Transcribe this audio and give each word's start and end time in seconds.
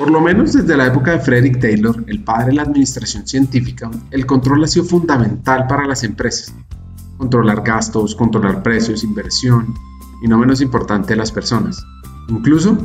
Por 0.00 0.10
lo 0.10 0.22
menos 0.22 0.54
desde 0.54 0.78
la 0.78 0.86
época 0.86 1.10
de 1.10 1.18
Frederick 1.18 1.60
Taylor, 1.60 2.02
el 2.06 2.24
padre 2.24 2.46
de 2.46 2.52
la 2.54 2.62
administración 2.62 3.26
científica, 3.26 3.90
el 4.10 4.24
control 4.24 4.64
ha 4.64 4.66
sido 4.66 4.86
fundamental 4.86 5.66
para 5.66 5.84
las 5.84 6.04
empresas. 6.04 6.54
Controlar 7.18 7.62
gastos, 7.62 8.14
controlar 8.14 8.62
precios, 8.62 9.04
inversión 9.04 9.74
y 10.22 10.26
no 10.26 10.38
menos 10.38 10.62
importante 10.62 11.14
las 11.14 11.30
personas. 11.30 11.84
Incluso 12.28 12.78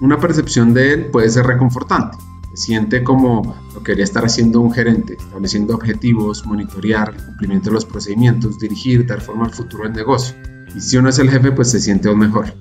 una 0.00 0.18
percepción 0.18 0.72
de 0.72 0.94
él 0.94 1.04
puede 1.10 1.28
ser 1.28 1.44
reconfortante. 1.44 2.16
Se 2.54 2.68
siente 2.68 3.04
como 3.04 3.54
lo 3.74 3.82
que 3.82 3.92
estar 3.92 4.24
haciendo 4.24 4.62
un 4.62 4.72
gerente, 4.72 5.18
estableciendo 5.18 5.74
objetivos, 5.74 6.46
monitorear 6.46 7.12
el 7.14 7.26
cumplimiento 7.26 7.68
de 7.68 7.74
los 7.74 7.84
procedimientos, 7.84 8.58
dirigir, 8.58 9.06
dar 9.06 9.20
forma 9.20 9.44
al 9.44 9.52
futuro 9.52 9.84
del 9.84 9.92
negocio. 9.92 10.34
Y 10.74 10.80
si 10.80 10.96
uno 10.96 11.10
es 11.10 11.18
el 11.18 11.28
jefe, 11.28 11.52
pues 11.52 11.70
se 11.70 11.78
siente 11.78 12.08
aún 12.08 12.20
mejor. 12.20 12.54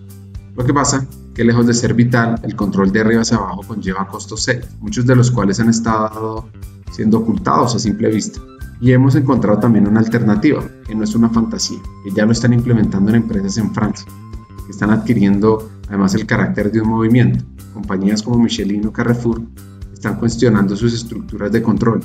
Lo 0.57 0.65
que 0.65 0.73
pasa 0.73 1.07
que 1.33 1.43
lejos 1.43 1.65
de 1.65 1.73
ser 1.73 1.93
vital, 1.93 2.39
el 2.43 2.55
control 2.55 2.91
de 2.91 3.01
arriba 3.01 3.21
hacia 3.21 3.37
abajo 3.37 3.61
conlleva 3.67 4.07
costos 4.07 4.43
serios, 4.43 4.69
muchos 4.79 5.05
de 5.05 5.15
los 5.15 5.31
cuales 5.31 5.59
han 5.59 5.69
estado 5.69 6.47
siendo 6.91 7.19
ocultados 7.19 7.75
a 7.75 7.79
simple 7.79 8.09
vista. 8.09 8.39
Y 8.79 8.91
hemos 8.91 9.15
encontrado 9.15 9.59
también 9.59 9.87
una 9.87 9.99
alternativa, 9.99 10.63
que 10.85 10.93
no 10.93 11.03
es 11.03 11.15
una 11.15 11.29
fantasía, 11.29 11.79
que 12.03 12.11
ya 12.11 12.25
lo 12.25 12.31
están 12.31 12.53
implementando 12.53 13.09
en 13.09 13.15
empresas 13.15 13.57
en 13.57 13.73
Francia, 13.73 14.05
que 14.65 14.71
están 14.71 14.91
adquiriendo 14.91 15.69
además 15.87 16.13
el 16.15 16.25
carácter 16.25 16.71
de 16.71 16.81
un 16.81 16.89
movimiento. 16.89 17.43
Compañías 17.73 18.21
como 18.21 18.37
Michelin 18.37 18.85
o 18.85 18.91
Carrefour 18.91 19.41
están 19.91 20.17
cuestionando 20.17 20.75
sus 20.75 20.93
estructuras 20.93 21.51
de 21.51 21.61
control 21.61 22.01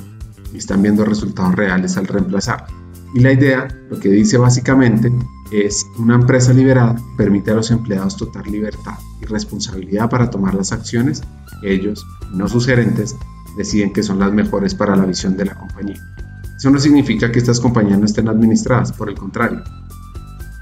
y 0.53 0.57
están 0.57 0.81
viendo 0.81 1.05
resultados 1.05 1.55
reales 1.55 1.97
al 1.97 2.07
reemplazar. 2.07 2.65
Y 3.13 3.19
la 3.19 3.33
idea, 3.33 3.67
lo 3.89 3.99
que 3.99 4.09
dice 4.09 4.37
básicamente, 4.37 5.11
es 5.51 5.87
una 5.97 6.15
empresa 6.15 6.53
liberada 6.53 6.95
permite 7.17 7.51
a 7.51 7.55
los 7.55 7.71
empleados 7.71 8.17
total 8.17 8.43
libertad 8.51 8.93
y 9.21 9.25
responsabilidad 9.25 10.09
para 10.09 10.29
tomar 10.29 10.53
las 10.53 10.71
acciones 10.71 11.23
que 11.61 11.73
ellos, 11.73 12.05
no 12.31 12.47
sus 12.47 12.65
gerentes, 12.65 13.15
deciden 13.57 13.91
que 13.91 14.03
son 14.03 14.19
las 14.19 14.31
mejores 14.31 14.75
para 14.75 14.95
la 14.95 15.05
visión 15.05 15.35
de 15.35 15.45
la 15.45 15.55
compañía. 15.55 15.99
Eso 16.57 16.69
no 16.69 16.79
significa 16.79 17.31
que 17.31 17.39
estas 17.39 17.59
compañías 17.59 17.99
no 17.99 18.05
estén 18.05 18.27
administradas, 18.27 18.91
por 18.91 19.09
el 19.09 19.15
contrario. 19.15 19.61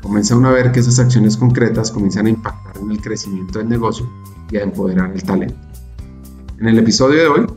Comienza 0.02 0.36
uno 0.38 0.50
a 0.50 0.52
ver 0.52 0.72
que 0.72 0.80
esas 0.80 1.00
acciones 1.00 1.36
concretas 1.36 1.92
comienzan 1.92 2.28
a 2.28 2.30
impactar 2.30 2.78
en 2.78 2.92
el 2.92 3.02
crecimiento 3.02 3.60
del 3.60 3.68
negocio 3.68 4.08
y 4.52 4.58
a 4.58 4.64
empoderar 4.64 5.12
el 5.12 5.24
talento. 5.24 5.58
En 6.60 6.68
el 6.68 6.78
episodio 6.78 7.20
de 7.20 7.28
hoy, 7.28 7.48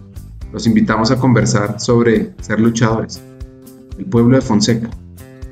los 0.53 0.67
invitamos 0.67 1.11
a 1.11 1.19
conversar 1.19 1.79
sobre 1.79 2.35
ser 2.41 2.61
luchadores, 2.61 3.23
el 3.99 4.07
pueblo 4.07 4.37
de 4.37 4.43
Fonseca, 4.43 4.91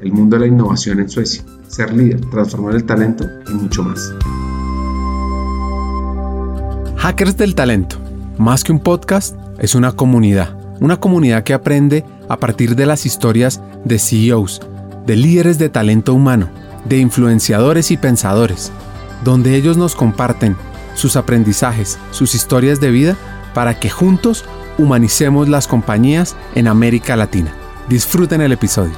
el 0.00 0.12
mundo 0.12 0.36
de 0.36 0.40
la 0.40 0.46
innovación 0.48 0.98
en 1.00 1.08
Suecia, 1.08 1.44
ser 1.68 1.92
líder, 1.92 2.20
transformar 2.30 2.74
el 2.74 2.84
talento 2.84 3.24
y 3.48 3.54
mucho 3.54 3.82
más. 3.82 4.12
Hackers 6.96 7.36
del 7.36 7.54
Talento, 7.54 7.96
más 8.38 8.64
que 8.64 8.72
un 8.72 8.80
podcast, 8.80 9.36
es 9.58 9.74
una 9.74 9.92
comunidad. 9.92 10.56
Una 10.80 10.98
comunidad 10.98 11.42
que 11.42 11.54
aprende 11.54 12.04
a 12.28 12.38
partir 12.38 12.76
de 12.76 12.86
las 12.86 13.06
historias 13.06 13.60
de 13.84 13.98
CEOs, 13.98 14.60
de 15.06 15.16
líderes 15.16 15.58
de 15.58 15.68
talento 15.68 16.14
humano, 16.14 16.48
de 16.84 16.98
influenciadores 16.98 17.90
y 17.90 17.96
pensadores, 17.96 18.70
donde 19.24 19.56
ellos 19.56 19.76
nos 19.76 19.94
comparten 19.94 20.56
sus 20.94 21.16
aprendizajes, 21.16 21.98
sus 22.10 22.34
historias 22.34 22.80
de 22.80 22.90
vida, 22.90 23.16
para 23.54 23.78
que 23.78 23.90
juntos 23.90 24.44
humanicemos 24.76 25.48
las 25.48 25.66
compañías 25.66 26.36
en 26.54 26.68
América 26.68 27.16
Latina. 27.16 27.52
Disfruten 27.88 28.40
el 28.40 28.52
episodio. 28.52 28.94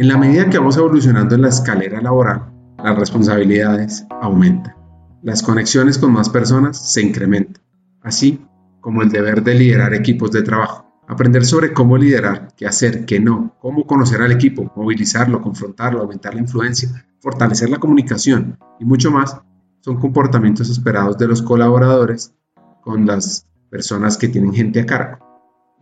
En 0.00 0.08
la 0.08 0.16
medida 0.16 0.48
que 0.48 0.56
vamos 0.56 0.78
evolucionando 0.78 1.34
en 1.34 1.42
la 1.42 1.50
escalera 1.50 2.00
laboral, 2.00 2.50
las 2.82 2.98
responsabilidades 2.98 4.06
aumentan. 4.22 4.74
Las 5.22 5.42
conexiones 5.42 5.98
con 5.98 6.10
más 6.10 6.30
personas 6.30 6.90
se 6.90 7.02
incrementan, 7.02 7.62
así 8.00 8.40
como 8.80 9.02
el 9.02 9.10
deber 9.10 9.44
de 9.44 9.56
liderar 9.56 9.92
equipos 9.92 10.32
de 10.32 10.40
trabajo. 10.40 10.86
Aprender 11.06 11.44
sobre 11.44 11.74
cómo 11.74 11.98
liderar, 11.98 12.48
qué 12.56 12.66
hacer, 12.66 13.04
qué 13.04 13.20
no, 13.20 13.54
cómo 13.60 13.86
conocer 13.86 14.22
al 14.22 14.32
equipo, 14.32 14.72
movilizarlo, 14.74 15.42
confrontarlo, 15.42 16.00
aumentar 16.00 16.32
la 16.32 16.40
influencia, 16.40 16.88
fortalecer 17.18 17.68
la 17.68 17.76
comunicación 17.76 18.58
y 18.78 18.86
mucho 18.86 19.10
más 19.10 19.36
son 19.82 20.00
comportamientos 20.00 20.70
esperados 20.70 21.18
de 21.18 21.28
los 21.28 21.42
colaboradores 21.42 22.34
con 22.80 23.04
las 23.04 23.46
personas 23.68 24.16
que 24.16 24.28
tienen 24.28 24.54
gente 24.54 24.80
a 24.80 24.86
cargo. 24.86 25.18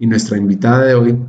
Y 0.00 0.08
nuestra 0.08 0.36
invitada 0.36 0.86
de 0.86 0.94
hoy, 0.96 1.24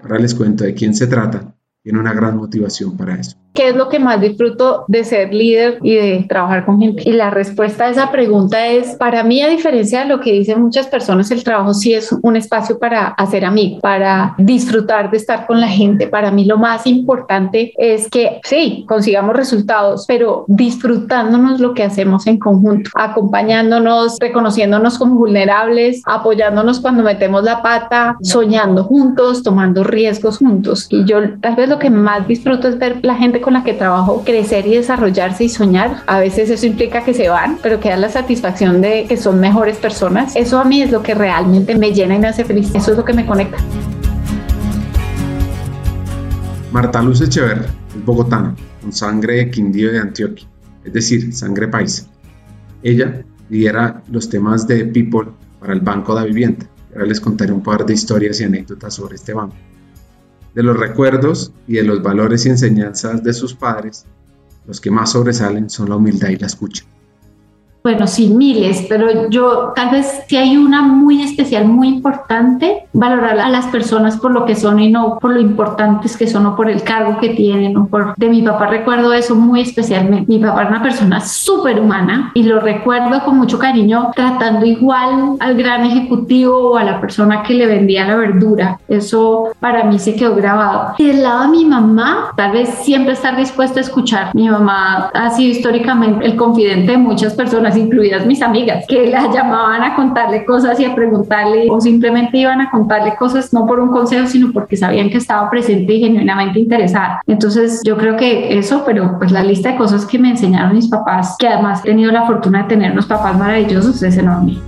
ahora 0.00 0.18
les 0.18 0.34
cuento 0.34 0.64
de 0.64 0.72
quién 0.72 0.94
se 0.94 1.08
trata, 1.08 1.52
tiene 1.86 2.00
una 2.00 2.12
gran 2.12 2.36
motivación 2.36 2.96
para 2.96 3.14
eso. 3.14 3.36
¿Qué 3.56 3.70
es 3.70 3.74
lo 3.74 3.88
que 3.88 3.98
más 3.98 4.20
disfruto 4.20 4.84
de 4.86 5.02
ser 5.02 5.32
líder 5.32 5.78
y 5.82 5.94
de 5.94 6.26
trabajar 6.28 6.66
con 6.66 6.78
gente? 6.78 7.02
Y 7.06 7.12
la 7.12 7.30
respuesta 7.30 7.86
a 7.86 7.88
esa 7.88 8.10
pregunta 8.12 8.66
es, 8.66 8.96
para 8.96 9.24
mí, 9.24 9.40
a 9.40 9.48
diferencia 9.48 10.00
de 10.00 10.08
lo 10.08 10.20
que 10.20 10.30
dicen 10.30 10.60
muchas 10.60 10.86
personas, 10.88 11.30
el 11.30 11.42
trabajo 11.42 11.72
sí 11.72 11.94
es 11.94 12.12
un 12.22 12.36
espacio 12.36 12.78
para 12.78 13.06
hacer 13.08 13.46
amigos, 13.46 13.80
para 13.80 14.34
disfrutar 14.36 15.10
de 15.10 15.16
estar 15.16 15.46
con 15.46 15.58
la 15.58 15.68
gente. 15.68 16.06
Para 16.06 16.30
mí 16.30 16.44
lo 16.44 16.58
más 16.58 16.86
importante 16.86 17.72
es 17.78 18.10
que 18.10 18.40
sí, 18.44 18.84
consigamos 18.86 19.34
resultados, 19.34 20.04
pero 20.06 20.44
disfrutándonos 20.48 21.58
lo 21.58 21.72
que 21.72 21.82
hacemos 21.82 22.26
en 22.26 22.38
conjunto, 22.38 22.90
acompañándonos, 22.94 24.18
reconociéndonos 24.20 24.98
como 24.98 25.14
vulnerables, 25.14 26.02
apoyándonos 26.04 26.80
cuando 26.80 27.02
metemos 27.02 27.42
la 27.42 27.62
pata, 27.62 28.18
soñando 28.20 28.84
juntos, 28.84 29.42
tomando 29.42 29.82
riesgos 29.82 30.38
juntos. 30.38 30.88
Y 30.90 31.06
yo 31.06 31.20
tal 31.40 31.56
vez 31.56 31.70
lo 31.70 31.78
que 31.78 31.88
más 31.88 32.28
disfruto 32.28 32.68
es 32.68 32.78
ver 32.78 33.02
la 33.02 33.14
gente 33.14 33.40
con 33.46 33.52
la 33.52 33.62
que 33.62 33.74
trabajo 33.74 34.24
crecer 34.24 34.66
y 34.66 34.74
desarrollarse 34.74 35.44
y 35.44 35.48
soñar. 35.48 36.02
A 36.08 36.18
veces 36.18 36.50
eso 36.50 36.66
implica 36.66 37.04
que 37.04 37.14
se 37.14 37.28
van, 37.28 37.60
pero 37.62 37.78
que 37.78 37.90
dan 37.90 38.00
la 38.00 38.08
satisfacción 38.08 38.80
de 38.80 39.06
que 39.08 39.16
son 39.16 39.38
mejores 39.38 39.76
personas. 39.76 40.34
Eso 40.34 40.58
a 40.58 40.64
mí 40.64 40.82
es 40.82 40.90
lo 40.90 41.00
que 41.04 41.14
realmente 41.14 41.76
me 41.76 41.92
llena 41.92 42.16
y 42.16 42.18
me 42.18 42.26
hace 42.26 42.44
feliz. 42.44 42.74
Eso 42.74 42.90
es 42.90 42.96
lo 42.96 43.04
que 43.04 43.12
me 43.12 43.24
conecta. 43.24 43.56
Marta 46.72 47.00
Luz 47.00 47.20
Echeverri 47.20 47.66
es 47.66 48.04
bogotana, 48.04 48.52
con 48.82 48.92
sangre 48.92 49.36
de 49.36 49.50
Quindío 49.52 49.92
de 49.92 50.00
Antioquia, 50.00 50.48
es 50.84 50.92
decir, 50.92 51.32
sangre 51.32 51.68
paisa. 51.68 52.04
Ella 52.82 53.22
lidera 53.48 54.02
los 54.10 54.28
temas 54.28 54.66
de 54.66 54.86
People 54.86 55.28
para 55.60 55.72
el 55.72 55.82
Banco 55.82 56.18
de 56.18 56.26
Vivienda. 56.26 56.66
Ahora 56.92 57.06
les 57.06 57.20
contaré 57.20 57.52
un 57.52 57.62
par 57.62 57.86
de 57.86 57.94
historias 57.94 58.40
y 58.40 58.44
anécdotas 58.44 58.94
sobre 58.94 59.14
este 59.14 59.34
banco 59.34 59.54
de 60.56 60.62
los 60.62 60.76
recuerdos 60.76 61.52
y 61.68 61.74
de 61.74 61.82
los 61.84 62.02
valores 62.02 62.46
y 62.46 62.48
enseñanzas 62.48 63.22
de 63.22 63.34
sus 63.34 63.54
padres, 63.54 64.06
los 64.66 64.80
que 64.80 64.90
más 64.90 65.12
sobresalen 65.12 65.68
son 65.68 65.90
la 65.90 65.96
humildad 65.96 66.30
y 66.30 66.36
la 66.36 66.46
escucha 66.46 66.84
bueno, 67.86 68.08
sí, 68.08 68.30
miles, 68.30 68.84
pero 68.88 69.30
yo 69.30 69.72
tal 69.76 69.90
vez 69.90 70.24
si 70.26 70.36
hay 70.36 70.56
una 70.56 70.82
muy 70.82 71.22
especial, 71.22 71.66
muy 71.68 71.86
importante, 71.86 72.88
valorar 72.92 73.38
a 73.38 73.48
las 73.48 73.66
personas 73.66 74.16
por 74.16 74.32
lo 74.32 74.44
que 74.44 74.56
son 74.56 74.80
y 74.80 74.90
no 74.90 75.20
por 75.20 75.30
lo 75.30 75.40
importantes 75.40 76.16
que 76.16 76.26
son 76.26 76.46
o 76.46 76.56
por 76.56 76.68
el 76.68 76.82
cargo 76.82 77.18
que 77.20 77.28
tienen 77.28 77.76
o 77.76 77.86
por... 77.86 78.16
De 78.16 78.28
mi 78.28 78.42
papá 78.42 78.66
recuerdo 78.66 79.12
eso 79.12 79.36
muy 79.36 79.60
especialmente. 79.60 80.26
Mi 80.26 80.40
papá 80.40 80.62
era 80.62 80.70
una 80.70 80.82
persona 80.82 81.20
súper 81.20 81.78
humana 81.78 82.32
y 82.34 82.42
lo 82.42 82.58
recuerdo 82.58 83.22
con 83.24 83.38
mucho 83.38 83.56
cariño 83.56 84.10
tratando 84.16 84.66
igual 84.66 85.36
al 85.38 85.54
gran 85.54 85.84
ejecutivo 85.84 86.72
o 86.72 86.76
a 86.76 86.82
la 86.82 87.00
persona 87.00 87.44
que 87.44 87.54
le 87.54 87.66
vendía 87.66 88.04
la 88.04 88.16
verdura. 88.16 88.80
Eso 88.88 89.52
para 89.60 89.84
mí 89.84 90.00
se 90.00 90.16
quedó 90.16 90.34
grabado. 90.34 90.96
Y 90.98 91.06
del 91.06 91.22
lado 91.22 91.42
de 91.42 91.48
mi 91.50 91.64
mamá, 91.64 92.32
tal 92.36 92.50
vez 92.50 92.68
siempre 92.82 93.12
estar 93.12 93.36
dispuesta 93.36 93.78
a 93.78 93.82
escuchar. 93.82 94.34
Mi 94.34 94.48
mamá 94.48 95.08
ha 95.14 95.30
sido 95.30 95.52
históricamente 95.52 96.26
el 96.26 96.34
confidente 96.34 96.90
de 96.90 96.98
muchas 96.98 97.32
personas 97.34 97.75
incluidas 97.76 98.26
mis 98.26 98.42
amigas, 98.42 98.84
que 98.88 99.06
la 99.08 99.30
llamaban 99.32 99.82
a 99.82 99.94
contarle 99.94 100.44
cosas 100.44 100.78
y 100.80 100.84
a 100.84 100.94
preguntarle 100.94 101.68
o 101.70 101.80
simplemente 101.80 102.38
iban 102.38 102.60
a 102.60 102.70
contarle 102.70 103.14
cosas 103.16 103.52
no 103.52 103.66
por 103.66 103.80
un 103.80 103.90
consejo, 103.90 104.26
sino 104.26 104.52
porque 104.52 104.76
sabían 104.76 105.10
que 105.10 105.18
estaba 105.18 105.48
presente 105.50 105.92
y 105.94 106.00
genuinamente 106.00 106.60
interesada. 106.60 107.20
Entonces 107.26 107.82
yo 107.84 107.96
creo 107.96 108.16
que 108.16 108.58
eso, 108.58 108.82
pero 108.84 109.18
pues 109.18 109.32
la 109.32 109.42
lista 109.42 109.72
de 109.72 109.76
cosas 109.76 110.06
que 110.06 110.18
me 110.18 110.30
enseñaron 110.30 110.74
mis 110.74 110.88
papás, 110.88 111.36
que 111.38 111.48
además 111.48 111.80
he 111.84 111.88
tenido 111.88 112.12
la 112.12 112.26
fortuna 112.26 112.62
de 112.62 112.68
tener 112.68 112.92
unos 112.92 113.06
papás 113.06 113.38
maravillosos, 113.38 114.02
es 114.02 114.16
enorme. 114.16 114.58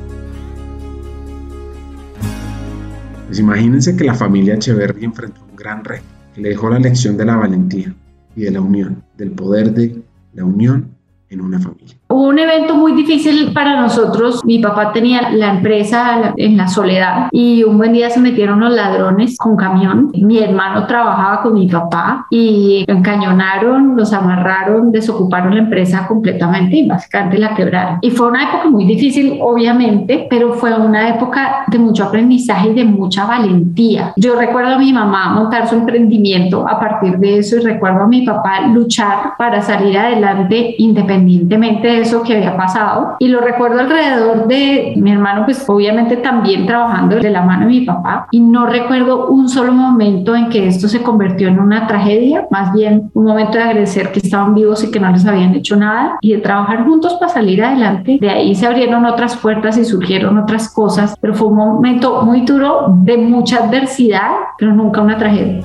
Pues 3.27 3.39
imagínense 3.39 3.95
que 3.95 4.05
la 4.05 4.15
familia 4.15 4.55
Echeverry 4.55 5.05
enfrentó 5.05 5.43
un 5.51 5.55
gran 5.55 5.85
reto, 5.85 6.07
que 6.35 6.41
le 6.41 6.49
dejó 6.49 6.71
la 6.71 6.79
lección 6.79 7.17
de 7.19 7.27
la 7.27 7.37
valentía 7.37 7.95
y 8.35 8.43
de 8.43 8.51
la 8.51 8.63
unión, 8.63 9.03
del 9.19 9.33
poder 9.33 9.75
de 9.75 10.03
la 10.33 10.45
unión 10.45 10.89
en 11.29 11.43
una 11.43 11.61
familia. 11.61 11.98
Hubo 12.11 12.29
un 12.29 12.39
evento 12.39 12.75
muy 12.75 12.93
difícil 12.93 13.53
para 13.53 13.79
nosotros. 13.79 14.43
Mi 14.43 14.59
papá 14.61 14.93
tenía 14.95 15.31
la 15.31 15.51
empresa 15.51 16.33
en 16.37 16.57
la 16.57 16.67
soledad 16.67 17.29
y 17.33 17.65
un 17.65 17.77
buen 17.77 17.93
día 17.93 18.09
se 18.09 18.19
metieron 18.19 18.61
los 18.61 18.73
ladrones 18.73 19.37
con 19.37 19.57
camión. 19.57 20.11
Mi 20.15 20.39
hermano 20.39 20.87
trabajaba 20.87 21.43
con 21.43 21.53
mi 21.53 21.67
papá 21.67 22.27
y 22.31 22.87
encañonaron, 22.89 23.95
los 23.95 24.15
amarraron, 24.15 24.91
desocuparon 24.91 25.55
la 25.55 25.61
empresa 25.61 26.07
completamente 26.07 26.77
y 26.77 26.89
básicamente 26.89 27.37
la 27.37 27.55
quebraron. 27.55 27.99
Y 28.01 28.11
fue 28.11 28.29
una 28.29 28.45
época 28.45 28.71
muy 28.71 28.87
difícil, 28.87 29.39
obviamente, 29.43 30.27
pero 30.31 30.55
fue 30.55 30.73
una 30.73 31.11
época 31.11 31.65
de 31.67 31.79
mucho 31.79 32.05
aprendizaje 32.05 32.71
y 32.71 32.75
de 32.75 32.85
mucha 32.85 33.27
valentía. 33.27 34.15
Yo 34.17 34.35
recuerdo 34.35 34.77
a 34.77 34.79
mi 34.79 34.95
mamá 34.95 35.29
montar 35.35 35.69
su 35.69 35.75
emprendimiento 35.75 36.67
a 36.67 36.81
partir 36.81 37.19
de 37.19 37.41
eso 37.41 37.57
y 37.57 37.61
recuerdo 37.61 38.05
a 38.05 38.09
mi 38.09 38.25
papá 38.25 38.63
luchar 38.69 39.35
para 39.37 39.61
salir 39.61 39.99
adelante 39.99 40.75
independientemente 40.79 41.98
de 41.98 41.98
eso 41.99 42.23
que 42.23 42.37
había 42.37 42.57
pasado. 42.57 43.17
Y 43.19 43.29
lo 43.29 43.41
recuerdo 43.41 43.81
alrededor 43.81 44.47
de 44.47 44.95
mi 44.97 45.13
hermano, 45.13 45.45
pues 45.45 45.65
obviamente 45.69 46.17
también 46.17 46.67
trabajando 46.67 47.17
de 47.17 47.31
la 47.31 47.43
mano 47.43 47.67
de 47.67 47.73
mi 47.73 47.81
papá. 47.83 48.27
Y 48.31 48.41
no 48.41 48.67
recuerdo 48.67 49.29
un 49.29 49.49
solo 49.49 49.73
momento 49.73 50.35
en 50.35 50.49
que 50.49 50.67
esto 50.67 50.89
se 50.89 51.03
convirtió 51.03 51.49
en 51.49 51.59
una 51.59 51.87
tragedia, 51.87 52.47
más 52.51 52.73
bien 52.73 53.11
un 53.15 53.25
momento 53.25 53.59
de 53.59 53.65
agradecer 53.65 54.13
que 54.13 54.21
estaban 54.21 54.55
vivos 54.55 54.85
y 54.85 54.91
que 54.91 55.01
no 55.01 55.11
les 55.11 55.27
habían 55.27 55.55
hecho 55.55 55.77
nada 55.77 56.19
y 56.21 56.33
de 56.33 56.39
trabajar 56.39 56.85
juntos 56.85 57.15
para 57.15 57.33
salir 57.33 57.63
adelante. 57.63 58.19
De 58.21 58.31
ahí 58.31 58.55
se 58.55 58.67
abrieron 58.67 59.05
otras 59.05 59.37
puertas 59.37 59.77
y 59.79 59.85
surgieron 59.85 60.39
otras 60.39 60.73
cosas, 60.73 61.17
pero 61.21 61.35
fue 61.35 61.49
un 61.49 61.57
momento 61.57 62.23
muy 62.23 62.43
duro 62.43 62.95
de 63.05 63.17
mucha 63.17 63.65
adversidad, 63.65 64.31
pero 64.59 64.73
nunca 64.75 65.01
una 65.01 65.19
tragedia. 65.19 65.63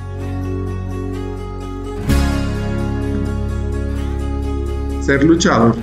Ser 5.01 5.23
luchador, 5.25 5.75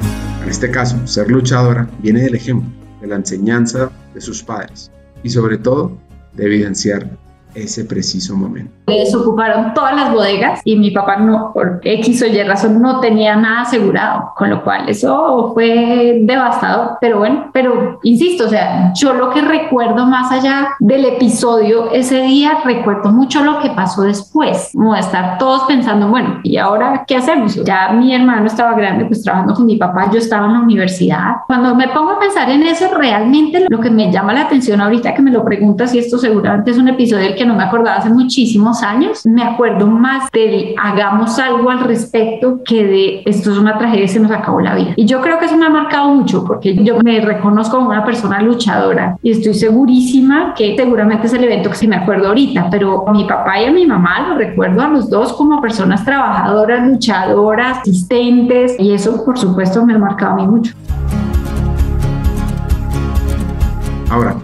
este 0.50 0.70
caso 0.70 1.06
ser 1.06 1.30
luchadora, 1.30 1.88
viene 2.00 2.22
del 2.22 2.34
ejemplo, 2.34 2.68
de 3.00 3.06
la 3.06 3.16
enseñanza 3.16 3.90
de 4.12 4.20
sus 4.20 4.42
padres 4.42 4.90
y 5.22 5.30
sobre 5.30 5.58
todo 5.58 5.96
de 6.34 6.44
evidenciar 6.46 7.08
ese 7.54 7.84
preciso 7.84 8.36
momento. 8.36 8.72
Desocuparon 8.86 9.74
todas 9.74 9.94
las 9.94 10.12
bodegas 10.12 10.60
y 10.64 10.76
mi 10.76 10.90
papá 10.90 11.16
no, 11.16 11.52
por 11.52 11.80
X 11.82 12.22
o 12.22 12.26
Y 12.26 12.42
razón, 12.42 12.80
no 12.80 13.00
tenía 13.00 13.36
nada 13.36 13.62
asegurado, 13.62 14.32
con 14.36 14.50
lo 14.50 14.62
cual 14.64 14.88
eso 14.88 15.52
fue 15.54 16.20
devastador. 16.22 16.98
Pero 17.00 17.18
bueno, 17.18 17.50
pero 17.52 17.98
insisto, 18.02 18.46
o 18.46 18.48
sea, 18.48 18.92
yo 18.94 19.14
lo 19.14 19.30
que 19.30 19.42
recuerdo 19.42 20.06
más 20.06 20.32
allá 20.32 20.70
del 20.80 21.04
episodio 21.04 21.90
ese 21.92 22.22
día, 22.22 22.58
recuerdo 22.64 23.10
mucho 23.10 23.42
lo 23.44 23.60
que 23.60 23.70
pasó 23.70 24.02
después, 24.02 24.70
como 24.72 24.94
estar 24.96 25.38
todos 25.38 25.64
pensando, 25.64 26.08
bueno, 26.08 26.40
¿y 26.42 26.56
ahora 26.56 27.04
qué 27.06 27.16
hacemos? 27.16 27.54
Ya 27.64 27.90
mi 27.92 28.14
hermano 28.14 28.46
estaba 28.46 28.74
grande, 28.74 29.04
pues 29.04 29.22
trabajando 29.22 29.54
con 29.54 29.66
mi 29.66 29.76
papá, 29.76 30.10
yo 30.10 30.18
estaba 30.18 30.46
en 30.46 30.54
la 30.54 30.60
universidad. 30.60 31.36
Cuando 31.46 31.74
me 31.74 31.88
pongo 31.88 32.12
a 32.12 32.18
pensar 32.18 32.50
en 32.50 32.62
eso, 32.62 32.86
realmente 32.94 33.66
lo 33.68 33.80
que 33.80 33.90
me 33.90 34.10
llama 34.12 34.32
la 34.32 34.42
atención 34.42 34.80
ahorita 34.80 35.14
que 35.14 35.22
me 35.22 35.30
lo 35.30 35.44
preguntas, 35.44 35.94
y 35.94 35.98
esto 35.98 36.18
seguramente 36.18 36.70
es 36.70 36.78
un 36.78 36.88
episodio 36.88 37.34
que 37.40 37.46
no 37.46 37.54
me 37.54 37.64
acordaba 37.64 37.96
hace 37.96 38.10
muchísimos 38.10 38.82
años, 38.82 39.24
me 39.24 39.42
acuerdo 39.42 39.86
más 39.86 40.30
de 40.30 40.74
hagamos 40.76 41.38
algo 41.38 41.70
al 41.70 41.80
respecto 41.80 42.60
que 42.62 42.84
de 42.84 43.22
esto 43.24 43.52
es 43.52 43.56
una 43.56 43.78
tragedia 43.78 44.04
y 44.04 44.08
se 44.08 44.20
nos 44.20 44.30
acabó 44.30 44.60
la 44.60 44.74
vida. 44.74 44.92
Y 44.94 45.06
yo 45.06 45.22
creo 45.22 45.38
que 45.38 45.46
eso 45.46 45.56
me 45.56 45.64
ha 45.64 45.70
marcado 45.70 46.10
mucho 46.10 46.44
porque 46.44 46.76
yo 46.84 46.98
me 47.02 47.18
reconozco 47.22 47.78
como 47.78 47.88
una 47.88 48.04
persona 48.04 48.42
luchadora 48.42 49.16
y 49.22 49.30
estoy 49.30 49.54
segurísima 49.54 50.52
que 50.54 50.76
seguramente 50.76 51.28
es 51.28 51.32
el 51.32 51.42
evento 51.44 51.70
que 51.70 51.76
se 51.76 51.88
me 51.88 51.96
acuerdo 51.96 52.28
ahorita, 52.28 52.68
pero 52.70 53.08
a 53.08 53.12
mi 53.12 53.24
papá 53.24 53.58
y 53.58 53.64
a 53.64 53.72
mi 53.72 53.86
mamá 53.86 54.28
lo 54.28 54.34
recuerdo 54.34 54.82
a 54.82 54.88
los 54.88 55.08
dos 55.08 55.32
como 55.32 55.62
personas 55.62 56.04
trabajadoras, 56.04 56.86
luchadoras, 56.86 57.78
asistentes 57.78 58.78
y 58.78 58.92
eso 58.92 59.24
por 59.24 59.38
supuesto 59.38 59.86
me 59.86 59.94
ha 59.94 59.98
marcado 59.98 60.32
a 60.32 60.34
mí 60.34 60.46
mucho. 60.46 60.74
Ahora, 64.10 64.36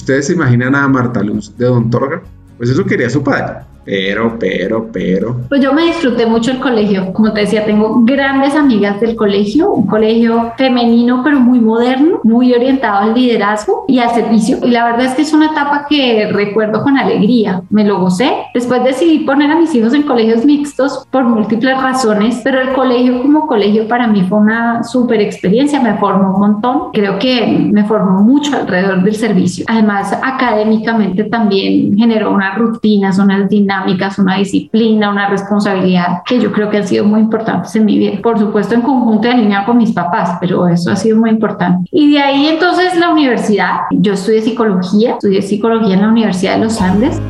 ¿ustedes 0.00 0.26
se 0.26 0.32
imaginan 0.32 0.74
a 0.74 0.88
Marta 0.88 1.22
Luz 1.22 1.54
de 1.56 1.66
Don 1.66 1.90
Torga? 1.90 2.22
Pues 2.56 2.70
eso 2.70 2.84
quería 2.84 3.10
su 3.10 3.22
padre. 3.22 3.60
Pero, 3.84 4.36
pero, 4.38 4.88
pero. 4.92 5.40
Pues 5.48 5.60
yo 5.60 5.72
me 5.72 5.84
disfruté 5.84 6.26
mucho 6.26 6.50
el 6.50 6.58
colegio. 6.58 7.12
Como 7.12 7.32
te 7.32 7.40
decía, 7.40 7.64
tengo 7.64 8.02
grandes 8.04 8.54
amigas 8.54 9.00
del 9.00 9.16
colegio, 9.16 9.72
un 9.72 9.86
colegio 9.86 10.52
femenino 10.56 11.22
pero 11.24 11.40
muy 11.40 11.60
moderno, 11.60 12.20
muy 12.22 12.52
orientado 12.52 12.98
al 12.98 13.14
liderazgo 13.14 13.84
y 13.88 13.98
al 13.98 14.10
servicio. 14.10 14.58
Y 14.62 14.70
la 14.70 14.84
verdad 14.84 15.06
es 15.06 15.14
que 15.14 15.22
es 15.22 15.32
una 15.32 15.46
etapa 15.46 15.86
que 15.88 16.28
recuerdo 16.32 16.82
con 16.82 16.98
alegría. 16.98 17.62
Me 17.70 17.84
lo 17.84 18.00
gocé. 18.00 18.30
Después 18.54 18.84
decidí 18.84 19.20
poner 19.20 19.50
a 19.50 19.58
mis 19.58 19.74
hijos 19.74 19.94
en 19.94 20.02
colegios 20.02 20.44
mixtos 20.44 21.06
por 21.10 21.24
múltiples 21.24 21.80
razones, 21.80 22.40
pero 22.44 22.60
el 22.60 22.72
colegio 22.72 23.22
como 23.22 23.46
colegio 23.46 23.88
para 23.88 24.06
mí 24.06 24.22
fue 24.28 24.38
una 24.38 24.84
súper 24.84 25.20
experiencia. 25.20 25.80
Me 25.80 25.94
formó 25.94 26.34
un 26.34 26.40
montón. 26.40 26.92
Creo 26.92 27.18
que 27.18 27.68
me 27.72 27.84
formó 27.84 28.20
mucho 28.20 28.56
alrededor 28.56 29.02
del 29.02 29.14
servicio. 29.14 29.64
Además, 29.68 30.12
académicamente 30.22 31.24
también 31.24 31.96
generó 31.96 32.32
unas 32.32 32.56
rutinas, 32.58 33.18
unas 33.18 33.48
dinámicas 33.48 33.69
una 34.18 34.36
disciplina, 34.36 35.10
una 35.10 35.28
responsabilidad 35.28 36.22
que 36.26 36.40
yo 36.40 36.52
creo 36.52 36.70
que 36.70 36.78
han 36.78 36.86
sido 36.86 37.04
muy 37.04 37.20
importantes 37.20 37.74
en 37.76 37.84
mi 37.84 37.98
vida. 37.98 38.20
Por 38.22 38.38
supuesto, 38.38 38.74
en 38.74 38.82
conjunto 38.82 39.28
y 39.28 39.30
alineado 39.30 39.66
con 39.66 39.78
mis 39.78 39.92
papás, 39.92 40.38
pero 40.40 40.68
eso 40.68 40.90
ha 40.90 40.96
sido 40.96 41.18
muy 41.18 41.30
importante. 41.30 41.88
Y 41.92 42.12
de 42.12 42.20
ahí 42.20 42.46
entonces 42.46 42.96
la 42.98 43.10
universidad. 43.10 43.80
Yo 43.90 44.14
estudié 44.14 44.42
psicología, 44.42 45.12
estudié 45.14 45.42
psicología 45.42 45.94
en 45.94 46.02
la 46.02 46.08
Universidad 46.08 46.54
de 46.54 46.64
los 46.64 46.80
Andes. 46.80 47.20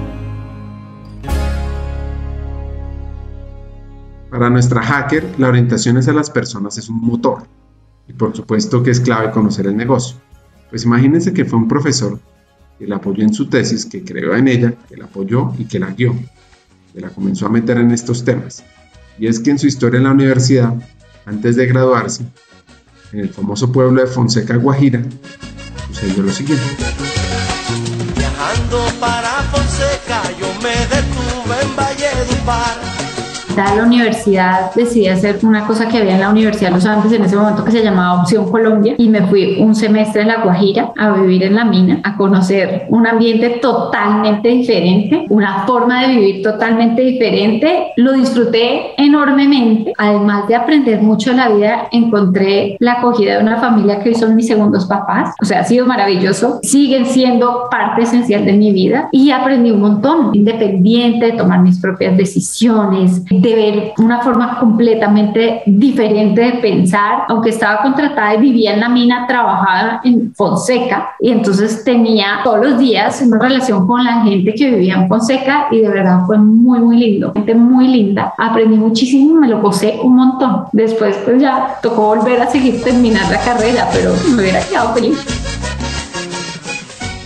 Para 4.30 4.48
nuestra 4.48 4.82
hacker, 4.82 5.24
la 5.38 5.48
orientación 5.48 5.96
hacia 5.96 6.12
las 6.12 6.30
personas 6.30 6.78
es 6.78 6.88
un 6.88 7.00
motor. 7.00 7.42
Y 8.08 8.12
por 8.12 8.34
supuesto 8.34 8.82
que 8.82 8.90
es 8.90 9.00
clave 9.00 9.30
conocer 9.30 9.66
el 9.66 9.76
negocio. 9.76 10.16
Pues 10.70 10.84
imagínense 10.84 11.32
que 11.32 11.44
fue 11.44 11.58
un 11.58 11.68
profesor 11.68 12.18
la 12.86 12.96
apoyó 12.96 13.22
en 13.22 13.34
su 13.34 13.46
tesis, 13.46 13.86
que 13.86 14.02
creó 14.02 14.34
en 14.34 14.48
ella, 14.48 14.74
que 14.88 14.96
la 14.96 15.04
apoyó 15.04 15.52
y 15.58 15.64
que 15.64 15.78
la 15.78 15.90
guió, 15.90 16.14
que 16.92 17.00
la 17.00 17.10
comenzó 17.10 17.46
a 17.46 17.50
meter 17.50 17.78
en 17.78 17.90
estos 17.90 18.24
temas. 18.24 18.64
Y 19.18 19.26
es 19.26 19.40
que 19.40 19.50
en 19.50 19.58
su 19.58 19.66
historia 19.66 19.98
en 19.98 20.04
la 20.04 20.12
universidad, 20.12 20.74
antes 21.26 21.56
de 21.56 21.66
graduarse, 21.66 22.24
en 23.12 23.20
el 23.20 23.28
famoso 23.28 23.70
pueblo 23.70 24.00
de 24.00 24.06
Fonseca, 24.06 24.56
Guajira, 24.56 25.02
sucedió 25.88 26.22
lo 26.22 26.32
siguiente. 26.32 26.64
Viajando 28.16 28.86
para 28.98 29.42
Fonseca, 29.52 30.22
yo 30.38 30.46
me 30.62 30.74
detuve 30.86 31.60
en 31.62 31.76
Valledupar 31.76 32.89
la 33.74 33.84
universidad 33.84 34.72
decidí 34.74 35.08
hacer 35.08 35.38
una 35.42 35.66
cosa 35.66 35.88
que 35.88 35.98
había 35.98 36.14
en 36.14 36.20
la 36.20 36.30
Universidad 36.30 36.70
de 36.70 36.76
los 36.76 36.86
Andes 36.86 37.12
en 37.12 37.24
ese 37.24 37.36
momento 37.36 37.64
que 37.64 37.72
se 37.72 37.82
llamaba 37.82 38.22
Opción 38.22 38.50
Colombia 38.50 38.94
y 38.96 39.08
me 39.08 39.22
fui 39.22 39.60
un 39.60 39.74
semestre 39.74 40.22
en 40.22 40.28
La 40.28 40.42
Guajira 40.42 40.92
a 40.96 41.10
vivir 41.12 41.42
en 41.44 41.54
la 41.54 41.64
mina, 41.64 42.00
a 42.04 42.16
conocer 42.16 42.86
un 42.88 43.06
ambiente 43.06 43.58
totalmente 43.60 44.48
diferente, 44.48 45.26
una 45.28 45.64
forma 45.66 46.02
de 46.02 46.14
vivir 46.14 46.42
totalmente 46.42 47.02
diferente. 47.02 47.92
Lo 47.96 48.12
disfruté 48.12 48.94
enormemente. 48.96 49.92
Además 49.98 50.48
de 50.48 50.54
aprender 50.54 51.02
mucho 51.02 51.30
de 51.30 51.36
la 51.36 51.48
vida, 51.48 51.88
encontré 51.92 52.76
la 52.80 52.94
acogida 52.94 53.36
de 53.36 53.42
una 53.42 53.58
familia 53.58 54.00
que 54.00 54.10
hoy 54.10 54.14
son 54.14 54.36
mis 54.36 54.46
segundos 54.46 54.86
papás. 54.86 55.34
O 55.40 55.44
sea, 55.44 55.60
ha 55.60 55.64
sido 55.64 55.86
maravilloso. 55.86 56.60
Siguen 56.62 57.06
siendo 57.06 57.68
parte 57.70 58.02
esencial 58.02 58.44
de 58.44 58.52
mi 58.52 58.72
vida 58.72 59.08
y 59.12 59.30
aprendí 59.30 59.70
un 59.70 59.80
montón, 59.80 60.34
independiente, 60.34 61.26
de 61.26 61.32
tomar 61.32 61.60
mis 61.60 61.78
propias 61.78 62.16
decisiones, 62.16 63.24
de 63.24 63.49
ver 63.54 63.92
una 63.98 64.20
forma 64.20 64.58
completamente 64.58 65.62
diferente 65.66 66.40
de 66.40 66.52
pensar, 66.54 67.24
aunque 67.28 67.50
estaba 67.50 67.82
contratada 67.82 68.34
y 68.34 68.40
vivía 68.40 68.74
en 68.74 68.80
la 68.80 68.88
mina, 68.88 69.26
trabajaba 69.26 70.00
en 70.04 70.32
Fonseca 70.34 71.10
y 71.20 71.30
entonces 71.30 71.84
tenía 71.84 72.40
todos 72.44 72.66
los 72.66 72.78
días 72.78 73.22
una 73.24 73.38
relación 73.38 73.86
con 73.86 74.04
la 74.04 74.22
gente 74.22 74.54
que 74.54 74.70
vivía 74.70 74.94
en 74.94 75.08
Fonseca 75.08 75.66
y 75.70 75.80
de 75.80 75.88
verdad 75.88 76.20
fue 76.26 76.38
muy, 76.38 76.80
muy 76.80 76.96
lindo, 76.96 77.32
gente 77.32 77.54
muy 77.54 77.88
linda. 77.88 78.32
Aprendí 78.38 78.76
muchísimo, 78.76 79.40
me 79.40 79.48
lo 79.48 79.60
gocé 79.60 79.98
un 80.02 80.16
montón. 80.16 80.64
Después 80.72 81.16
pues 81.24 81.40
ya 81.40 81.76
tocó 81.82 82.16
volver 82.16 82.40
a 82.40 82.46
seguir 82.46 82.82
terminar 82.82 83.30
la 83.30 83.40
carrera, 83.40 83.88
pero 83.92 84.12
me 84.34 84.42
hubiera 84.42 84.60
quedado 84.60 84.94
feliz. 84.94 85.24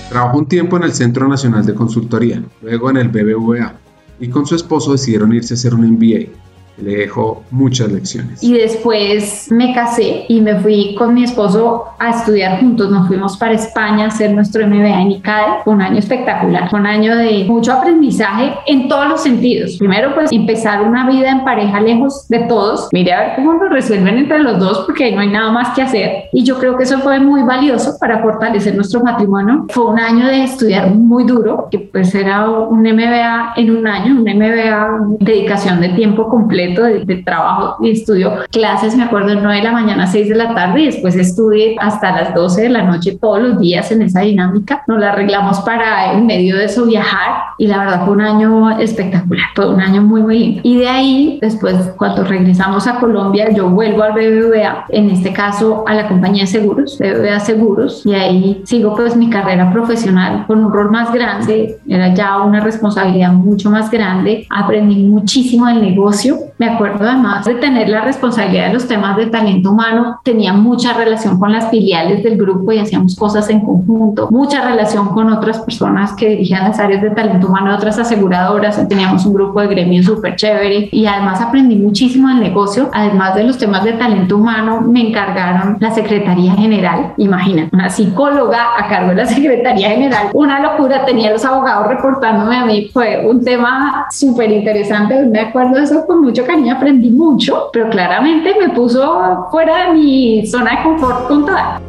Trabajó 0.09 0.39
un 0.39 0.47
tiempo 0.47 0.77
en 0.77 0.85
el 0.85 0.93
Centro 0.93 1.27
Nacional 1.27 1.67
de 1.67 1.75
Consultoría, 1.75 2.43
luego 2.63 2.91
en 2.91 2.99
el 2.99 3.09
BBVA 3.09 3.84
y 4.21 4.29
con 4.29 4.47
su 4.47 4.55
esposo 4.55 4.93
decidieron 4.93 5.33
irse 5.33 5.55
a 5.55 5.57
hacer 5.57 5.75
un 5.75 5.93
MBA 5.93 6.44
le 6.77 6.97
dejó 6.97 7.43
muchas 7.51 7.91
lecciones. 7.91 8.43
Y 8.43 8.55
después 8.55 9.49
me 9.51 9.73
casé 9.75 10.25
y 10.29 10.41
me 10.41 10.57
fui 10.57 10.95
con 10.97 11.15
mi 11.15 11.25
esposo 11.25 11.85
a 11.99 12.11
estudiar 12.11 12.61
juntos. 12.61 12.91
Nos 12.91 13.07
fuimos 13.07 13.37
para 13.37 13.55
España 13.55 14.05
a 14.05 14.09
hacer 14.09 14.33
nuestro 14.33 14.67
MBA 14.67 15.03
en 15.03 15.11
ICADE. 15.13 15.63
Un 15.67 15.81
año 15.81 15.99
espectacular, 15.99 16.69
un 16.73 16.87
año 16.87 17.17
de 17.17 17.45
mucho 17.45 17.73
aprendizaje 17.73 18.55
en 18.67 18.89
todos 18.89 19.09
los 19.09 19.23
sentidos. 19.23 19.77
Primero, 19.79 20.15
pues 20.15 20.33
empezar 20.33 20.83
una 20.83 21.09
vida 21.09 21.31
en 21.31 21.45
pareja 21.45 21.81
lejos 21.81 22.27
de 22.29 22.41
todos. 22.41 22.89
Mire 22.93 23.13
a 23.13 23.21
ver 23.21 23.33
cómo 23.37 23.53
lo 23.55 23.69
resuelven 23.69 24.19
entre 24.19 24.41
los 24.41 24.59
dos 24.59 24.85
porque 24.87 25.13
no 25.13 25.21
hay 25.21 25.29
nada 25.29 25.51
más 25.53 25.75
que 25.75 25.83
hacer. 25.83 26.25
Y 26.33 26.45
yo 26.45 26.59
creo 26.59 26.77
que 26.77 26.85
eso 26.85 26.99
fue 26.99 27.21
muy 27.21 27.43
valioso 27.43 27.97
para 28.01 28.21
fortalecer 28.21 28.75
nuestro 28.75 29.01
matrimonio. 29.01 29.67
Fue 29.69 29.87
un 29.87 29.99
año 29.99 30.27
de 30.27 30.45
estudiar 30.45 30.91
muy 30.91 31.25
duro, 31.25 31.69
que 31.71 31.79
pues 31.79 32.15
era 32.15 32.49
un 32.49 32.83
MBA 32.83 33.55
en 33.57 33.77
un 33.77 33.87
año, 33.87 34.15
un 34.15 34.23
MBA 34.23 35.17
dedicación 35.21 35.81
de 35.81 35.91
tiempo 35.91 36.29
completo 36.29 36.64
completo 36.67 37.05
de, 37.05 37.23
trabajo 37.23 37.77
y 37.83 37.91
estudio. 37.91 38.33
Clases, 38.51 38.97
me 38.97 39.05
acuerdo, 39.05 39.35
9 39.35 39.57
de 39.57 39.63
la 39.63 39.73
mañana 39.73 40.05
a 40.05 40.07
6 40.07 40.29
de 40.29 40.35
la 40.35 40.55
tarde 40.55 40.83
y 40.83 40.87
después 40.87 41.17
estudié 41.17 41.77
hasta 41.81 42.13
las 42.13 42.35
12 42.35 42.63
de 42.63 42.69
la 42.69 42.83
noche 42.83 43.17
todos 43.21 43.41
los 43.41 43.59
días 43.59 43.91
en 43.93 44.03
esa 44.03 44.21
dinámica. 44.21 44.83
Nos 44.87 45.01
la 45.01 45.11
arreglamos 45.11 45.61
para 45.61 46.13
en 46.13 46.27
medio 46.27 46.57
de 46.57 46.65
eso 46.65 46.85
viajar 46.85 47.55
y 47.59 47.67
la 47.67 47.79
verdad 47.79 48.05
fue 48.05 48.15
un 48.15 48.21
año 48.21 48.79
espectacular, 48.79 49.47
fue 49.55 49.69
un 49.69 49.81
año 49.81 50.03
muy, 50.03 50.23
muy 50.23 50.39
lindo. 50.39 50.61
Y 50.65 50.77
de 50.79 50.89
ahí, 50.89 51.39
después, 51.41 51.77
cuando 51.97 52.25
regresamos 52.25 52.87
a 52.87 52.99
Colombia, 52.99 53.51
yo 53.51 53.69
vuelvo 53.69 54.03
al 54.03 54.13
BBVA, 54.13 54.87
en 54.89 55.11
este 55.11 55.33
caso 55.33 55.85
a 55.87 55.95
la 55.95 56.09
compañía 56.09 56.43
de 56.43 56.49
seguros, 56.49 56.99
BBVA 56.99 57.41
Seguros, 57.41 58.05
y 58.05 58.15
ahí 58.15 58.63
sigo 58.65 58.95
pues 58.95 59.17
mi 59.17 59.31
carrera 59.31 59.73
profesional 59.73 60.45
con 60.47 60.65
un 60.65 60.73
rol 60.73 60.91
más 60.91 61.13
grande, 61.13 61.79
era 61.89 62.15
ya 62.15 62.43
una 62.43 62.61
responsabilidad 62.61 63.33
mucho 63.33 63.71
más 63.71 63.91
grande, 63.91 64.47
aprendí 64.51 65.05
muchísimo 65.05 65.67
del 65.67 65.81
negocio, 65.81 66.39
me 66.59 66.67
acuerdo 66.67 67.05
además 67.09 67.45
de 67.45 67.55
tener 67.55 67.89
la 67.89 68.03
responsabilidad 68.03 68.69
de 68.69 68.75
los 68.75 68.87
temas 68.87 69.17
de 69.17 69.27
talento 69.27 69.73
humano, 69.73 70.21
tenía 70.23 70.53
mucha 70.53 70.93
relación 70.93 71.39
con 71.39 71.53
las 71.53 71.71
filiales 71.71 72.23
del 72.23 72.37
grupo 72.37 72.73
y 72.73 72.79
hacíamos 72.79 73.17
cosas 73.17 73.51
en 73.51 73.61
conjunto, 73.61 74.29
mucha 74.31 74.65
relación 74.65 75.09
con 75.09 75.33
otras 75.33 75.59
personas 75.61 76.13
que 76.13 76.29
dirigían 76.29 76.65
las 76.65 76.79
áreas 76.79 77.03
de 77.03 77.11
talento 77.11 77.49
humano 77.49 77.71
de 77.71 77.77
otras 77.77 77.99
aseguradoras, 77.99 78.89
teníamos 78.89 79.27
un 79.27 79.35
grupo 79.35 79.61
de 79.61 79.69
gremio 79.69 80.03
súper 80.03 80.37
chévere 80.37 80.89
y 80.93 81.07
además 81.07 81.41
aprendí 81.41 81.77
muchísimo 81.77 82.29
del 82.29 82.41
negocio, 82.41 82.89
además 82.93 83.35
de 83.35 83.45
los 83.45 83.59
temas 83.59 83.85
de 83.85 83.95
talento 83.95 84.37
humano, 84.37 84.81
me 84.81 85.09
encargaron 85.09 85.77
la 85.81 85.91
Secretaría 85.91 86.55
General, 86.55 87.15
imagina, 87.17 87.69
una 87.73 87.91
psicóloga 87.91 88.79
a 88.79 88.89
cargo 88.89 89.11
de 89.11 89.17
la 89.17 89.27
Secretaría 89.27 89.91
General, 89.91 90.29
una 90.33 90.61
locura, 90.61 91.05
tenía 91.05 91.33
los 91.33 91.45
abogados 91.45 91.89
reportándome 91.89 92.57
a 92.57 92.65
mí, 92.65 92.91
fue 92.93 93.27
un 93.27 93.43
tema 93.45 94.07
súper 94.11 94.53
interesante, 94.53 95.25
me 95.27 95.41
acuerdo 95.41 95.77
de 95.77 95.83
eso 95.83 96.07
con 96.07 96.23
mucho 96.23 96.44
cariño, 96.45 96.75
aprendí 96.75 97.11
mucho, 97.11 97.71
pero 97.73 97.91
claramente 97.91 98.55
me 98.59 98.75
puso 98.75 99.49
fuera 99.51 99.87
de 99.87 99.93
mi 99.95 100.47
zona 100.47 100.77
de 100.77 100.83
confort 100.83 101.29
con 101.29 101.47
toda. 101.47 101.81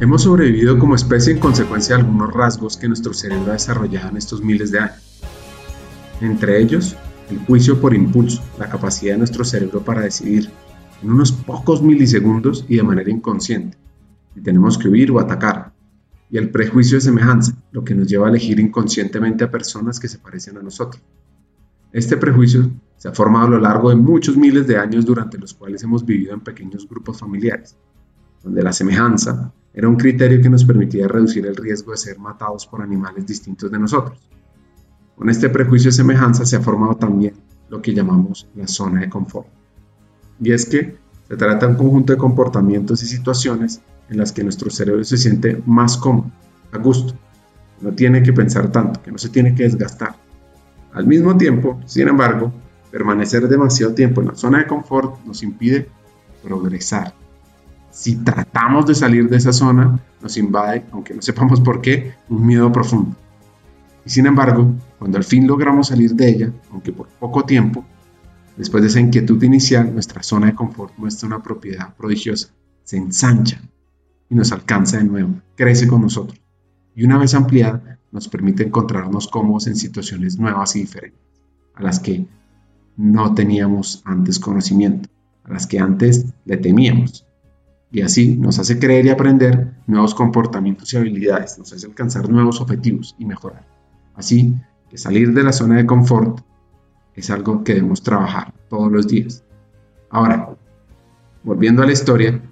Hemos 0.00 0.22
sobrevivido 0.22 0.78
como 0.78 0.94
especie 0.94 1.32
en 1.32 1.40
consecuencia 1.40 1.96
de 1.96 2.02
algunos 2.02 2.32
rasgos 2.32 2.76
que 2.76 2.86
nuestro 2.86 3.12
cerebro 3.12 3.50
ha 3.50 3.54
desarrollado 3.54 4.10
en 4.10 4.16
estos 4.16 4.42
miles 4.42 4.70
de 4.70 4.78
años. 4.78 5.22
Entre 6.20 6.60
ellos, 6.60 6.96
el 7.30 7.38
juicio 7.46 7.80
por 7.80 7.94
impulso, 7.94 8.42
la 8.58 8.68
capacidad 8.68 9.14
de 9.14 9.18
nuestro 9.18 9.44
cerebro 9.44 9.80
para 9.80 10.02
decidir 10.02 10.50
en 11.02 11.10
unos 11.10 11.32
pocos 11.32 11.82
milisegundos 11.82 12.64
y 12.68 12.76
de 12.76 12.82
manera 12.82 13.10
inconsciente 13.10 13.76
si 14.38 14.44
tenemos 14.44 14.78
que 14.78 14.88
huir 14.88 15.10
o 15.10 15.18
atacar, 15.18 15.72
y 16.30 16.38
el 16.38 16.50
prejuicio 16.50 16.96
de 16.96 17.02
semejanza, 17.02 17.54
lo 17.72 17.84
que 17.84 17.94
nos 17.94 18.06
lleva 18.06 18.26
a 18.26 18.30
elegir 18.30 18.60
inconscientemente 18.60 19.44
a 19.44 19.50
personas 19.50 19.98
que 19.98 20.08
se 20.08 20.18
parecen 20.18 20.58
a 20.58 20.62
nosotros. 20.62 21.02
Este 21.92 22.16
prejuicio 22.16 22.70
se 22.96 23.08
ha 23.08 23.12
formado 23.12 23.46
a 23.46 23.50
lo 23.50 23.60
largo 23.60 23.88
de 23.88 23.96
muchos 23.96 24.36
miles 24.36 24.66
de 24.66 24.76
años 24.76 25.06
durante 25.06 25.38
los 25.38 25.54
cuales 25.54 25.82
hemos 25.82 26.04
vivido 26.04 26.34
en 26.34 26.40
pequeños 26.40 26.86
grupos 26.86 27.18
familiares, 27.18 27.76
donde 28.42 28.62
la 28.62 28.72
semejanza 28.72 29.52
era 29.72 29.88
un 29.88 29.96
criterio 29.96 30.42
que 30.42 30.50
nos 30.50 30.64
permitía 30.64 31.08
reducir 31.08 31.46
el 31.46 31.56
riesgo 31.56 31.92
de 31.92 31.96
ser 31.96 32.18
matados 32.18 32.66
por 32.66 32.82
animales 32.82 33.26
distintos 33.26 33.70
de 33.70 33.78
nosotros. 33.78 34.18
Con 35.16 35.30
este 35.30 35.48
prejuicio 35.48 35.88
de 35.88 35.96
semejanza 35.96 36.44
se 36.44 36.56
ha 36.56 36.60
formado 36.60 36.96
también 36.96 37.34
lo 37.70 37.80
que 37.80 37.94
llamamos 37.94 38.48
la 38.54 38.66
zona 38.66 39.00
de 39.00 39.08
confort. 39.08 39.48
Y 40.40 40.52
es 40.52 40.66
que 40.66 40.96
se 41.26 41.36
trata 41.36 41.66
de 41.66 41.72
un 41.72 41.78
conjunto 41.78 42.12
de 42.12 42.18
comportamientos 42.18 43.02
y 43.02 43.06
situaciones 43.06 43.80
en 44.08 44.18
las 44.18 44.32
que 44.32 44.42
nuestro 44.42 44.70
cerebro 44.70 45.04
se 45.04 45.16
siente 45.16 45.62
más 45.66 45.96
cómodo, 45.96 46.30
a 46.72 46.78
gusto, 46.78 47.14
no 47.80 47.92
tiene 47.92 48.22
que 48.22 48.32
pensar 48.32 48.72
tanto, 48.72 49.02
que 49.02 49.12
no 49.12 49.18
se 49.18 49.28
tiene 49.28 49.54
que 49.54 49.64
desgastar. 49.64 50.16
Al 50.92 51.06
mismo 51.06 51.36
tiempo, 51.36 51.80
sin 51.86 52.08
embargo, 52.08 52.52
permanecer 52.90 53.48
demasiado 53.48 53.94
tiempo 53.94 54.20
en 54.20 54.28
la 54.28 54.34
zona 54.34 54.58
de 54.58 54.66
confort 54.66 55.24
nos 55.24 55.42
impide 55.42 55.88
progresar, 56.42 57.14
si 57.90 58.16
tratamos 58.16 58.86
de 58.86 58.94
salir 58.94 59.28
de 59.28 59.36
esa 59.36 59.52
zona, 59.52 59.98
nos 60.22 60.36
invade, 60.36 60.84
aunque 60.92 61.14
no 61.14 61.20
sepamos 61.20 61.60
por 61.60 61.80
qué, 61.80 62.14
un 62.28 62.46
miedo 62.46 62.70
profundo. 62.70 63.16
Y 64.06 64.10
sin 64.10 64.26
embargo, 64.26 64.72
cuando 64.98 65.18
al 65.18 65.24
fin 65.24 65.48
logramos 65.48 65.88
salir 65.88 66.14
de 66.14 66.28
ella, 66.28 66.52
aunque 66.70 66.92
por 66.92 67.08
poco 67.08 67.44
tiempo, 67.44 67.84
después 68.56 68.82
de 68.82 68.88
esa 68.88 69.00
inquietud 69.00 69.42
inicial, 69.42 69.92
nuestra 69.92 70.22
zona 70.22 70.46
de 70.46 70.54
confort 70.54 70.96
muestra 70.96 71.26
una 71.26 71.42
propiedad 71.42 71.92
prodigiosa, 71.96 72.50
se 72.84 72.98
ensancha 72.98 73.60
y 74.30 74.34
nos 74.34 74.52
alcanza 74.52 74.98
de 74.98 75.04
nuevo, 75.04 75.34
crece 75.56 75.86
con 75.86 76.02
nosotros. 76.02 76.40
Y 76.94 77.04
una 77.04 77.18
vez 77.18 77.34
ampliada, 77.34 77.98
nos 78.10 78.28
permite 78.28 78.64
encontrarnos 78.64 79.28
cómodos 79.28 79.66
en 79.66 79.76
situaciones 79.76 80.38
nuevas 80.38 80.74
y 80.76 80.80
diferentes, 80.80 81.20
a 81.74 81.82
las 81.82 82.00
que 82.00 82.26
no 82.96 83.34
teníamos 83.34 84.02
antes 84.04 84.38
conocimiento, 84.38 85.08
a 85.44 85.52
las 85.52 85.66
que 85.66 85.78
antes 85.78 86.26
le 86.44 86.56
temíamos 86.56 87.28
y 87.90 88.02
así 88.02 88.36
nos 88.36 88.58
hace 88.58 88.78
creer 88.78 89.06
y 89.06 89.10
aprender 89.10 89.72
nuevos 89.86 90.14
comportamientos 90.14 90.92
y 90.92 90.96
habilidades, 90.96 91.58
nos 91.58 91.72
hace 91.72 91.86
alcanzar 91.86 92.28
nuevos 92.28 92.60
objetivos 92.60 93.14
y 93.18 93.24
mejorar. 93.24 93.66
Así 94.14 94.54
que 94.90 94.98
salir 94.98 95.32
de 95.32 95.42
la 95.42 95.52
zona 95.52 95.76
de 95.76 95.86
confort 95.86 96.40
es 97.14 97.30
algo 97.30 97.64
que 97.64 97.74
debemos 97.74 98.02
trabajar 98.02 98.52
todos 98.68 98.92
los 98.92 99.08
días. 99.08 99.42
Ahora, 100.10 100.50
volviendo 101.42 101.82
a 101.82 101.86
la 101.86 101.92
historia, 101.92 102.42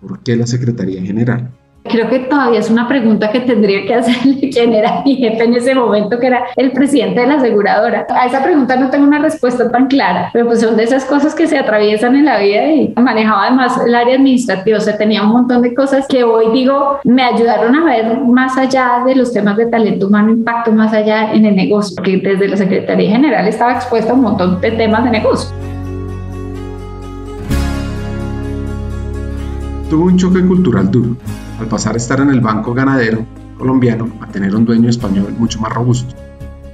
¿por 0.00 0.22
qué 0.22 0.36
la 0.36 0.46
Secretaría 0.46 1.02
General? 1.02 1.50
Creo 1.84 2.08
que 2.10 2.18
todavía 2.20 2.60
es 2.60 2.70
una 2.70 2.86
pregunta 2.86 3.30
que 3.30 3.40
tendría 3.40 3.86
que 3.86 3.94
hacerle 3.94 4.50
quién 4.52 4.74
era 4.74 5.02
mi 5.04 5.16
jefe 5.16 5.44
en 5.44 5.54
ese 5.54 5.74
momento, 5.74 6.18
que 6.18 6.26
era 6.26 6.44
el 6.56 6.72
presidente 6.72 7.20
de 7.20 7.26
la 7.26 7.34
aseguradora. 7.36 8.06
A 8.10 8.26
esa 8.26 8.42
pregunta 8.42 8.76
no 8.76 8.90
tengo 8.90 9.06
una 9.06 9.18
respuesta 9.18 9.70
tan 9.70 9.86
clara, 9.86 10.30
pero 10.32 10.46
pues 10.46 10.60
son 10.60 10.76
de 10.76 10.84
esas 10.84 11.04
cosas 11.04 11.34
que 11.34 11.46
se 11.46 11.58
atraviesan 11.58 12.14
en 12.14 12.26
la 12.26 12.38
vida 12.38 12.66
y 12.66 12.92
manejaba 12.96 13.46
además 13.46 13.80
el 13.86 13.94
área 13.94 14.16
administrativa, 14.16 14.78
o 14.78 14.80
sea, 14.80 14.98
tenía 14.98 15.22
un 15.22 15.30
montón 15.30 15.62
de 15.62 15.74
cosas 15.74 16.06
que 16.06 16.24
hoy 16.24 16.52
digo 16.52 16.98
me 17.04 17.22
ayudaron 17.22 17.74
a 17.74 17.84
ver 17.84 18.20
más 18.20 18.58
allá 18.58 19.02
de 19.06 19.14
los 19.14 19.32
temas 19.32 19.56
de 19.56 19.66
talento 19.66 20.08
humano, 20.08 20.30
impacto 20.30 20.72
más 20.72 20.92
allá 20.92 21.32
en 21.32 21.46
el 21.46 21.56
negocio, 21.56 21.96
porque 21.96 22.18
desde 22.18 22.48
la 22.48 22.56
Secretaría 22.56 23.10
General 23.10 23.46
estaba 23.46 23.72
expuesta 23.72 24.12
a 24.12 24.14
un 24.14 24.22
montón 24.22 24.60
de 24.60 24.72
temas 24.72 25.04
de 25.04 25.10
negocio. 25.10 25.67
Tuvo 29.90 30.04
un 30.04 30.18
choque 30.18 30.44
cultural 30.44 30.90
duro 30.90 31.16
al 31.58 31.66
pasar 31.66 31.94
a 31.94 31.96
estar 31.96 32.20
en 32.20 32.28
el 32.28 32.42
banco 32.42 32.74
ganadero 32.74 33.24
colombiano 33.56 34.10
a 34.20 34.26
tener 34.26 34.54
un 34.54 34.66
dueño 34.66 34.90
español 34.90 35.34
mucho 35.38 35.60
más 35.60 35.72
robusto. 35.72 36.14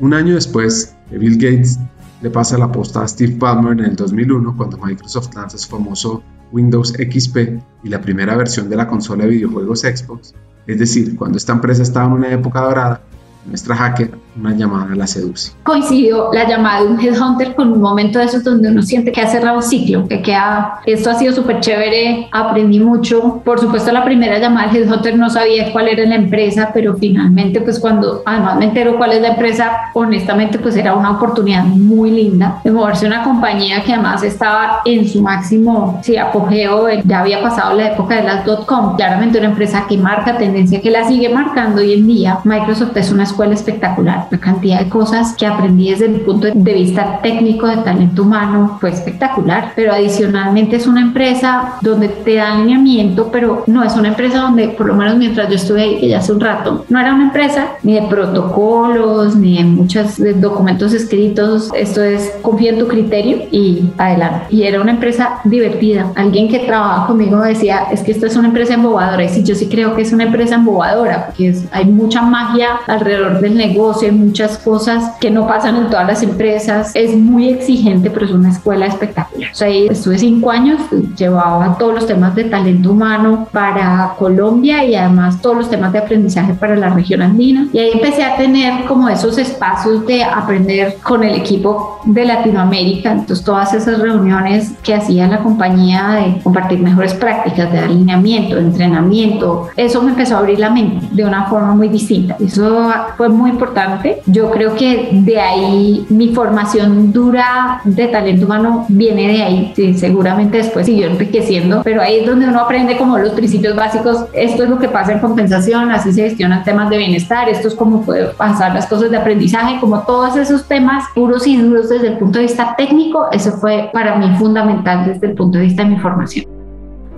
Un 0.00 0.14
año 0.14 0.34
después 0.34 0.96
de 1.10 1.18
Bill 1.18 1.36
Gates 1.36 1.78
le 2.22 2.30
pasa 2.30 2.58
la 2.58 2.72
posta 2.72 3.02
a 3.02 3.08
Steve 3.08 3.36
Ballmer 3.38 3.78
en 3.78 3.84
el 3.84 3.96
2001 3.96 4.56
cuando 4.56 4.78
Microsoft 4.78 5.32
lanza 5.34 5.58
su 5.58 5.68
famoso 5.68 6.24
Windows 6.50 6.92
XP 6.92 7.36
y 7.84 7.88
la 7.88 8.00
primera 8.00 8.36
versión 8.36 8.68
de 8.68 8.76
la 8.76 8.88
consola 8.88 9.24
de 9.24 9.30
videojuegos 9.30 9.80
Xbox, 9.80 10.34
es 10.66 10.78
decir, 10.78 11.14
cuando 11.14 11.38
esta 11.38 11.52
empresa 11.52 11.82
estaba 11.82 12.06
en 12.06 12.12
una 12.14 12.32
época 12.32 12.62
dorada 12.62 13.00
nuestra 13.46 13.76
hacker 13.76 14.10
una 14.38 14.54
llamada 14.54 14.94
la 14.94 15.06
seduce. 15.06 15.52
Coincidió 15.62 16.30
la 16.32 16.48
llamada 16.48 16.82
de 16.82 16.88
un 16.88 17.00
headhunter 17.00 17.54
con 17.54 17.72
un 17.72 17.80
momento 17.80 18.18
de 18.18 18.26
esos 18.26 18.44
donde 18.44 18.68
uno 18.68 18.82
siente 18.82 19.12
que 19.12 19.20
ha 19.20 19.26
cerrado 19.26 19.56
un 19.56 19.62
ciclo, 19.62 20.06
que 20.08 20.22
queda, 20.22 20.80
esto 20.86 21.10
ha 21.10 21.14
sido 21.14 21.32
súper 21.32 21.60
chévere, 21.60 22.28
aprendí 22.32 22.80
mucho. 22.80 23.40
Por 23.44 23.60
supuesto, 23.60 23.92
la 23.92 24.04
primera 24.04 24.38
llamada 24.38 24.72
del 24.72 24.84
headhunter 24.84 25.16
no 25.16 25.30
sabía 25.30 25.72
cuál 25.72 25.88
era 25.88 26.04
la 26.04 26.16
empresa, 26.16 26.70
pero 26.72 26.96
finalmente, 26.96 27.60
pues 27.60 27.78
cuando 27.78 28.22
además 28.26 28.58
me 28.58 28.66
entero 28.66 28.96
cuál 28.96 29.12
es 29.12 29.22
la 29.22 29.28
empresa, 29.28 29.70
honestamente, 29.94 30.58
pues 30.58 30.76
era 30.76 30.94
una 30.94 31.12
oportunidad 31.12 31.64
muy 31.64 32.10
linda 32.10 32.60
de 32.64 32.70
moverse 32.70 33.06
a 33.06 33.08
una 33.08 33.22
compañía 33.22 33.82
que 33.82 33.92
además 33.92 34.22
estaba 34.22 34.80
en 34.84 35.08
su 35.08 35.22
máximo, 35.22 36.00
sí, 36.02 36.16
apogeo, 36.16 36.88
ya 37.04 37.20
había 37.20 37.42
pasado 37.42 37.76
la 37.76 37.92
época 37.92 38.16
de 38.16 38.22
las 38.22 38.44
.com, 38.66 38.96
claramente 38.96 39.38
una 39.38 39.48
empresa 39.48 39.86
que 39.88 39.96
marca 39.96 40.36
tendencia, 40.36 40.80
que 40.80 40.90
la 40.90 41.06
sigue 41.06 41.28
marcando 41.28 41.80
hoy 41.80 41.94
en 41.94 42.06
día. 42.06 42.38
Microsoft 42.44 42.96
es 42.96 43.10
una 43.10 43.22
escuela 43.22 43.54
espectacular. 43.54 44.23
La 44.30 44.38
cantidad 44.38 44.80
de 44.80 44.88
cosas 44.88 45.34
que 45.36 45.46
aprendí 45.46 45.90
desde 45.90 46.06
el 46.06 46.20
punto 46.20 46.48
de 46.52 46.74
vista 46.74 47.20
técnico 47.22 47.66
de 47.66 47.78
talento 47.78 48.22
humano 48.22 48.78
fue 48.80 48.90
espectacular, 48.90 49.72
pero 49.76 49.92
adicionalmente 49.92 50.76
es 50.76 50.86
una 50.86 51.00
empresa 51.00 51.74
donde 51.80 52.08
te 52.08 52.36
da 52.36 52.52
alineamiento, 52.52 53.30
pero 53.30 53.64
no 53.66 53.82
es 53.82 53.94
una 53.96 54.08
empresa 54.08 54.38
donde, 54.38 54.68
por 54.68 54.86
lo 54.86 54.94
menos 54.94 55.16
mientras 55.16 55.48
yo 55.48 55.54
estuve 55.54 55.82
ahí, 55.82 56.00
que 56.00 56.08
ya 56.08 56.18
hace 56.18 56.32
un 56.32 56.40
rato, 56.40 56.84
no 56.88 56.98
era 56.98 57.14
una 57.14 57.24
empresa 57.24 57.68
ni 57.82 57.94
de 57.94 58.02
protocolos, 58.02 59.36
ni 59.36 59.58
de 59.58 59.64
muchos 59.64 60.20
documentos 60.40 60.92
escritos. 60.92 61.70
Esto 61.74 62.02
es 62.02 62.32
confía 62.42 62.70
en 62.70 62.78
tu 62.78 62.88
criterio 62.88 63.38
y 63.50 63.90
adelante. 63.98 64.46
Y 64.50 64.62
era 64.62 64.80
una 64.80 64.92
empresa 64.92 65.40
divertida. 65.44 66.12
Alguien 66.14 66.48
que 66.48 66.60
trabaja 66.60 67.06
conmigo 67.06 67.40
decía, 67.40 67.86
es 67.92 68.02
que 68.02 68.12
esta 68.12 68.26
es 68.26 68.36
una 68.36 68.48
empresa 68.48 68.74
embobadora. 68.74 69.24
Y 69.24 69.28
sí, 69.28 69.42
yo 69.42 69.54
sí 69.54 69.68
creo 69.68 69.94
que 69.94 70.02
es 70.02 70.12
una 70.12 70.24
empresa 70.24 70.54
embobadora, 70.56 71.26
porque 71.26 71.54
hay 71.72 71.84
mucha 71.86 72.22
magia 72.22 72.80
alrededor 72.86 73.40
del 73.40 73.56
negocio, 73.56 74.08
muchas 74.14 74.58
cosas 74.58 75.12
que 75.20 75.30
no 75.30 75.46
pasan 75.46 75.76
en 75.76 75.90
todas 75.90 76.06
las 76.06 76.22
empresas. 76.22 76.92
Es 76.94 77.16
muy 77.16 77.48
exigente, 77.48 78.10
pero 78.10 78.26
es 78.26 78.32
una 78.32 78.50
escuela 78.50 78.86
espectacular. 78.86 79.50
O 79.52 79.54
sea, 79.54 79.68
estuve 79.68 80.18
cinco 80.18 80.50
años, 80.50 80.80
llevaba 81.16 81.76
todos 81.78 81.94
los 81.94 82.06
temas 82.06 82.34
de 82.34 82.44
talento 82.44 82.92
humano 82.92 83.48
para 83.52 84.14
Colombia 84.18 84.84
y 84.84 84.94
además 84.94 85.40
todos 85.40 85.56
los 85.56 85.70
temas 85.70 85.92
de 85.92 85.98
aprendizaje 85.98 86.54
para 86.54 86.76
la 86.76 86.90
región 86.90 87.22
andina. 87.22 87.68
Y 87.72 87.78
ahí 87.78 87.90
empecé 87.92 88.24
a 88.24 88.36
tener 88.36 88.84
como 88.84 89.08
esos 89.08 89.38
espacios 89.38 90.06
de 90.06 90.24
aprender 90.24 90.96
con 91.02 91.22
el 91.24 91.34
equipo 91.34 92.00
de 92.04 92.24
Latinoamérica. 92.24 93.12
Entonces, 93.12 93.44
todas 93.44 93.72
esas 93.74 93.98
reuniones 93.98 94.72
que 94.82 94.94
hacía 94.94 95.26
la 95.26 95.38
compañía 95.38 96.10
de 96.10 96.42
compartir 96.42 96.78
mejores 96.80 97.14
prácticas 97.14 97.72
de 97.72 97.78
alineamiento, 97.78 98.56
de 98.56 98.62
entrenamiento, 98.62 99.68
eso 99.76 100.02
me 100.02 100.10
empezó 100.10 100.36
a 100.36 100.38
abrir 100.38 100.58
la 100.58 100.70
mente 100.70 101.06
de 101.12 101.24
una 101.24 101.44
forma 101.46 101.74
muy 101.74 101.88
distinta. 101.88 102.36
Eso 102.40 102.90
fue 103.16 103.28
muy 103.28 103.50
importante. 103.50 104.03
Yo 104.26 104.50
creo 104.50 104.74
que 104.74 105.10
de 105.12 105.40
ahí 105.40 106.06
mi 106.08 106.34
formación 106.34 107.12
dura 107.12 107.80
de 107.84 108.06
talento 108.08 108.46
humano 108.46 108.86
viene 108.88 109.28
de 109.28 109.42
ahí. 109.42 109.72
Sí, 109.76 109.94
seguramente 109.94 110.58
después 110.58 110.86
siguió 110.86 111.06
enriqueciendo, 111.06 111.82
pero 111.82 112.02
ahí 112.02 112.20
es 112.20 112.26
donde 112.26 112.46
uno 112.46 112.60
aprende 112.60 112.96
como 112.96 113.18
los 113.18 113.32
principios 113.32 113.74
básicos. 113.76 114.26
Esto 114.32 114.64
es 114.64 114.70
lo 114.70 114.78
que 114.78 114.88
pasa 114.88 115.12
en 115.12 115.20
compensación, 115.20 115.90
así 115.90 116.12
se 116.12 116.22
gestionan 116.22 116.64
temas 116.64 116.90
de 116.90 116.98
bienestar, 116.98 117.48
esto 117.48 117.68
es 117.68 117.74
cómo 117.74 118.02
puede 118.02 118.26
pasar 118.28 118.74
las 118.74 118.86
cosas 118.86 119.10
de 119.10 119.16
aprendizaje, 119.16 119.78
como 119.80 120.00
todos 120.00 120.36
esos 120.36 120.66
temas 120.66 121.04
puros 121.14 121.46
y 121.46 121.56
duros 121.56 121.88
desde 121.88 122.08
el 122.08 122.18
punto 122.18 122.38
de 122.38 122.46
vista 122.46 122.74
técnico. 122.76 123.26
Eso 123.32 123.52
fue 123.52 123.90
para 123.92 124.16
mí 124.16 124.36
fundamental 124.38 125.06
desde 125.06 125.28
el 125.28 125.34
punto 125.34 125.58
de 125.58 125.64
vista 125.64 125.84
de 125.84 125.90
mi 125.90 125.98
formación. 125.98 126.46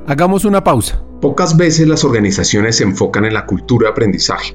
Hagamos 0.06 0.44
una 0.44 0.62
pausa. 0.62 1.02
Pocas 1.20 1.56
veces 1.56 1.88
las 1.88 2.04
organizaciones 2.04 2.76
se 2.76 2.84
enfocan 2.84 3.24
en 3.24 3.34
la 3.34 3.46
cultura 3.46 3.88
de 3.88 3.92
aprendizaje 3.92 4.54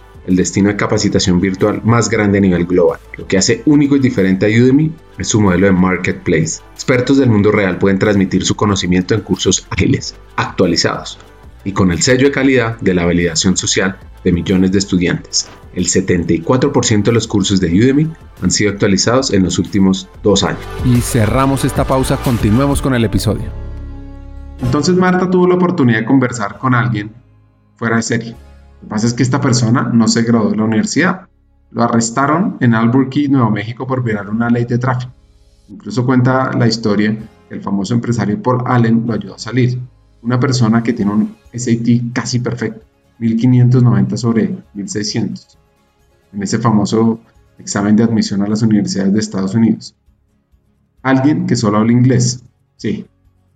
el 0.27 0.35
destino 0.35 0.69
de 0.69 0.75
capacitación 0.75 1.39
virtual 1.39 1.81
más 1.83 2.09
grande 2.09 2.37
a 2.37 2.41
nivel 2.41 2.65
global. 2.65 2.99
Lo 3.17 3.27
que 3.27 3.37
hace 3.37 3.63
único 3.65 3.95
y 3.95 3.99
diferente 3.99 4.45
a 4.45 4.49
Udemy 4.49 4.91
es 5.17 5.27
su 5.27 5.41
modelo 5.41 5.67
de 5.67 5.73
marketplace. 5.73 6.61
Expertos 6.73 7.17
del 7.17 7.29
mundo 7.29 7.51
real 7.51 7.77
pueden 7.77 7.99
transmitir 7.99 8.45
su 8.45 8.55
conocimiento 8.55 9.13
en 9.13 9.21
cursos 9.21 9.65
ágiles, 9.69 10.15
actualizados 10.35 11.19
y 11.63 11.73
con 11.73 11.91
el 11.91 12.01
sello 12.01 12.25
de 12.27 12.31
calidad 12.31 12.79
de 12.79 12.93
la 12.93 13.05
validación 13.05 13.55
social 13.57 13.97
de 14.23 14.31
millones 14.31 14.71
de 14.71 14.79
estudiantes. 14.79 15.49
El 15.73 15.85
74% 15.85 17.03
de 17.03 17.11
los 17.11 17.27
cursos 17.27 17.59
de 17.59 17.67
Udemy 17.67 18.11
han 18.41 18.51
sido 18.51 18.71
actualizados 18.71 19.31
en 19.31 19.43
los 19.43 19.57
últimos 19.57 20.07
dos 20.21 20.43
años. 20.43 20.61
Y 20.85 21.01
cerramos 21.01 21.63
esta 21.65 21.85
pausa, 21.85 22.17
continuemos 22.17 22.81
con 22.81 22.93
el 22.93 23.05
episodio. 23.05 23.45
Entonces 24.61 24.95
Marta 24.95 25.29
tuvo 25.29 25.47
la 25.47 25.55
oportunidad 25.55 25.99
de 25.99 26.05
conversar 26.05 26.57
con 26.57 26.75
alguien 26.75 27.11
fuera 27.75 27.95
de 27.95 28.03
serie. 28.03 28.35
Lo 28.81 28.87
que 28.87 28.89
pasa 28.89 29.07
es 29.07 29.13
que 29.13 29.23
esta 29.23 29.39
persona 29.39 29.83
no 29.93 30.07
se 30.07 30.23
graduó 30.23 30.49
de 30.49 30.57
la 30.57 30.63
universidad. 30.63 31.27
Lo 31.69 31.83
arrestaron 31.83 32.57
en 32.59 32.73
Albuquerque, 32.73 33.29
Nuevo 33.29 33.51
México, 33.51 33.85
por 33.85 34.03
violar 34.03 34.29
una 34.29 34.49
ley 34.49 34.65
de 34.65 34.79
tráfico. 34.79 35.13
Incluso 35.69 36.05
cuenta 36.05 36.51
la 36.51 36.67
historia 36.67 37.15
que 37.47 37.55
el 37.55 37.61
famoso 37.61 37.93
empresario 37.93 38.41
Paul 38.41 38.63
Allen 38.65 39.03
lo 39.05 39.13
ayudó 39.13 39.35
a 39.35 39.39
salir. 39.39 39.79
Una 40.23 40.39
persona 40.39 40.83
que 40.83 40.93
tiene 40.93 41.11
un 41.11 41.35
SAT 41.53 42.13
casi 42.13 42.39
perfecto, 42.39 42.85
1590 43.19 44.17
sobre 44.17 44.57
1600, 44.73 45.57
en 46.33 46.43
ese 46.43 46.57
famoso 46.57 47.19
examen 47.57 47.95
de 47.95 48.03
admisión 48.03 48.41
a 48.41 48.47
las 48.47 48.61
universidades 48.63 49.13
de 49.13 49.19
Estados 49.19 49.55
Unidos. 49.55 49.95
Alguien 51.03 51.47
que 51.47 51.55
solo 51.55 51.77
habla 51.77 51.91
inglés, 51.91 52.43
sí, 52.77 53.05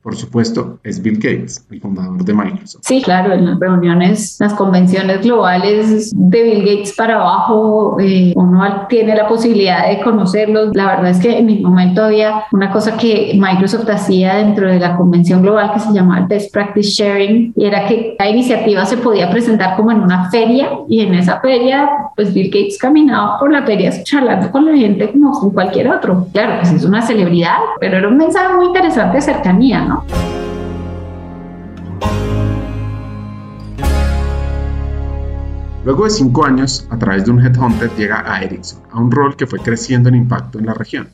por 0.06 0.16
supuesto, 0.16 0.78
es 0.84 1.02
Bill 1.02 1.16
Gates, 1.16 1.66
el 1.72 1.82
fundador 1.82 2.24
de 2.24 2.32
Microsoft. 2.32 2.84
Sí, 2.84 3.02
claro, 3.02 3.34
en 3.34 3.44
las 3.44 3.60
reuniones, 3.60 4.38
las 4.40 4.54
convenciones 4.54 5.24
globales 5.24 6.12
de 6.16 6.44
Bill 6.44 6.60
Gates 6.60 6.94
para 6.96 7.16
abajo, 7.16 7.98
eh, 8.00 8.32
uno 8.36 8.86
tiene 8.88 9.16
la 9.16 9.28
posibilidad 9.28 9.90
de 9.90 10.02
conocerlos. 10.02 10.76
La 10.76 10.86
verdad 10.86 11.10
es 11.10 11.18
que 11.18 11.40
en 11.40 11.48
mi 11.48 11.60
momento 11.60 12.04
había 12.04 12.44
una 12.52 12.72
cosa 12.72 12.96
que 12.96 13.36
Microsoft 13.36 13.90
hacía 13.90 14.36
dentro 14.36 14.70
de 14.70 14.80
la 14.80 14.96
convención 14.96 15.42
global 15.42 15.72
que 15.74 15.80
se 15.80 15.92
llamaba 15.92 16.28
Best 16.28 16.54
Practice 16.54 16.92
Sharing 16.92 17.54
y 17.56 17.66
era 17.66 17.88
que 17.88 18.16
la 18.20 18.30
iniciativa 18.30 18.86
se 18.86 18.98
podía 18.98 19.32
presentar 19.32 19.76
como 19.76 19.92
en 19.92 20.02
una 20.02 20.30
feria 20.30 20.70
y 20.88 21.00
en 21.00 21.16
esa 21.16 21.40
feria, 21.40 21.90
pues 22.16 22.32
Bill 22.32 22.52
Gates 22.52 22.78
caminaba 22.78 23.40
por 23.40 23.52
la 23.52 23.64
feria 23.64 23.92
charlando 24.04 24.52
con 24.52 24.66
la 24.66 24.78
gente 24.78 25.12
como 25.12 25.32
con 25.32 25.50
cualquier 25.50 25.90
otro. 25.90 26.28
Claro, 26.32 26.58
pues 26.60 26.72
es 26.74 26.86
una 26.86 27.02
celebridad, 27.02 27.58
pero 27.80 27.98
era 27.98 28.08
un 28.08 28.18
mensaje 28.18 28.54
muy 28.54 28.68
interesante 28.68 29.16
de 29.16 29.22
cercanía, 29.22 29.84
¿no? 29.84 29.95
Luego 35.86 36.06
de 36.06 36.10
cinco 36.10 36.44
años, 36.44 36.88
a 36.90 36.98
través 36.98 37.26
de 37.26 37.32
un 37.32 37.46
headhunter 37.46 37.92
llega 37.96 38.24
a 38.26 38.42
Ericsson, 38.42 38.82
a 38.92 39.00
un 39.00 39.12
rol 39.12 39.36
que 39.36 39.46
fue 39.46 39.60
creciendo 39.60 40.10
en 40.10 40.16
impacto 40.16 40.58
en 40.58 40.66
la 40.66 40.74
región. 40.74 41.10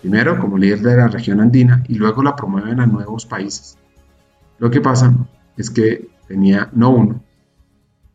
Primero 0.00 0.38
como 0.38 0.58
líder 0.58 0.80
de 0.80 0.96
la 0.96 1.08
región 1.08 1.40
andina 1.40 1.82
y 1.88 1.94
luego 1.94 2.22
la 2.22 2.36
promueven 2.36 2.78
a 2.78 2.86
nuevos 2.86 3.26
países. 3.26 3.78
Lo 4.58 4.70
que 4.70 4.80
pasa 4.80 5.12
es 5.56 5.70
que 5.70 6.08
tenía 6.28 6.68
no 6.72 6.90
uno, 6.90 7.20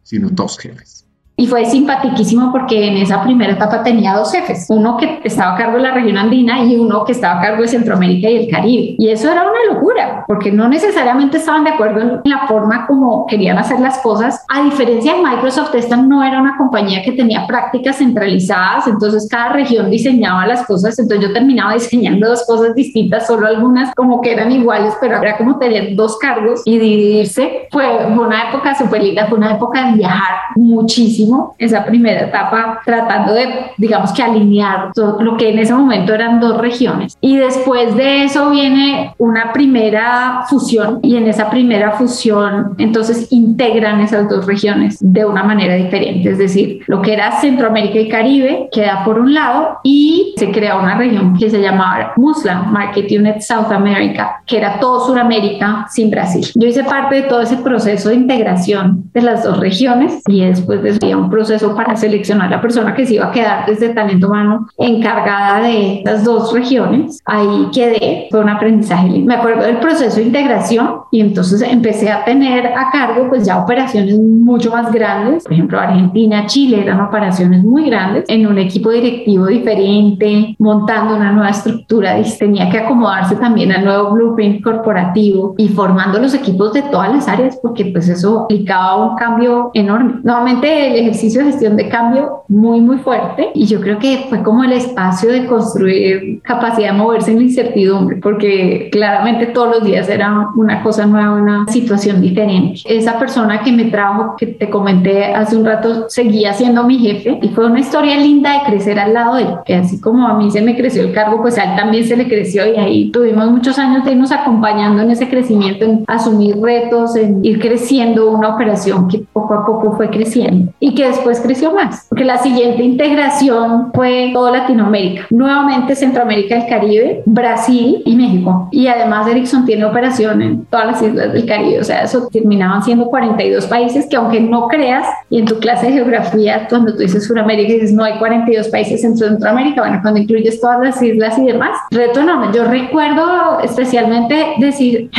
sino 0.03 0.29
dos 0.29 0.57
jefes. 0.57 1.06
Y 1.39 1.45
fue 1.45 1.65
simpaticísimo 1.65 2.51
porque 2.51 2.87
en 2.87 2.97
esa 2.97 3.21
primera 3.21 3.53
etapa 3.53 3.83
tenía 3.83 4.15
dos 4.15 4.31
jefes, 4.31 4.65
uno 4.69 4.97
que 4.97 5.21
estaba 5.23 5.53
a 5.53 5.55
cargo 5.55 5.77
de 5.77 5.83
la 5.83 5.91
región 5.91 6.17
andina 6.17 6.63
y 6.63 6.75
uno 6.77 7.05
que 7.05 7.11
estaba 7.11 7.37
a 7.37 7.41
cargo 7.43 7.61
de 7.61 7.67
Centroamérica 7.67 8.27
y 8.27 8.37
el 8.37 8.49
Caribe. 8.49 8.95
Y 8.97 9.09
eso 9.09 9.31
era 9.31 9.43
una 9.43 9.75
locura, 9.75 10.23
porque 10.25 10.51
no 10.51 10.67
necesariamente 10.67 11.37
estaban 11.37 11.63
de 11.63 11.69
acuerdo 11.69 12.01
en 12.01 12.21
la 12.23 12.47
forma 12.47 12.87
como 12.87 13.27
querían 13.27 13.59
hacer 13.59 13.79
las 13.79 13.99
cosas. 13.99 14.43
A 14.47 14.63
diferencia 14.63 15.13
de 15.13 15.21
Microsoft, 15.21 15.75
esta 15.75 15.95
no 15.95 16.23
era 16.23 16.41
una 16.41 16.57
compañía 16.57 17.03
que 17.03 17.11
tenía 17.11 17.45
prácticas 17.45 17.97
centralizadas, 17.97 18.87
entonces 18.87 19.27
cada 19.29 19.49
región 19.49 19.91
diseñaba 19.91 20.47
las 20.47 20.65
cosas, 20.65 20.97
entonces 20.97 21.27
yo 21.27 21.33
terminaba 21.33 21.75
diseñando 21.75 22.29
dos 22.29 22.47
cosas 22.47 22.73
distintas, 22.73 23.27
solo 23.27 23.45
algunas 23.45 23.93
como 23.93 24.21
que 24.21 24.33
eran 24.33 24.51
iguales, 24.51 24.95
pero 24.99 25.17
era 25.17 25.37
como 25.37 25.59
tener 25.59 25.95
dos 25.95 26.17
cargos 26.17 26.63
y 26.65 26.79
dividirse. 26.79 27.67
Fue 27.71 27.85
una 28.07 28.49
época 28.49 28.73
súper 28.73 29.03
linda, 29.03 29.27
fue 29.27 29.37
una 29.37 29.53
época 29.53 29.91
de 29.91 29.97
viajar 29.97 30.35
muchísimo 30.55 31.26
esa 31.57 31.85
primera 31.85 32.21
etapa 32.21 32.81
tratando 32.85 33.33
de, 33.33 33.47
digamos 33.77 34.11
que 34.11 34.23
alinear 34.23 34.91
todo 34.93 35.21
lo 35.21 35.37
que 35.37 35.49
en 35.49 35.59
ese 35.59 35.73
momento 35.73 36.13
eran 36.13 36.39
dos 36.39 36.57
regiones. 36.57 37.17
Y 37.21 37.37
después 37.37 37.95
de 37.95 38.23
eso 38.23 38.49
viene 38.49 39.13
una 39.17 39.53
primera 39.53 40.43
fusión 40.49 40.99
y 41.01 41.15
en 41.17 41.27
esa 41.27 41.49
primera 41.49 41.91
fusión 41.91 42.75
entonces 42.77 43.27
integran 43.31 44.01
esas 44.01 44.29
dos 44.29 44.45
regiones 44.45 44.97
de 44.99 45.25
una 45.25 45.43
manera 45.43 45.75
diferente. 45.75 46.29
Es 46.31 46.37
decir, 46.37 46.81
lo 46.87 47.01
que 47.01 47.13
era 47.13 47.39
Centroamérica 47.39 47.99
y 47.99 48.09
Caribe 48.09 48.69
queda 48.71 49.03
por 49.03 49.19
un 49.19 49.33
lado 49.33 49.79
y 49.83 50.33
se 50.37 50.51
crea 50.51 50.77
una 50.77 50.97
región 50.97 51.37
que 51.37 51.49
se 51.49 51.61
llamaba 51.61 52.13
Muslim 52.15 52.71
Market 52.71 53.11
Unit 53.11 53.39
South 53.39 53.71
America, 53.71 54.41
que 54.45 54.57
era 54.57 54.79
todo 54.79 55.05
Sudamérica 55.05 55.85
sin 55.89 56.09
Brasil. 56.09 56.45
Yo 56.55 56.67
hice 56.67 56.83
parte 56.83 57.15
de 57.15 57.21
todo 57.23 57.41
ese 57.41 57.57
proceso 57.57 58.09
de 58.09 58.15
integración 58.15 59.09
de 59.13 59.21
las 59.21 59.43
dos 59.43 59.59
regiones 59.59 60.21
y 60.27 60.45
después 60.45 60.81
de 60.83 60.93
un 61.17 61.29
proceso 61.29 61.75
para 61.75 61.95
seleccionar 61.95 62.49
la 62.49 62.61
persona 62.61 62.93
que 62.93 63.05
se 63.05 63.15
iba 63.15 63.27
a 63.27 63.31
quedar 63.31 63.65
desde 63.65 63.89
talento 63.89 64.27
humano 64.27 64.67
encargada 64.77 65.61
de 65.61 66.01
las 66.05 66.23
dos 66.23 66.53
regiones. 66.53 67.21
Ahí 67.25 67.67
quedé, 67.73 68.27
fue 68.31 68.41
un 68.41 68.49
aprendizaje. 68.49 69.19
Me 69.19 69.35
acuerdo 69.35 69.63
del 69.63 69.77
proceso 69.77 70.17
de 70.17 70.23
integración 70.23 71.01
y 71.11 71.21
entonces 71.21 71.61
empecé 71.61 72.11
a 72.11 72.23
tener 72.23 72.67
a 72.67 72.89
cargo 72.91 73.27
pues 73.29 73.45
ya 73.45 73.57
operaciones 73.57 74.17
mucho 74.17 74.71
más 74.71 74.91
grandes. 74.91 75.43
Por 75.43 75.53
ejemplo, 75.53 75.79
Argentina, 75.79 76.45
Chile 76.45 76.81
eran 76.81 77.01
operaciones 77.01 77.63
muy 77.63 77.89
grandes 77.89 78.25
en 78.27 78.47
un 78.47 78.57
equipo 78.57 78.91
directivo 78.91 79.47
diferente, 79.47 80.55
montando 80.59 81.15
una 81.15 81.31
nueva 81.31 81.49
estructura. 81.49 82.15
Tenía 82.39 82.69
que 82.69 82.79
acomodarse 82.79 83.35
también 83.35 83.71
al 83.71 83.85
nuevo 83.85 84.11
blueprint 84.11 84.63
corporativo 84.63 85.55
y 85.57 85.69
formando 85.69 86.19
los 86.19 86.33
equipos 86.33 86.73
de 86.73 86.83
todas 86.83 87.13
las 87.13 87.27
áreas 87.27 87.57
porque 87.61 87.85
pues 87.85 88.07
eso 88.09 88.45
implicaba 88.49 89.11
un 89.11 89.15
cambio 89.17 89.71
enorme. 89.73 90.15
Nuevamente 90.23 90.99
el 90.99 91.06
ejercicio 91.07 91.43
de 91.43 91.51
gestión 91.51 91.75
de 91.77 91.89
cambio 91.89 92.43
muy, 92.47 92.81
muy 92.81 92.97
fuerte 92.97 93.49
y 93.53 93.65
yo 93.65 93.79
creo 93.81 93.99
que 93.99 94.25
fue 94.29 94.43
como 94.43 94.63
el 94.63 94.73
espacio 94.73 95.31
de 95.31 95.45
construir 95.45 96.41
capacidad 96.41 96.91
de 96.91 96.97
moverse 96.97 97.31
en 97.31 97.37
la 97.37 97.43
incertidumbre, 97.43 98.17
porque 98.17 98.89
claramente 98.91 99.47
todos 99.47 99.77
los 99.77 99.83
días 99.83 100.09
era 100.09 100.49
una 100.55 100.83
cosa 100.83 101.05
nueva, 101.05 101.33
una 101.33 101.67
situación 101.67 102.21
diferente. 102.21 102.81
Esa 102.85 103.17
persona 103.19 103.61
que 103.61 103.71
me 103.71 103.85
trajo, 103.85 104.35
que 104.37 104.47
te 104.47 104.69
comenté 104.69 105.33
hace 105.33 105.55
un 105.55 105.65
rato, 105.65 106.09
seguía 106.09 106.53
siendo 106.53 106.83
mi 106.83 106.99
jefe 106.99 107.39
y 107.41 107.49
fue 107.49 107.65
una 107.65 107.79
historia 107.79 108.17
linda 108.17 108.53
de 108.53 108.65
crecer 108.65 108.99
al 108.99 109.13
lado 109.13 109.35
de 109.35 109.43
él, 109.43 109.49
que 109.65 109.75
así 109.75 109.99
como 109.99 110.27
a 110.27 110.37
mí 110.37 110.51
se 110.51 110.61
me 110.61 110.75
creció 110.75 111.03
el 111.03 111.13
cargo, 111.13 111.41
pues 111.41 111.57
a 111.57 111.63
él 111.63 111.75
también 111.75 112.05
se 112.05 112.15
le 112.15 112.27
creció 112.27 112.65
y 112.71 112.77
ahí 112.77 113.11
tuvimos 113.11 113.49
muchos 113.49 113.79
años 113.79 114.03
de 114.05 114.11
irnos 114.11 114.31
acompañando 114.31 115.01
en 115.01 115.11
ese 115.11 115.29
crecimiento, 115.29 115.85
en 115.85 116.03
asumir 116.07 116.57
retos, 116.61 117.15
en 117.15 117.43
ir 117.43 117.59
creciendo 117.59 118.31
una 118.31 118.49
operación 118.49 119.07
que 119.07 119.19
poco 119.33 119.53
a 119.53 119.65
poco 119.65 119.95
fue 119.95 120.09
creciendo 120.09 120.71
y 120.79 120.93
que 120.97 121.07
después 121.07 121.39
creció 121.39 121.71
más, 121.73 122.07
porque 122.09 122.25
la 122.25 122.39
siguiente 122.39 122.81
integración 122.81 123.91
fue 123.93 124.31
toda 124.33 124.49
Latinoamérica, 124.49 125.27
nuevamente 125.29 125.95
Centroamérica, 125.95 126.55
el 126.55 126.67
Caribe, 126.67 127.21
Brasil 127.27 128.01
y 128.03 128.15
México. 128.15 128.67
Y 128.71 128.87
además 128.87 129.27
Ericsson 129.27 129.65
tiene 129.65 129.85
operación 129.85 130.41
en 130.41 130.65
todas 130.65 130.87
las 130.87 131.01
islas 131.03 131.33
del 131.33 131.45
Caribe, 131.45 131.81
o 131.81 131.83
sea, 131.83 132.01
eso 132.01 132.27
terminaban 132.29 132.81
siendo 132.81 133.05
42 133.05 133.67
países 133.67 134.07
que 134.09 134.15
aunque 134.15 134.41
no 134.41 134.67
creas, 134.69 135.05
y 135.29 135.37
en 135.37 135.45
tu 135.45 135.59
clase 135.59 135.85
de 135.85 135.93
geografía, 135.93 136.65
cuando 136.67 136.93
tú 136.93 136.99
dices 136.99 137.27
Sudamérica, 137.27 137.73
dices 137.73 137.93
no 137.93 138.03
hay 138.03 138.17
42 138.17 138.67
países 138.69 139.03
en 139.03 139.15
Centroamérica, 139.15 139.81
bueno, 139.81 139.99
cuando 140.01 140.19
incluyes 140.19 140.59
todas 140.59 140.79
las 140.81 140.99
islas 140.99 141.37
y 141.37 141.45
demás, 141.45 141.77
reto 141.91 142.21
enorme. 142.21 142.47
Yo 142.55 142.63
recuerdo 142.63 143.59
especialmente 143.63 144.55
decir, 144.57 145.11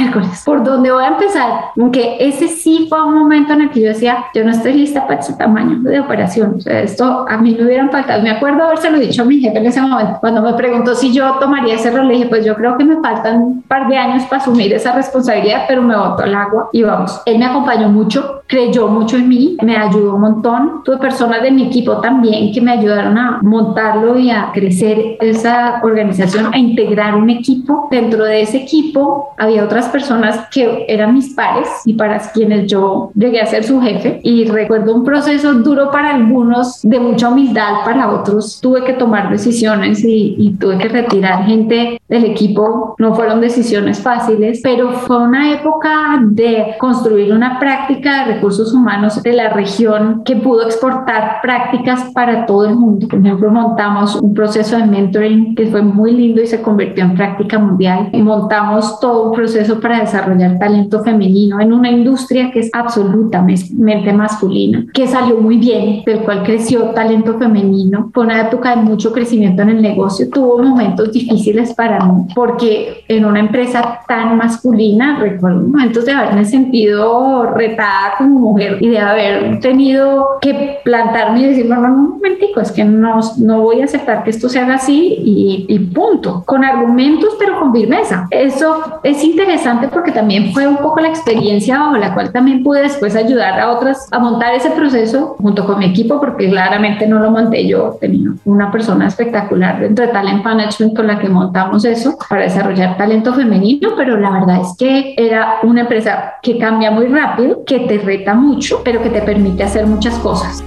¿por 0.44 0.64
dónde 0.64 0.90
voy 0.90 1.04
a 1.04 1.08
empezar? 1.08 1.52
Aunque 1.78 2.16
ese 2.18 2.48
sí 2.48 2.86
fue 2.88 3.00
un 3.06 3.14
momento 3.14 3.52
en 3.52 3.60
el 3.60 3.70
que 3.70 3.82
yo 3.82 3.88
decía, 3.90 4.24
yo 4.34 4.42
no 4.42 4.50
estoy 4.50 4.72
lista 4.72 5.06
para 5.06 5.20
ese 5.20 5.34
tamaño 5.34 5.67
de 5.68 6.00
operación, 6.00 6.54
o 6.58 6.60
sea, 6.60 6.80
esto 6.80 7.26
a 7.28 7.36
mí 7.38 7.54
me 7.58 7.64
hubieran 7.64 7.90
faltado. 7.90 8.22
Me 8.22 8.30
acuerdo 8.30 8.64
habérselo 8.64 8.98
dicho 8.98 9.22
a 9.22 9.24
mi 9.24 9.40
jefe 9.40 9.58
en 9.58 9.66
ese 9.66 9.80
momento, 9.80 10.18
cuando 10.20 10.42
me 10.42 10.54
preguntó 10.54 10.94
si 10.94 11.12
yo 11.12 11.34
tomaría 11.40 11.74
ese 11.74 11.90
rol, 11.90 12.08
le 12.08 12.14
dije, 12.14 12.26
pues 12.26 12.44
yo 12.44 12.54
creo 12.54 12.76
que 12.76 12.84
me 12.84 12.96
faltan 13.00 13.42
un 13.42 13.62
par 13.62 13.88
de 13.88 13.96
años 13.96 14.24
para 14.24 14.42
asumir 14.42 14.72
esa 14.72 14.92
responsabilidad, 14.92 15.64
pero 15.68 15.82
me 15.82 15.96
botó 15.96 16.22
al 16.22 16.34
agua 16.34 16.68
y 16.72 16.82
vamos. 16.82 17.20
Él 17.26 17.38
me 17.38 17.46
acompañó 17.46 17.88
mucho, 17.88 18.42
creyó 18.46 18.88
mucho 18.88 19.16
en 19.16 19.28
mí, 19.28 19.56
me 19.62 19.76
ayudó 19.76 20.14
un 20.14 20.20
montón. 20.20 20.82
Tuve 20.84 20.98
personas 20.98 21.42
de 21.42 21.50
mi 21.50 21.66
equipo 21.66 21.98
también 21.98 22.52
que 22.52 22.60
me 22.60 22.72
ayudaron 22.72 23.16
a 23.18 23.38
montarlo 23.42 24.18
y 24.18 24.30
a 24.30 24.50
crecer 24.52 25.16
esa 25.20 25.80
organización, 25.82 26.52
a 26.52 26.58
integrar 26.58 27.14
un 27.14 27.30
equipo. 27.30 27.88
Dentro 27.90 28.24
de 28.24 28.42
ese 28.42 28.58
equipo 28.58 29.34
había 29.38 29.64
otras 29.64 29.88
personas 29.88 30.48
que 30.50 30.86
eran 30.88 31.14
mis 31.14 31.34
pares 31.34 31.68
y 31.84 31.94
para 31.94 32.18
quienes 32.18 32.66
yo 32.66 33.10
llegué 33.14 33.40
a 33.40 33.46
ser 33.46 33.64
su 33.64 33.80
jefe. 33.80 34.20
Y 34.22 34.44
recuerdo 34.46 34.94
un 34.94 35.04
proceso 35.04 35.50
duro 35.62 35.90
para 35.90 36.14
algunos, 36.14 36.80
de 36.82 37.00
mucha 37.00 37.28
humildad 37.28 37.84
para 37.84 38.10
otros. 38.10 38.60
Tuve 38.60 38.84
que 38.84 38.94
tomar 38.94 39.30
decisiones 39.30 40.04
y, 40.04 40.34
y 40.38 40.52
tuve 40.54 40.78
que 40.78 40.88
retirar 40.88 41.44
gente 41.44 42.00
del 42.08 42.24
equipo. 42.24 42.94
No 42.98 43.14
fueron 43.14 43.40
decisiones 43.40 44.00
fáciles, 44.00 44.60
pero 44.62 44.92
fue 44.92 45.18
una 45.18 45.52
época 45.52 46.20
de 46.22 46.74
construir 46.78 47.32
una 47.32 47.58
práctica 47.58 48.24
de 48.26 48.34
recursos 48.34 48.72
humanos 48.72 49.22
de 49.22 49.32
la 49.32 49.50
región 49.50 50.22
que 50.24 50.36
pudo 50.36 50.64
exportar 50.66 51.40
prácticas 51.42 52.10
para 52.12 52.46
todo 52.46 52.66
el 52.66 52.74
mundo. 52.74 53.08
Por 53.08 53.18
ejemplo, 53.18 53.50
montamos 53.50 54.16
un 54.16 54.34
proceso 54.34 54.76
de 54.76 54.86
mentoring 54.86 55.54
que 55.54 55.66
fue 55.66 55.82
muy 55.82 56.12
lindo 56.12 56.42
y 56.42 56.46
se 56.46 56.62
convirtió 56.62 57.04
en 57.04 57.14
práctica 57.14 57.58
mundial. 57.58 58.08
Y 58.12 58.22
montamos 58.22 59.00
todo 59.00 59.30
un 59.30 59.32
proceso 59.32 59.80
para 59.80 60.00
desarrollar 60.00 60.58
talento 60.58 61.02
femenino 61.02 61.60
en 61.60 61.72
una 61.72 61.90
industria 61.90 62.50
que 62.50 62.60
es 62.60 62.70
absolutamente 62.72 64.12
masculina, 64.12 64.86
que 64.92 65.06
salió 65.06 65.37
muy 65.40 65.58
bien, 65.58 66.02
del 66.04 66.20
cual 66.20 66.42
creció 66.42 66.90
talento 66.90 67.38
femenino. 67.38 68.10
Fue 68.12 68.24
una 68.24 68.42
época 68.42 68.76
de 68.76 68.82
mucho 68.82 69.12
crecimiento 69.12 69.62
en 69.62 69.70
el 69.70 69.82
negocio. 69.82 70.28
Tuvo 70.30 70.62
momentos 70.62 71.12
difíciles 71.12 71.74
para 71.74 72.04
mí, 72.04 72.26
porque 72.34 73.04
en 73.08 73.24
una 73.24 73.40
empresa 73.40 74.00
tan 74.06 74.36
masculina, 74.36 75.18
recuerdo 75.18 75.60
momentos 75.60 76.04
de 76.04 76.12
haberme 76.12 76.44
sentido 76.44 77.44
retada 77.54 78.14
como 78.18 78.38
mujer 78.40 78.78
y 78.80 78.88
de 78.88 78.98
haber 78.98 79.60
tenido 79.60 80.38
que 80.40 80.78
plantarme 80.84 81.40
y 81.40 81.46
decir, 81.46 81.66
no, 81.66 81.80
no, 81.80 81.88
un 81.88 82.10
momentico, 82.10 82.60
es 82.60 82.72
que 82.72 82.84
no, 82.84 83.20
no 83.38 83.60
voy 83.62 83.80
a 83.80 83.84
aceptar 83.84 84.24
que 84.24 84.30
esto 84.30 84.48
se 84.48 84.58
haga 84.58 84.74
así 84.74 85.16
y, 85.18 85.66
y 85.68 85.78
punto, 85.78 86.42
con 86.46 86.64
argumentos 86.64 87.36
pero 87.38 87.58
con 87.58 87.72
firmeza. 87.72 88.26
Eso 88.30 89.00
es 89.02 89.22
interesante 89.24 89.88
porque 89.88 90.12
también 90.12 90.52
fue 90.52 90.66
un 90.66 90.76
poco 90.76 91.00
la 91.00 91.08
experiencia 91.08 91.78
bajo 91.78 91.96
la 91.96 92.14
cual 92.14 92.32
también 92.32 92.62
pude 92.62 92.82
después 92.82 93.16
ayudar 93.16 93.58
a 93.60 93.70
otras 93.72 94.08
a 94.10 94.18
montar 94.18 94.54
ese 94.54 94.70
proceso 94.70 95.27
junto 95.36 95.66
con 95.66 95.78
mi 95.78 95.86
equipo 95.86 96.20
porque 96.20 96.48
claramente 96.48 97.06
no 97.06 97.18
lo 97.18 97.30
monté 97.30 97.66
yo, 97.66 97.96
tenía 98.00 98.30
una 98.44 98.70
persona 98.70 99.06
espectacular 99.06 99.80
dentro 99.80 100.06
de 100.06 100.12
Talent 100.12 100.44
Management 100.44 100.96
con 100.96 101.06
la 101.06 101.18
que 101.18 101.28
montamos 101.28 101.84
eso 101.84 102.16
para 102.28 102.42
desarrollar 102.42 102.96
talento 102.96 103.34
femenino, 103.34 103.90
pero 103.96 104.16
la 104.16 104.30
verdad 104.30 104.60
es 104.62 104.76
que 104.78 105.14
era 105.16 105.58
una 105.62 105.82
empresa 105.82 106.34
que 106.42 106.58
cambia 106.58 106.90
muy 106.90 107.06
rápido, 107.06 107.64
que 107.64 107.80
te 107.80 107.98
reta 107.98 108.34
mucho, 108.34 108.82
pero 108.84 109.02
que 109.02 109.10
te 109.10 109.22
permite 109.22 109.62
hacer 109.62 109.86
muchas 109.86 110.14
cosas. 110.18 110.62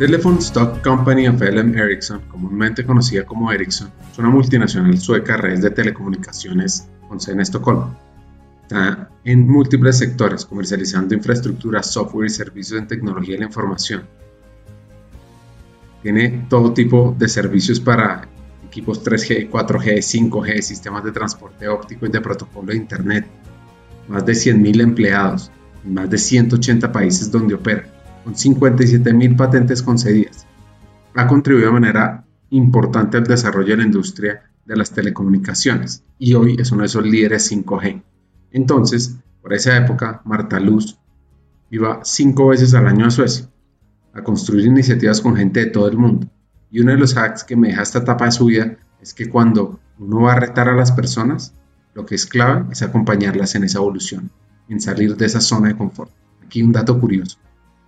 Telephone 0.00 0.38
Stock 0.38 0.82
Company 0.82 1.28
of 1.28 1.42
LM 1.42 1.76
Ericsson, 1.76 2.22
comúnmente 2.30 2.86
conocida 2.86 3.24
como 3.26 3.52
Ericsson, 3.52 3.90
es 4.10 4.18
una 4.18 4.30
multinacional 4.30 4.98
sueca 4.98 5.36
redes 5.36 5.60
de 5.60 5.70
telecomunicaciones 5.70 6.88
con 7.06 7.20
sede 7.20 7.34
en 7.34 7.40
Estocolmo. 7.40 7.94
Está 8.70 9.10
en 9.24 9.48
múltiples 9.48 9.98
sectores, 9.98 10.46
comercializando 10.46 11.12
infraestructura, 11.12 11.82
software 11.82 12.28
y 12.28 12.30
servicios 12.30 12.78
en 12.78 12.86
tecnología 12.86 13.34
de 13.34 13.40
la 13.40 13.46
información. 13.46 14.04
Tiene 16.04 16.46
todo 16.48 16.72
tipo 16.72 17.12
de 17.18 17.26
servicios 17.26 17.80
para 17.80 18.28
equipos 18.64 19.04
3G, 19.04 19.50
4G, 19.50 20.30
5G, 20.30 20.60
sistemas 20.60 21.02
de 21.02 21.10
transporte 21.10 21.66
óptico 21.66 22.06
y 22.06 22.10
de 22.10 22.20
protocolo 22.20 22.68
de 22.68 22.76
Internet. 22.76 23.26
Más 24.06 24.24
de 24.24 24.34
100.000 24.34 24.82
empleados 24.82 25.50
en 25.84 25.94
más 25.94 26.08
de 26.08 26.18
180 26.18 26.92
países 26.92 27.28
donde 27.28 27.54
opera 27.54 27.88
con 28.22 28.36
57.000 28.36 29.36
patentes 29.36 29.82
concedidas. 29.82 30.46
Ha 31.16 31.26
contribuido 31.26 31.70
de 31.70 31.80
manera 31.80 32.24
importante 32.50 33.16
al 33.16 33.24
desarrollo 33.24 33.70
de 33.70 33.78
la 33.78 33.86
industria 33.86 34.44
de 34.64 34.76
las 34.76 34.92
telecomunicaciones 34.92 36.04
y 36.20 36.34
hoy 36.34 36.54
es 36.56 36.70
uno 36.70 36.82
de 36.82 36.86
esos 36.86 37.04
líderes 37.04 37.50
5G. 37.50 38.04
Entonces, 38.52 39.16
por 39.42 39.52
esa 39.52 39.76
época, 39.76 40.20
Marta 40.24 40.60
Luz 40.60 40.98
iba 41.70 42.00
cinco 42.04 42.48
veces 42.48 42.74
al 42.74 42.86
año 42.86 43.06
a 43.06 43.10
Suecia 43.10 43.48
a 44.12 44.22
construir 44.22 44.66
iniciativas 44.66 45.20
con 45.20 45.36
gente 45.36 45.60
de 45.60 45.70
todo 45.70 45.88
el 45.88 45.96
mundo. 45.96 46.28
Y 46.70 46.80
uno 46.80 46.92
de 46.92 46.98
los 46.98 47.16
hacks 47.16 47.44
que 47.44 47.56
me 47.56 47.68
deja 47.68 47.82
esta 47.82 48.00
etapa 48.00 48.26
de 48.26 48.32
su 48.32 48.46
vida 48.46 48.76
es 49.00 49.14
que 49.14 49.28
cuando 49.28 49.80
uno 49.98 50.22
va 50.22 50.32
a 50.32 50.40
retar 50.40 50.68
a 50.68 50.74
las 50.74 50.92
personas, 50.92 51.54
lo 51.94 52.06
que 52.06 52.14
es 52.14 52.26
clave 52.26 52.66
es 52.70 52.82
acompañarlas 52.82 53.54
en 53.54 53.64
esa 53.64 53.78
evolución, 53.78 54.30
en 54.68 54.80
salir 54.80 55.16
de 55.16 55.26
esa 55.26 55.40
zona 55.40 55.68
de 55.68 55.76
confort. 55.76 56.10
Aquí 56.44 56.62
un 56.62 56.72
dato 56.72 56.98
curioso. 56.98 57.38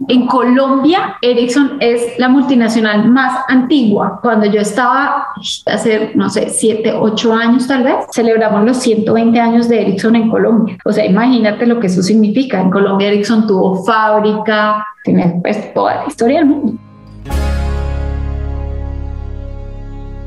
En 0.09 0.27
Colombia, 0.27 1.17
Ericsson 1.23 1.77
es 1.79 2.19
la 2.19 2.29
multinacional 2.29 3.09
más 3.09 3.45
antigua. 3.49 4.19
Cuando 4.21 4.47
yo 4.47 4.61
estaba 4.61 5.27
hace, 5.67 6.13
no 6.15 6.29
sé, 6.29 6.49
7, 6.49 6.95
8 6.99 7.35
años 7.35 7.69
tal 7.69 7.85
vez, 7.85 8.07
celebramos 8.13 8.65
los 8.65 8.79
120 8.79 9.39
años 9.39 9.69
de 9.69 9.83
Ericsson 9.83 10.17
en 10.17 10.29
Colombia. 10.29 10.77
O 10.85 10.93
sea, 10.93 11.07
imagínate 11.07 11.67
lo 11.67 11.79
que 11.79 11.87
eso 11.87 12.03
significa. 12.03 12.61
En 12.61 12.71
Colombia 12.71 13.09
Ericsson 13.09 13.47
tuvo 13.47 13.85
fábrica, 13.85 14.85
tiene 15.05 15.39
pues 15.41 15.73
toda 15.73 16.03
la 16.03 16.07
historia 16.09 16.39
del 16.41 16.49
mundo. 16.49 16.83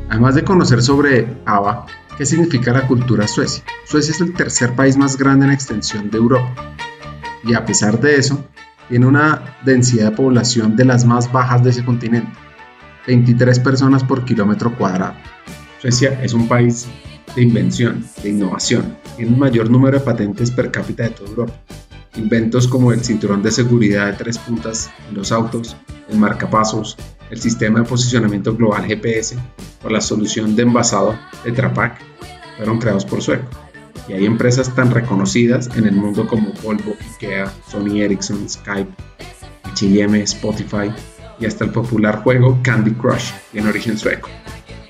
Además 0.10 0.36
de 0.36 0.43
conocer 0.45 0.82
sobre 0.82 1.28
ABA, 1.45 1.86
¿qué 2.17 2.25
significa 2.25 2.71
la 2.71 2.88
cultura 2.88 3.28
suecia? 3.28 3.63
Suecia 3.84 4.12
es 4.12 4.21
el 4.21 4.34
tercer 4.34 4.73
país 4.73 4.95
más 4.95 5.17
grande 5.17 5.47
en 5.47 5.51
extensión 5.51 6.10
de 6.10 6.17
Europa. 6.17 6.54
Y 7.43 7.54
a 7.54 7.65
pesar 7.65 7.99
de 7.99 8.15
eso, 8.15 8.39
tiene 8.89 9.06
una 9.06 9.58
densidad 9.63 10.12
de 10.12 10.15
población 10.15 10.76
de 10.76 10.86
las 10.86 11.06
más 11.06 11.32
bajas 11.32 11.63
de 11.63 11.71
ese 11.71 11.86
continente, 11.86 12.32
23 13.08 13.60
personas 13.60 14.04
por 14.04 14.26
kilómetro 14.26 14.76
cuadrado. 14.76 15.15
Suecia 15.82 16.21
es 16.24 16.34
un 16.34 16.48
país 16.48 16.88
de 17.36 17.43
invención, 17.43 18.04
de 18.24 18.30
innovación, 18.30 18.98
tiene 19.15 19.32
el 19.32 19.38
mayor 19.38 19.69
número 19.69 20.00
de 20.00 20.06
patentes 20.06 20.52
per 20.52 20.71
cápita 20.71 21.04
de 21.04 21.10
toda 21.10 21.30
Europa. 21.30 21.54
Inventos 22.15 22.67
como 22.67 22.93
el 22.93 23.02
cinturón 23.02 23.43
de 23.43 23.52
seguridad 23.52 24.08
de 24.08 24.13
tres 24.13 24.38
puntas 24.38 24.89
en 25.10 25.15
los 25.15 25.32
autos, 25.32 25.76
el 26.10 26.17
marcapasos, 26.17 26.95
el 27.30 27.41
sistema 27.41 27.80
de 27.80 27.86
posicionamiento 27.86 28.56
global 28.56 28.86
GPS 28.86 29.36
o 29.84 29.89
la 29.89 30.00
solución 30.00 30.56
de 30.56 30.63
envasado 30.63 31.17
de 31.43 31.52
Trapac 31.52 32.00
fueron 32.56 32.80
creados 32.80 33.04
por 33.04 33.21
suecos 33.21 33.64
y 34.08 34.13
hay 34.13 34.26
empresas 34.26 34.74
tan 34.76 34.91
reconocidas 34.91 35.70
en 35.76 35.88
el 35.88 35.96
mundo 35.96 36.28
como 36.28 36.52
Volvo, 36.63 36.96
IKEA, 37.13 37.52
Sony 37.68 38.02
Ericsson, 38.02 38.48
Skype, 38.50 38.91
H&M, 39.63 40.22
Spotify 40.22 40.91
y 41.39 41.46
hasta 41.46 41.65
el 41.65 41.72
popular 41.72 42.22
juego 42.24 42.60
Candy 42.62 42.91
Crush, 42.91 43.32
en 43.54 43.68
origen 43.68 43.98
sueco. 43.98 44.30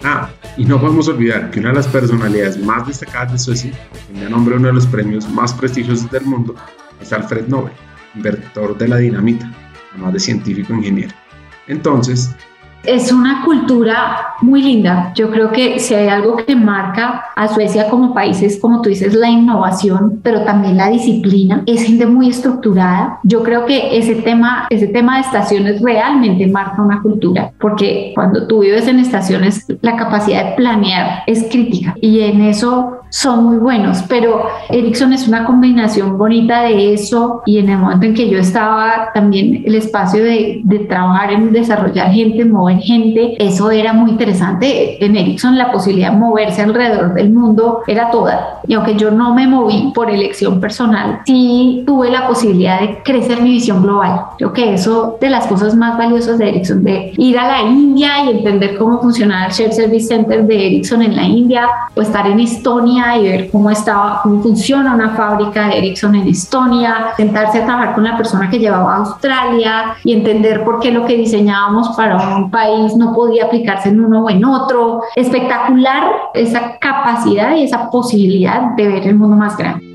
Ah, 0.03 0.29
y 0.57 0.65
no 0.65 0.79
podemos 0.79 1.07
olvidar 1.07 1.49
que 1.49 1.59
una 1.59 1.69
de 1.69 1.75
las 1.75 1.87
personalidades 1.87 2.57
más 2.59 2.85
destacadas 2.85 3.31
de 3.31 3.37
Suecia, 3.39 3.71
quien 4.05 4.21
da 4.21 4.29
nombre 4.29 4.53
a 4.53 4.57
uno 4.59 4.67
de 4.67 4.73
los 4.73 4.85
premios 4.85 5.27
más 5.29 5.53
prestigiosos 5.53 6.11
del 6.11 6.25
mundo, 6.25 6.55
es 7.01 7.11
Alfred 7.11 7.47
Nobel, 7.47 7.73
inventor 8.13 8.77
de 8.77 8.87
la 8.87 8.97
dinamita, 8.97 9.51
además 9.91 10.13
de 10.13 10.19
científico 10.19 10.73
ingeniero. 10.73 11.13
Entonces, 11.67 12.35
es 12.87 13.11
una 13.11 13.43
cultura 13.43 14.35
muy 14.41 14.61
linda. 14.61 15.11
Yo 15.15 15.31
creo 15.31 15.51
que 15.51 15.79
si 15.79 15.93
hay 15.93 16.07
algo 16.07 16.37
que 16.37 16.55
marca 16.55 17.25
a 17.35 17.47
Suecia 17.47 17.89
como 17.89 18.13
país 18.13 18.41
es, 18.41 18.59
como 18.59 18.81
tú 18.81 18.89
dices, 18.89 19.13
la 19.13 19.29
innovación, 19.29 20.19
pero 20.23 20.41
también 20.41 20.77
la 20.77 20.89
disciplina. 20.89 21.63
Es 21.65 21.83
gente 21.83 22.05
muy 22.05 22.29
estructurada. 22.29 23.19
Yo 23.23 23.43
creo 23.43 23.65
que 23.65 23.97
ese 23.97 24.15
tema, 24.15 24.67
ese 24.69 24.87
tema 24.87 25.15
de 25.15 25.21
estaciones 25.21 25.81
realmente 25.81 26.47
marca 26.47 26.81
una 26.81 27.01
cultura, 27.01 27.51
porque 27.59 28.11
cuando 28.15 28.47
tú 28.47 28.59
vives 28.59 28.87
en 28.87 28.99
estaciones, 28.99 29.65
la 29.81 29.95
capacidad 29.95 30.45
de 30.45 30.55
planear 30.55 31.23
es 31.27 31.47
crítica 31.49 31.95
y 32.01 32.21
en 32.21 32.41
eso 32.41 32.94
son 33.15 33.45
muy 33.45 33.57
buenos, 33.57 34.03
pero 34.09 34.45
Ericsson 34.67 35.13
es 35.13 35.25
una 35.25 35.45
combinación 35.45 36.17
bonita 36.17 36.63
de 36.63 36.93
eso 36.93 37.43
y 37.45 37.59
en 37.59 37.69
el 37.69 37.77
momento 37.77 38.07
en 38.07 38.13
que 38.13 38.29
yo 38.29 38.37
estaba 38.37 39.11
también 39.13 39.63
el 39.65 39.75
espacio 39.75 40.21
de, 40.21 40.59
de 40.65 40.79
trabajar 40.79 41.31
en 41.31 41.53
desarrollar 41.53 42.11
gente, 42.11 42.43
mover 42.43 42.79
gente, 42.79 43.37
eso 43.39 43.71
era 43.71 43.93
muy 43.93 44.11
interesante. 44.11 45.03
En 45.03 45.15
Ericsson 45.15 45.57
la 45.57 45.71
posibilidad 45.71 46.11
de 46.11 46.17
moverse 46.17 46.61
alrededor 46.61 47.13
del 47.13 47.31
mundo 47.31 47.83
era 47.87 48.11
toda. 48.11 48.59
Y 48.67 48.73
aunque 48.73 48.97
yo 48.97 49.11
no 49.11 49.33
me 49.33 49.47
moví 49.47 49.93
por 49.95 50.09
elección 50.09 50.59
personal, 50.59 51.21
sí 51.25 51.83
tuve 51.87 52.11
la 52.11 52.27
posibilidad 52.27 52.81
de 52.81 53.01
crecer 53.01 53.41
mi 53.41 53.51
visión 53.51 53.81
global. 53.81 54.23
Creo 54.37 54.51
que 54.51 54.73
eso 54.73 55.17
de 55.21 55.29
las 55.29 55.47
cosas 55.47 55.73
más 55.73 55.97
valiosas 55.97 56.37
de 56.37 56.49
Ericsson, 56.49 56.83
de 56.83 57.13
ir 57.15 57.39
a 57.39 57.47
la 57.47 57.61
India 57.61 58.25
y 58.25 58.31
entender 58.31 58.77
cómo 58.77 58.99
funcionaba 58.99 59.45
el 59.45 59.53
Shared 59.53 59.71
Service 59.71 60.07
Center 60.07 60.45
de 60.45 60.67
Ericsson 60.67 61.01
en 61.01 61.15
la 61.15 61.23
India 61.23 61.69
o 61.95 62.01
estar 62.01 62.27
en 62.27 62.41
Y 63.13 63.23
ver 63.23 63.51
cómo 63.51 63.69
estaba, 63.69 64.21
cómo 64.23 64.41
funciona 64.41 64.93
una 64.93 65.15
fábrica 65.15 65.67
de 65.67 65.77
Ericsson 65.77 66.15
en 66.15 66.27
Estonia, 66.27 67.13
sentarse 67.15 67.61
a 67.61 67.65
trabajar 67.65 67.93
con 67.93 68.03
la 68.03 68.17
persona 68.17 68.49
que 68.49 68.59
llevaba 68.59 68.93
a 68.93 68.97
Australia 68.97 69.95
y 70.03 70.13
entender 70.13 70.63
por 70.63 70.79
qué 70.79 70.91
lo 70.91 71.05
que 71.05 71.15
diseñábamos 71.15 71.95
para 71.95 72.35
un 72.35 72.49
país 72.49 72.95
no 72.95 73.13
podía 73.13 73.45
aplicarse 73.45 73.89
en 73.89 74.03
uno 74.03 74.23
o 74.23 74.29
en 74.29 74.43
otro. 74.43 75.01
Espectacular 75.15 76.03
esa 76.33 76.77
capacidad 76.79 77.55
y 77.55 77.63
esa 77.63 77.89
posibilidad 77.89 78.75
de 78.75 78.87
ver 78.87 79.07
el 79.07 79.15
mundo 79.15 79.35
más 79.35 79.55
grande. 79.55 79.94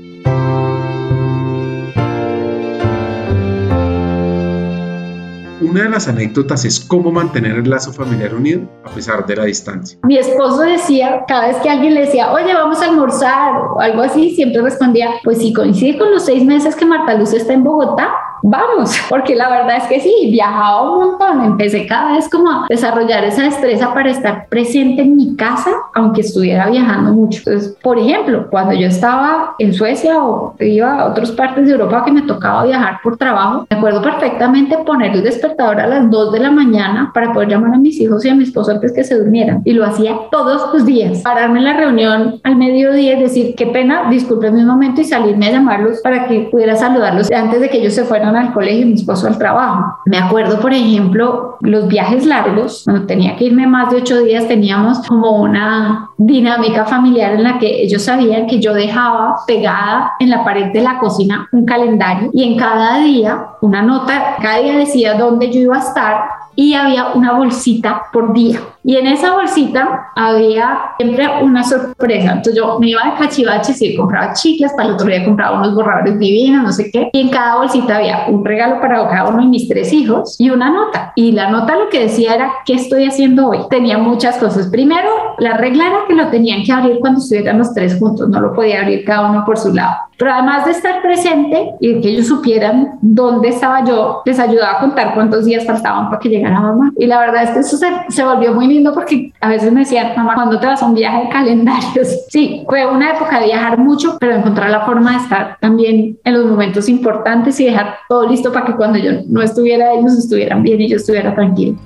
Una 5.71 5.83
de 5.83 5.89
las 5.89 6.09
anécdotas 6.09 6.65
es 6.65 6.81
cómo 6.81 7.13
mantener 7.13 7.55
el 7.55 7.69
lazo 7.69 7.93
familiar 7.93 8.35
unido 8.35 8.63
a 8.83 8.89
pesar 8.89 9.25
de 9.25 9.37
la 9.37 9.45
distancia. 9.45 9.97
Mi 10.03 10.17
esposo 10.17 10.63
decía, 10.63 11.23
cada 11.29 11.47
vez 11.47 11.55
que 11.63 11.69
alguien 11.69 11.93
le 11.93 12.01
decía, 12.01 12.33
oye, 12.33 12.53
vamos 12.53 12.81
a 12.81 12.89
almorzar 12.89 13.55
o 13.73 13.79
algo 13.79 14.01
así, 14.01 14.35
siempre 14.35 14.61
respondía, 14.61 15.11
pues 15.23 15.37
si 15.37 15.53
coincide 15.53 15.97
con 15.97 16.11
los 16.11 16.25
seis 16.25 16.43
meses 16.43 16.75
que 16.75 16.83
Marta 16.85 17.13
Luz 17.13 17.31
está 17.31 17.53
en 17.53 17.63
Bogotá, 17.63 18.09
vamos, 18.43 18.95
porque 19.09 19.35
la 19.35 19.49
verdad 19.49 19.77
es 19.77 19.83
que 19.83 19.99
sí, 19.99 20.29
viajaba 20.31 20.91
un 20.91 20.99
montón, 20.99 21.43
empecé 21.45 21.85
cada 21.87 22.13
vez 22.13 22.29
como 22.29 22.49
a 22.49 22.65
desarrollar 22.69 23.23
esa 23.23 23.43
destreza 23.43 23.93
para 23.93 24.11
estar 24.11 24.47
presente 24.47 25.01
en 25.01 25.15
mi 25.15 25.35
casa, 25.35 25.71
aunque 25.93 26.21
estuviera 26.21 26.69
viajando 26.69 27.11
mucho. 27.11 27.41
Entonces, 27.45 27.75
por 27.81 27.97
ejemplo, 27.97 28.47
cuando 28.49 28.73
yo 28.73 28.87
estaba 28.87 29.55
en 29.59 29.73
Suecia 29.73 30.23
o 30.23 30.55
iba 30.59 30.99
a 30.99 31.09
otras 31.09 31.31
partes 31.31 31.65
de 31.65 31.73
Europa 31.73 32.03
que 32.05 32.11
me 32.11 32.21
tocaba 32.23 32.65
viajar 32.65 32.99
por 33.03 33.17
trabajo, 33.17 33.65
me 33.69 33.77
acuerdo 33.77 34.01
perfectamente 34.01 34.77
poner 34.79 35.13
el 35.13 35.23
despertador 35.23 35.79
a 35.79 35.87
las 35.87 36.09
2 36.09 36.31
de 36.31 36.39
la 36.39 36.51
mañana 36.51 37.11
para 37.13 37.33
poder 37.33 37.49
llamar 37.49 37.73
a 37.73 37.77
mis 37.77 37.99
hijos 37.99 38.25
y 38.25 38.29
a 38.29 38.35
mi 38.35 38.43
esposo 38.43 38.71
antes 38.71 38.93
que 38.93 39.03
se 39.03 39.17
durmieran. 39.17 39.61
Y 39.65 39.73
lo 39.73 39.85
hacía 39.85 40.15
todos 40.31 40.73
los 40.73 40.85
días. 40.85 41.19
Pararme 41.19 41.59
en 41.59 41.65
la 41.65 41.73
reunión 41.73 42.39
al 42.43 42.55
mediodía 42.55 43.17
y 43.17 43.21
decir, 43.21 43.55
qué 43.55 43.67
pena, 43.67 44.09
disculpen 44.09 44.55
mi 44.55 44.63
momento 44.63 45.01
y 45.01 45.05
salirme 45.05 45.47
a 45.47 45.51
llamarlos 45.51 45.99
para 46.01 46.27
que 46.27 46.49
pudiera 46.51 46.75
saludarlos 46.75 47.31
antes 47.31 47.61
de 47.61 47.69
que 47.69 47.77
ellos 47.77 47.93
se 47.93 48.03
fueran 48.03 48.30
al 48.35 48.53
colegio 48.53 48.81
y 48.81 48.85
mi 48.85 48.93
esposo 48.93 49.27
al 49.27 49.37
trabajo. 49.37 49.97
Me 50.05 50.17
acuerdo, 50.17 50.59
por 50.59 50.73
ejemplo, 50.73 51.57
los 51.61 51.87
viajes 51.87 52.25
largos, 52.25 52.83
cuando 52.85 53.05
tenía 53.05 53.35
que 53.35 53.45
irme 53.45 53.67
más 53.67 53.91
de 53.91 53.97
ocho 53.97 54.21
días, 54.21 54.47
teníamos 54.47 55.05
como 55.07 55.41
una 55.41 56.09
dinámica 56.17 56.85
familiar 56.85 57.33
en 57.33 57.43
la 57.43 57.59
que 57.59 57.83
ellos 57.83 58.03
sabían 58.03 58.47
que 58.47 58.59
yo 58.59 58.73
dejaba 58.73 59.35
pegada 59.47 60.13
en 60.19 60.29
la 60.29 60.43
pared 60.43 60.71
de 60.71 60.81
la 60.81 60.99
cocina 60.99 61.47
un 61.51 61.65
calendario 61.65 62.29
y 62.33 62.43
en 62.43 62.57
cada 62.57 62.99
día 62.99 63.45
una 63.61 63.81
nota, 63.81 64.35
cada 64.41 64.59
día 64.59 64.77
decía 64.77 65.15
dónde 65.15 65.51
yo 65.51 65.59
iba 65.59 65.77
a 65.77 65.79
estar 65.79 66.41
y 66.55 66.73
había 66.73 67.13
una 67.13 67.33
bolsita 67.33 68.03
por 68.11 68.33
día. 68.33 68.59
Y 68.83 68.95
en 68.95 69.07
esa 69.07 69.33
bolsita 69.33 70.11
había 70.15 70.93
siempre 70.97 71.27
una 71.43 71.63
sorpresa. 71.63 72.31
Entonces 72.31 72.55
yo 72.55 72.79
me 72.79 72.89
iba 72.89 73.03
de 73.03 73.19
cachivaches 73.19 73.81
y 73.81 73.95
compraba 73.95 74.33
chicles, 74.33 74.73
para 74.73 74.89
el 74.89 74.95
otro 74.95 75.07
día 75.07 75.23
compraba 75.23 75.57
unos 75.57 75.75
borradores 75.75 76.17
divinos, 76.17 76.63
no 76.63 76.71
sé 76.71 76.89
qué. 76.91 77.09
Y 77.13 77.21
en 77.21 77.29
cada 77.29 77.57
bolsita 77.57 77.97
había 77.97 78.25
un 78.27 78.43
regalo 78.43 78.81
para 78.81 79.07
cada 79.07 79.29
uno 79.29 79.43
de 79.43 79.49
mis 79.49 79.67
tres 79.67 79.93
hijos 79.93 80.35
y 80.39 80.49
una 80.49 80.71
nota. 80.71 81.13
Y 81.15 81.31
la 81.31 81.51
nota 81.51 81.75
lo 81.75 81.89
que 81.89 82.01
decía 82.01 82.35
era, 82.35 82.51
¿qué 82.65 82.73
estoy 82.73 83.05
haciendo 83.05 83.49
hoy? 83.49 83.59
Tenía 83.69 83.97
muchas 83.97 84.37
cosas. 84.37 84.67
Primero, 84.67 85.09
la 85.37 85.57
regla 85.57 85.87
era 85.87 85.97
que 86.07 86.15
lo 86.15 86.29
tenían 86.29 86.63
que 86.63 86.71
abrir 86.71 86.99
cuando 86.99 87.19
estuvieran 87.19 87.59
los 87.59 87.73
tres 87.73 87.99
juntos, 87.99 88.29
no 88.29 88.39
lo 88.39 88.53
podía 88.53 88.81
abrir 88.81 89.05
cada 89.05 89.29
uno 89.29 89.45
por 89.45 89.57
su 89.57 89.73
lado. 89.73 89.95
Pero 90.21 90.33
además 90.33 90.65
de 90.65 90.71
estar 90.73 91.01
presente 91.01 91.71
y 91.79 91.99
que 91.99 92.09
ellos 92.09 92.27
supieran 92.27 92.99
dónde 93.01 93.47
estaba 93.47 93.83
yo, 93.83 94.21
les 94.23 94.37
ayudaba 94.37 94.77
a 94.77 94.79
contar 94.79 95.15
cuántos 95.15 95.45
días 95.45 95.65
faltaban 95.65 96.11
para 96.11 96.19
que 96.19 96.29
llegara 96.29 96.61
mamá. 96.61 96.93
Y 96.95 97.07
la 97.07 97.21
verdad 97.21 97.41
es 97.41 97.49
que 97.49 97.59
eso 97.61 97.75
se, 97.75 97.87
se 98.09 98.23
volvió 98.23 98.53
muy 98.53 98.67
lindo 98.67 98.93
porque 98.93 99.33
a 99.41 99.49
veces 99.49 99.73
me 99.73 99.79
decían, 99.79 100.11
mamá, 100.15 100.35
¿cuándo 100.35 100.59
te 100.59 100.67
vas 100.67 100.83
a 100.83 100.85
un 100.85 100.93
viaje 100.93 101.23
de 101.23 101.29
calendarios? 101.29 102.07
Sí, 102.29 102.63
fue 102.67 102.85
una 102.85 103.15
época 103.15 103.39
de 103.39 103.47
viajar 103.47 103.79
mucho, 103.79 104.17
pero 104.19 104.35
encontrar 104.35 104.69
la 104.69 104.85
forma 104.85 105.13
de 105.13 105.17
estar 105.23 105.57
también 105.59 106.19
en 106.23 106.33
los 106.35 106.45
momentos 106.45 106.87
importantes 106.87 107.59
y 107.59 107.65
dejar 107.65 107.95
todo 108.07 108.29
listo 108.29 108.53
para 108.53 108.67
que 108.67 108.75
cuando 108.75 108.99
yo 108.99 109.11
no 109.27 109.41
estuviera, 109.41 109.91
ellos 109.93 110.13
estuvieran 110.19 110.61
bien 110.61 110.79
y 110.81 110.87
yo 110.87 110.97
estuviera 110.97 111.33
tranquilo. 111.33 111.79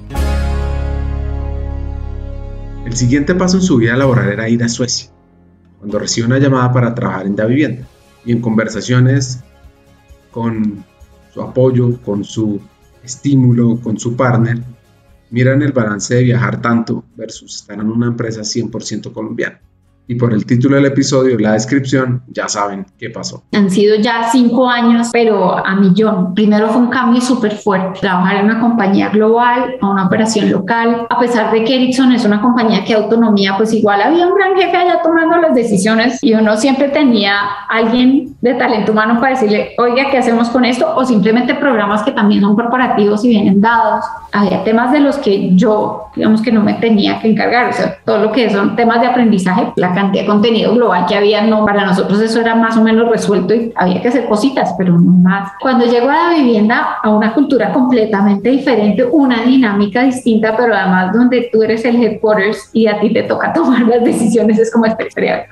El 2.86 2.93
siguiente 2.98 3.34
paso 3.34 3.56
en 3.56 3.63
su 3.63 3.78
vida 3.78 3.95
laboral 3.95 4.28
era 4.30 4.50
ir 4.50 4.62
a 4.62 4.67
Suecia, 4.67 5.10
cuando 5.80 6.00
recibe 6.00 6.28
una 6.28 6.38
llamada 6.38 6.74
para 6.74 6.93
trabajar 6.93 7.28
en 7.28 7.38
la 7.38 7.45
vivienda 7.45 7.88
y 8.26 8.32
en 8.32 8.42
conversaciones 8.42 9.40
con 10.32 10.84
su 11.34 11.42
apoyo, 11.42 12.02
con 12.02 12.24
su 12.24 12.60
estímulo, 13.04 13.80
con 13.82 14.00
su 14.00 14.16
partner, 14.16 14.62
miran 15.30 15.62
el 15.62 15.72
balance 15.72 16.16
de 16.16 16.24
viajar 16.24 16.62
tanto 16.62 17.04
versus 17.16 17.56
estar 17.56 17.80
en 17.80 17.90
una 17.90 18.08
empresa 18.08 18.42
100% 18.42 19.12
colombiana. 19.12 19.60
Y 20.08 20.15
por 20.15 20.34
el 20.34 20.46
título 20.46 20.76
del 20.76 20.86
episodio, 20.86 21.38
la 21.39 21.54
descripción, 21.54 22.22
ya 22.28 22.48
saben 22.48 22.86
qué 22.98 23.10
pasó. 23.10 23.44
Han 23.54 23.70
sido 23.70 23.96
ya 23.96 24.30
cinco 24.32 24.70
años, 24.70 25.10
pero 25.12 25.58
a 25.65 25.76
millón. 25.76 26.34
Primero 26.36 26.70
fue 26.70 26.82
un 26.82 26.89
cambio 26.89 27.22
súper 27.22 27.56
fuerte. 27.56 28.02
Trabajar 28.02 28.38
en 28.38 28.46
una 28.46 28.60
compañía 28.60 29.10
global, 29.10 29.76
a 29.82 29.89
una 29.89 30.06
operación 30.06 30.52
local. 30.52 31.08
A 31.10 31.20
pesar 31.20 31.52
de 31.52 31.63
que 31.63 31.76
Ericsson 31.76 32.12
es 32.12 32.24
una 32.24 32.41
compañía 32.41 32.84
que 32.84 32.94
autonomía, 32.94 33.56
pues 33.58 33.74
igual 33.74 34.02
había 34.02 34.28
un 34.28 34.36
gran 34.36 34.56
jefe 34.56 34.78
allá 34.78 35.02
tomando 35.02 35.38
las 35.38 35.56
decisiones 35.56 36.20
y 36.22 36.34
uno 36.34 36.56
siempre 36.58 36.89
tenía 36.89 37.39
alguien 37.70 38.35
de 38.45 38.53
talento 38.53 38.91
humano 38.91 39.19
para 39.19 39.31
decirle, 39.31 39.73
oiga, 39.79 40.12
¿qué 40.12 40.19
hacemos 40.19 40.49
con 40.49 40.65
esto? 40.65 40.93
O 40.95 41.03
simplemente 41.03 41.55
programas 41.55 42.03
que 42.03 42.12
también 42.12 42.41
son 42.41 42.55
corporativos 42.55 43.25
y 43.25 43.29
vienen 43.29 43.60
dados. 43.60 44.05
Había 44.31 44.63
temas 44.63 44.91
de 44.91 44.99
los 44.99 45.17
que 45.17 45.55
yo, 45.55 46.10
digamos 46.15 46.43
que 46.43 46.51
no 46.51 46.62
me 46.62 46.75
tenía 46.75 47.19
que 47.19 47.27
encargar. 47.27 47.69
O 47.69 47.73
sea, 47.73 47.97
todo 48.05 48.19
lo 48.19 48.31
que 48.31 48.51
son 48.51 48.75
temas 48.75 49.01
de 49.01 49.08
aprendizaje, 49.08 49.73
la 49.77 49.95
cantidad 49.95 50.21
de 50.21 50.27
contenido 50.27 50.75
global 50.75 51.08
que 51.08 51.15
había, 51.15 51.41
no, 51.41 51.65
para 51.65 51.88
nosotros 51.88 52.21
eso 52.21 52.39
era 52.39 52.53
más 52.53 52.77
o 52.77 52.84
menos 52.84 53.10
resuelto 53.10 53.55
y 53.55 53.73
había 53.75 53.99
que 53.99 54.10
hacer 54.10 54.27
cositas, 54.27 54.75
pero 54.77 54.93
no 54.93 55.12
más. 55.12 55.51
Cuando 55.60 55.86
llego 55.86 56.08
a 56.08 56.29
la 56.29 56.29
vivienda, 56.36 56.97
a 57.01 57.10
una 57.10 57.34
cultura 57.34 57.73
completamente 57.73 58.49
diferente, 58.49 59.03
una 59.05 59.41
dinámica 59.41 60.03
distinta, 60.03 60.55
pero 60.55 60.75
además 60.75 61.12
donde 61.13 61.49
tú 61.51 61.63
eres 61.63 61.84
el 61.84 61.95
headquarters 61.95 62.69
y 62.73 62.86
a 62.86 62.99
ti 62.99 63.12
te 63.12 63.23
toca 63.23 63.51
tomar 63.53 63.81
las 63.88 64.03
decisiones, 64.03 64.60
es 64.60 64.71
como 64.71 64.86
experiencia 64.86 65.47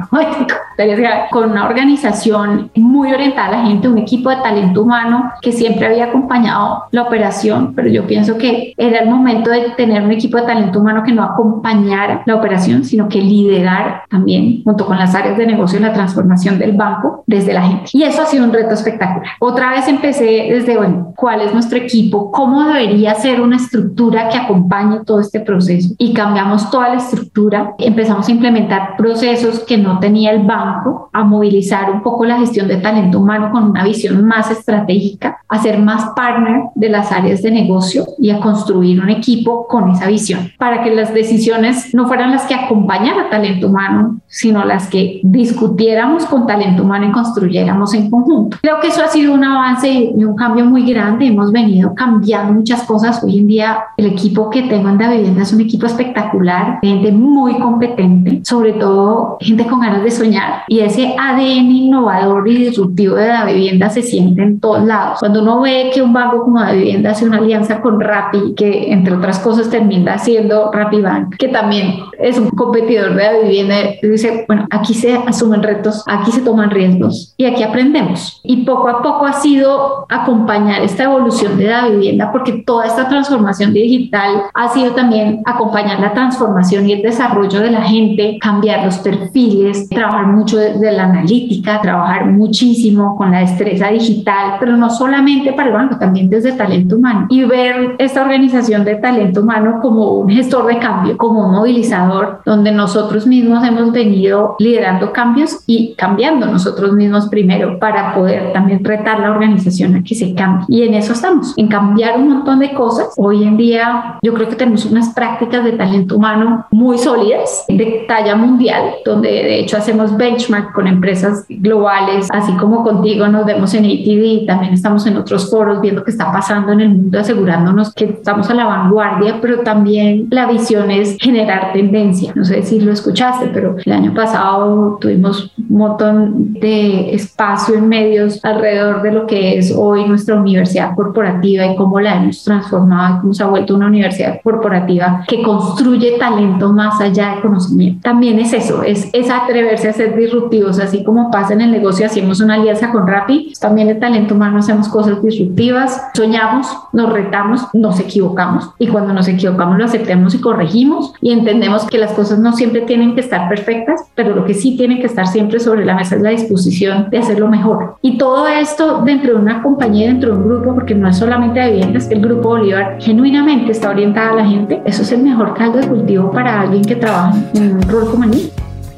con 1.31 1.49
una 1.49 1.65
organización 1.65 2.69
muy 2.83 3.11
orientada 3.11 3.47
a 3.47 3.51
la 3.51 3.65
gente, 3.65 3.87
un 3.87 3.97
equipo 3.97 4.29
de 4.29 4.37
talento 4.37 4.83
humano 4.83 5.31
que 5.41 5.51
siempre 5.51 5.87
había 5.87 6.05
acompañado 6.05 6.83
la 6.91 7.03
operación, 7.03 7.73
pero 7.75 7.87
yo 7.87 8.05
pienso 8.05 8.37
que 8.37 8.73
era 8.77 8.99
el 8.99 9.09
momento 9.09 9.49
de 9.49 9.71
tener 9.77 10.03
un 10.03 10.11
equipo 10.11 10.37
de 10.37 10.43
talento 10.43 10.79
humano 10.79 11.03
que 11.03 11.13
no 11.13 11.23
acompañara 11.23 12.23
la 12.25 12.35
operación, 12.35 12.83
sino 12.83 13.07
que 13.07 13.21
liderara 13.21 14.03
también 14.09 14.63
junto 14.63 14.85
con 14.85 14.97
las 14.97 15.15
áreas 15.15 15.37
de 15.37 15.45
negocio, 15.45 15.79
la 15.79 15.93
transformación 15.93 16.59
del 16.59 16.73
banco 16.73 17.23
desde 17.25 17.53
la 17.53 17.63
gente. 17.63 17.85
Y 17.93 18.03
eso 18.03 18.21
ha 18.21 18.25
sido 18.25 18.43
un 18.43 18.53
reto 18.53 18.73
espectacular. 18.73 19.27
Otra 19.39 19.71
vez 19.71 19.87
empecé 19.87 20.47
desde, 20.51 20.77
bueno, 20.77 21.13
¿cuál 21.15 21.41
es 21.41 21.53
nuestro 21.53 21.77
equipo? 21.77 22.31
¿Cómo 22.31 22.63
debería 22.65 23.15
ser 23.15 23.41
una 23.41 23.55
estructura 23.55 24.29
que 24.29 24.37
acompañe 24.37 24.99
todo 25.05 25.19
este 25.19 25.39
proceso? 25.39 25.93
Y 25.97 26.13
cambiamos 26.13 26.69
toda 26.69 26.89
la 26.89 26.95
estructura. 26.95 27.73
Empezamos 27.77 28.27
a 28.27 28.31
implementar 28.31 28.97
procesos 28.97 29.59
que 29.59 29.77
no 29.77 29.99
tenía 29.99 30.31
el 30.31 30.43
banco, 30.43 31.09
a 31.13 31.23
movilizar 31.23 31.91
un 31.91 32.01
poco 32.01 32.25
la 32.25 32.39
gestión 32.39 32.67
de 32.67 32.72
talento 32.77 33.19
humano 33.19 33.51
con 33.51 33.63
una 33.63 33.83
visión 33.83 34.25
más 34.25 34.51
estratégica, 34.51 35.39
a 35.47 35.61
ser 35.61 35.79
más 35.79 36.11
partner 36.15 36.63
de 36.75 36.89
las 36.89 37.11
áreas 37.11 37.41
de 37.41 37.51
negocio 37.51 38.05
y 38.19 38.29
a 38.29 38.39
construir 38.39 39.01
un 39.01 39.09
equipo 39.09 39.67
con 39.67 39.89
esa 39.91 40.07
visión, 40.07 40.51
para 40.57 40.83
que 40.83 40.93
las 40.93 41.13
decisiones 41.13 41.93
no 41.93 42.07
fueran 42.07 42.31
las 42.31 42.43
que 42.43 42.55
acompañaran 42.55 43.29
talento 43.29 43.67
humano, 43.67 44.19
sino 44.27 44.65
las 44.65 44.87
que 44.87 45.21
discutiéramos 45.23 46.25
con 46.25 46.47
talento 46.47 46.83
humano 46.83 47.07
y 47.07 47.11
construyéramos 47.11 47.93
en 47.93 48.09
conjunto. 48.09 48.57
Creo 48.61 48.79
que 48.79 48.87
eso 48.87 49.03
ha 49.03 49.07
sido 49.07 49.33
un 49.33 49.43
avance 49.43 49.89
y 49.89 50.23
un 50.23 50.35
cambio 50.35 50.65
muy 50.65 50.83
grande. 50.91 51.27
Hemos 51.27 51.51
venido 51.51 51.93
cambiando 51.93 52.53
muchas 52.53 52.83
cosas. 52.83 53.23
Hoy 53.23 53.39
en 53.39 53.47
día 53.47 53.79
el 53.97 54.07
equipo 54.07 54.49
que 54.49 54.63
tengo 54.63 54.89
en 54.89 54.97
la 54.97 55.11
vivienda 55.11 55.43
es 55.43 55.53
un 55.53 55.61
equipo 55.61 55.85
espectacular, 55.85 56.79
gente 56.81 57.11
muy 57.11 57.59
competente, 57.59 58.41
sobre 58.43 58.73
todo 58.73 59.37
gente 59.39 59.65
con 59.67 59.79
ganas 59.79 60.03
de 60.03 60.11
soñar 60.11 60.63
y 60.67 60.79
ese 60.79 61.15
ADN 61.19 61.71
innovador 61.71 62.47
y 62.47 62.52
disruptivo 62.57 63.15
de 63.15 63.27
la 63.27 63.45
vivienda 63.45 63.89
se 63.89 64.01
siente 64.01 64.41
en 64.41 64.59
todos 64.59 64.83
lados. 64.83 65.19
Cuando 65.19 65.41
uno 65.41 65.61
ve 65.61 65.91
que 65.93 66.01
un 66.01 66.13
banco 66.13 66.43
como 66.43 66.59
la 66.59 66.71
vivienda 66.71 67.11
hace 67.11 67.25
una 67.25 67.37
alianza 67.37 67.81
con 67.81 67.99
Rappi, 67.99 68.53
que 68.55 68.91
entre 68.91 69.13
otras 69.13 69.39
cosas 69.39 69.69
termina 69.69 70.17
siendo 70.17 70.71
Rappi 70.71 71.01
Bank, 71.01 71.35
que 71.37 71.47
también 71.47 71.95
es 72.19 72.37
un 72.37 72.49
competidor 72.49 73.15
de 73.15 73.23
la 73.23 73.39
vivienda, 73.39 73.75
dice, 74.01 74.45
bueno, 74.47 74.67
aquí 74.69 74.93
se 74.93 75.15
asumen 75.15 75.63
retos, 75.63 76.03
aquí 76.07 76.31
se 76.31 76.41
toman 76.41 76.69
riesgos 76.69 77.33
y 77.37 77.45
aquí 77.45 77.63
aprendemos. 77.63 78.41
Y 78.43 78.65
poco 78.65 78.89
a 78.89 79.01
poco 79.01 79.25
ha 79.25 79.33
sido 79.33 80.05
acompañar 80.09 80.81
esta 80.81 81.03
evolución 81.03 81.57
de 81.57 81.67
la 81.67 81.87
vivienda 81.87 82.31
porque 82.31 82.63
toda 82.65 82.85
esta 82.85 83.07
transformación 83.07 83.73
digital 83.73 84.43
ha 84.53 84.69
sido 84.69 84.91
también 84.91 85.41
acompañar 85.45 85.99
la 85.99 86.13
transformación 86.13 86.87
y 86.87 86.93
el 86.93 87.01
desarrollo 87.01 87.59
de 87.59 87.71
la 87.71 87.81
gente, 87.81 88.37
cambiar 88.41 88.85
los 88.85 88.97
perfiles, 88.97 89.89
trabajar 89.89 90.27
mucho 90.27 90.57
desde 90.57 90.91
la 90.91 91.05
analítica, 91.05 91.81
trabajar 91.81 92.25
muchísimo 92.43 93.15
con 93.15 93.31
la 93.31 93.39
destreza 93.39 93.87
digital, 93.89 94.57
pero 94.59 94.75
no 94.75 94.89
solamente 94.89 95.53
para 95.53 95.69
el 95.69 95.73
banco, 95.73 95.97
también 95.97 96.29
desde 96.29 96.51
talento 96.53 96.97
humano 96.97 97.27
y 97.29 97.43
ver 97.45 97.95
esta 97.99 98.21
organización 98.21 98.83
de 98.83 98.95
talento 98.95 99.41
humano 99.41 99.79
como 99.81 100.11
un 100.11 100.29
gestor 100.29 100.65
de 100.67 100.79
cambio, 100.79 101.17
como 101.17 101.47
un 101.47 101.53
movilizador, 101.53 102.41
donde 102.45 102.71
nosotros 102.71 103.25
mismos 103.25 103.63
hemos 103.63 103.91
venido 103.91 104.55
liderando 104.59 105.13
cambios 105.13 105.63
y 105.67 105.95
cambiando 105.95 106.45
nosotros 106.45 106.93
mismos 106.93 107.27
primero 107.27 107.79
para 107.79 108.13
poder 108.13 108.53
también 108.53 108.83
retar 108.83 109.19
la 109.19 109.31
organización 109.31 109.95
a 109.95 110.03
que 110.03 110.15
se 110.15 110.33
cambie. 110.33 110.65
Y 110.67 110.83
en 110.83 110.93
eso 110.95 111.13
estamos, 111.13 111.53
en 111.57 111.67
cambiar 111.67 112.17
un 112.17 112.29
montón 112.29 112.59
de 112.59 112.73
cosas. 112.73 113.13
Hoy 113.17 113.43
en 113.43 113.57
día 113.57 114.19
yo 114.21 114.33
creo 114.33 114.49
que 114.49 114.55
tenemos 114.55 114.85
unas 114.85 115.13
prácticas 115.13 115.63
de 115.63 115.73
talento 115.73 116.17
humano 116.17 116.65
muy 116.71 116.97
sólidas, 116.97 117.65
de 117.67 118.05
talla 118.07 118.35
mundial, 118.35 118.95
donde 119.05 119.29
de 119.29 119.59
hecho 119.59 119.77
hacemos 119.77 120.15
benchmark 120.17 120.73
con 120.73 120.87
empresas 120.87 121.45
globales, 121.49 122.27
así 122.33 122.51
como 122.53 122.83
contigo 122.83 123.27
nos 123.27 123.45
vemos 123.45 123.73
en 123.75 123.85
ATD, 123.85 124.47
también 124.47 124.73
estamos 124.73 125.05
en 125.05 125.17
otros 125.17 125.51
foros 125.51 125.79
viendo 125.81 126.03
qué 126.03 126.09
está 126.09 126.31
pasando 126.31 126.71
en 126.71 126.81
el 126.81 126.89
mundo, 126.89 127.19
asegurándonos 127.19 127.93
que 127.93 128.05
estamos 128.05 128.49
a 128.49 128.55
la 128.55 128.65
vanguardia, 128.65 129.37
pero 129.39 129.59
también 129.59 130.27
la 130.31 130.47
visión 130.47 130.89
es 130.89 131.15
generar 131.19 131.73
tendencia. 131.73 132.33
No 132.35 132.43
sé 132.43 132.63
si 132.63 132.81
lo 132.81 132.91
escuchaste, 132.91 133.51
pero 133.53 133.75
el 133.85 133.91
año 133.91 134.13
pasado 134.15 134.97
tuvimos 134.99 135.51
un 135.57 135.77
montón 135.77 136.53
de 136.53 137.13
espacio 137.13 137.75
en 137.75 137.87
medios 137.87 138.43
alrededor 138.43 139.03
de 139.03 139.11
lo 139.11 139.27
que 139.27 139.59
es 139.59 139.71
hoy 139.75 140.07
nuestra 140.07 140.35
universidad 140.35 140.95
corporativa 140.95 141.67
y 141.67 141.75
cómo 141.75 141.99
la 141.99 142.15
hemos 142.15 142.43
transformado 142.43 143.21
cómo 143.21 143.33
se 143.33 143.43
ha 143.43 143.47
vuelto 143.47 143.75
una 143.75 143.87
universidad 143.87 144.41
corporativa 144.43 145.23
que 145.27 145.43
construye 145.43 146.17
talento 146.17 146.73
más 146.73 146.99
allá 146.99 147.35
de 147.35 147.41
conocimiento. 147.41 148.01
También 148.01 148.39
es 148.39 148.53
eso, 148.53 148.81
es, 148.81 149.09
es 149.13 149.29
atreverse 149.29 149.89
a 149.89 149.93
ser 149.93 150.15
disruptivos, 150.17 150.79
así 150.79 151.03
como 151.03 151.29
pasa 151.29 151.53
en 151.53 151.61
el 151.61 151.71
negocio, 151.71 152.07
hacemos 152.23 152.39
una 152.39 152.53
alianza 152.53 152.89
con 152.89 153.05
Rappi, 153.05 153.51
también 153.59 153.89
el 153.89 153.99
talento 153.99 154.33
humano 154.33 154.59
hacemos 154.59 154.87
cosas 154.87 155.21
disruptivas, 155.21 156.01
soñamos, 156.13 156.67
nos 156.93 157.11
retamos, 157.11 157.67
nos 157.73 157.99
equivocamos 157.99 158.69
y 158.79 158.87
cuando 158.87 159.13
nos 159.13 159.27
equivocamos 159.27 159.77
lo 159.77 159.83
aceptemos 159.83 160.33
y 160.33 160.39
corregimos 160.39 161.13
y 161.19 161.33
entendemos 161.33 161.85
que 161.85 161.97
las 161.97 162.13
cosas 162.13 162.39
no 162.39 162.53
siempre 162.53 162.81
tienen 162.81 163.13
que 163.13 163.19
estar 163.19 163.49
perfectas, 163.49 164.05
pero 164.15 164.33
lo 164.33 164.45
que 164.45 164.53
sí 164.53 164.77
tiene 164.77 164.99
que 164.99 165.07
estar 165.07 165.27
siempre 165.27 165.59
sobre 165.59 165.83
la 165.83 165.95
mesa 165.95 166.15
es 166.15 166.21
la 166.21 166.29
disposición 166.29 167.09
de 167.09 167.17
hacerlo 167.17 167.49
mejor. 167.49 167.95
Y 168.01 168.17
todo 168.17 168.47
esto 168.47 169.01
dentro 169.03 169.33
de 169.33 169.39
una 169.39 169.61
compañía, 169.61 170.07
dentro 170.07 170.31
de 170.31 170.37
un 170.37 170.47
grupo, 170.47 170.75
porque 170.75 170.95
no 170.95 171.09
es 171.09 171.17
solamente 171.17 171.59
de 171.59 171.71
viviendas, 171.71 172.09
el 172.09 172.21
grupo 172.21 172.49
Bolívar 172.49 172.97
genuinamente 173.01 173.73
está 173.73 173.89
orientada 173.89 174.29
a 174.29 174.35
la 174.35 174.45
gente, 174.45 174.81
eso 174.85 175.01
es 175.01 175.11
el 175.11 175.23
mejor 175.23 175.55
caldo 175.55 175.79
de 175.79 175.89
cultivo 175.89 176.31
para 176.31 176.61
alguien 176.61 176.85
que 176.85 176.95
trabaja 176.95 177.35
en 177.53 177.75
un 177.75 177.81
rol 177.81 178.09
como 178.09 178.23
el 178.23 178.29
mío. 178.29 178.47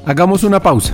Hagamos 0.06 0.44
una 0.44 0.60
pausa. 0.60 0.94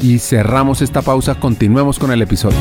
y 0.00 0.18
cerramos 0.18 0.82
esta 0.82 1.02
pausa. 1.02 1.34
Continuemos 1.34 1.98
con 1.98 2.12
el 2.12 2.22
episodio. 2.22 2.58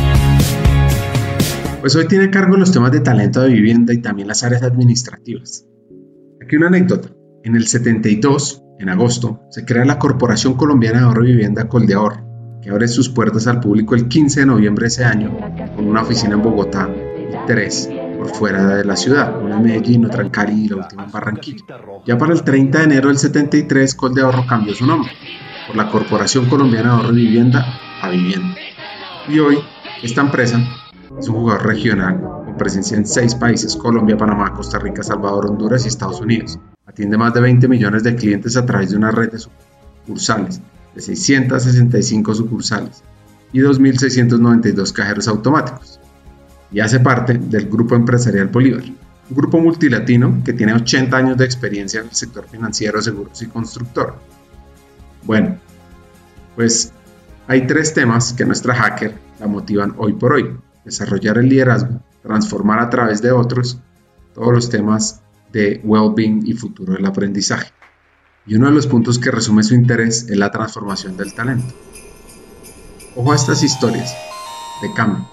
Pues 1.82 1.96
hoy 1.96 2.08
tiene 2.08 2.30
cargo 2.30 2.58
los 2.58 2.72
temas 2.72 2.92
de 2.92 3.00
talento 3.00 3.42
de 3.42 3.50
vivienda 3.50 3.94
y 3.94 4.02
también 4.02 4.28
las 4.28 4.44
áreas 4.44 4.64
administrativas. 4.64 5.66
Aquí 6.42 6.56
una 6.56 6.68
anécdota. 6.68 7.10
En 7.44 7.56
el 7.56 7.68
72, 7.68 8.64
en 8.80 8.90
agosto, 8.90 9.42
se 9.50 9.64
crea 9.64 9.86
la 9.86 10.00
Corporación 10.00 10.56
Colombiana 10.56 11.00
de 11.00 11.06
Ahorro 11.06 11.24
y 11.24 11.32
Vivienda 11.32 11.70
Coldeahorro, 11.70 12.60
que 12.62 12.72
abre 12.72 12.88
sus 12.88 13.10
puertas 13.10 13.48
al 13.48 13.60
público 13.60 13.96
el 13.96 14.08
15 14.08 14.42
de 14.42 14.46
noviembre 14.46 14.84
de 14.84 14.88
ese 14.88 15.06
año, 15.06 15.38
con 15.76 15.88
una 15.88 16.02
oficina 16.02 16.34
en 16.34 16.42
Bogotá 16.42 16.90
y 16.90 17.48
tres 17.48 17.90
por 18.18 18.30
fuera 18.30 18.76
de 18.76 18.84
la 18.84 18.96
ciudad, 18.96 19.42
una 19.42 19.58
en 19.58 19.64
Medellín, 19.64 20.06
otra 20.06 20.24
en 20.24 20.30
Cali 20.30 20.66
y 20.66 20.68
la 20.68 20.78
última 20.78 21.06
en 21.06 21.12
Barranquilla. 21.12 21.64
Ya 22.06 22.18
para 22.18 22.34
el 22.34 22.44
30 22.44 22.80
de 22.80 22.84
enero 22.84 23.08
del 23.10 23.18
73, 23.18 23.96
Coldeahorro 23.96 24.46
cambió 24.48 24.74
su 24.74 24.86
nombre, 24.86 25.12
por 25.68 25.76
la 25.76 25.92
Corporación 25.92 26.46
Colombiana 26.50 26.90
de 26.90 26.96
Ahorro 26.96 27.18
y 27.18 27.26
Vivienda 27.26 27.80
a 28.02 28.10
Vivienda. 28.10 28.56
Y 29.28 29.40
hoy, 29.40 29.60
esta 30.02 30.22
empresa 30.22 30.60
es 31.20 31.28
un 31.28 31.36
jugador 31.36 31.68
regional 31.68 32.22
con 32.22 32.58
presencia 32.58 32.98
en 32.98 33.06
seis 33.06 33.36
países, 33.36 33.76
Colombia, 33.76 34.18
Panamá, 34.18 34.54
Costa 34.54 34.80
Rica, 34.80 35.04
Salvador, 35.04 35.48
Honduras 35.48 35.86
y 35.86 35.90
Estados 35.90 36.22
Unidos. 36.22 36.58
Atiende 36.86 37.18
más 37.18 37.34
de 37.34 37.42
20 37.42 37.68
millones 37.68 38.04
de 38.04 38.16
clientes 38.16 38.56
a 38.56 38.66
través 38.66 38.92
de 38.92 38.98
una 38.98 39.12
red 39.12 39.32
de 39.32 39.40
sucursales, 39.40 40.62
de 40.96 41.02
665 41.02 42.34
sucursales 42.34 43.04
y 43.52 43.60
2.692 43.60 44.94
cajeros 44.94 45.28
automáticos. 45.28 46.00
Y 46.72 46.80
hace 46.80 47.00
parte 47.00 47.38
del 47.38 47.70
Grupo 47.70 47.96
Empresarial 47.96 48.48
Bolívar, 48.48 48.84
un 49.30 49.36
grupo 49.36 49.60
multilatino 49.60 50.42
que 50.44 50.54
tiene 50.54 50.74
80 50.74 51.18
años 51.18 51.38
de 51.38 51.46
experiencia 51.46 52.02
en 52.02 52.08
el 52.08 52.16
sector 52.16 52.48
financiero, 52.48 53.02
seguros 53.02 53.42
y 53.42 53.48
constructor. 53.48 54.16
Bueno, 55.28 55.60
pues 56.56 56.94
hay 57.48 57.68
tres 57.68 57.94
temas 57.94 58.32
que 58.32 58.46
nuestra 58.46 58.74
hacker 58.74 59.14
la 59.42 59.48
motivan 59.48 59.94
hoy 59.98 60.14
por 60.14 60.34
hoy. 60.34 60.58
Desarrollar 60.86 61.38
el 61.38 61.50
liderazgo, 61.50 62.02
transformar 62.24 62.80
a 62.80 62.90
través 62.90 63.22
de 63.22 63.34
otros 63.34 63.78
todos 64.34 64.54
los 64.54 64.70
temas 64.70 65.22
de 65.52 65.82
well-being 65.84 66.48
y 66.48 66.54
futuro 66.54 66.94
del 66.94 67.06
aprendizaje. 67.06 67.74
Y 68.46 68.56
uno 68.56 68.68
de 68.68 68.74
los 68.74 68.88
puntos 68.88 69.20
que 69.20 69.30
resume 69.30 69.64
su 69.64 69.76
interés 69.76 70.30
es 70.30 70.38
la 70.38 70.50
transformación 70.50 71.18
del 71.18 71.34
talento. 71.34 71.76
Ojo 73.18 73.34
a 73.34 73.36
estas 73.36 73.62
historias 73.64 74.16
de 74.82 74.94
cambio, 74.94 75.28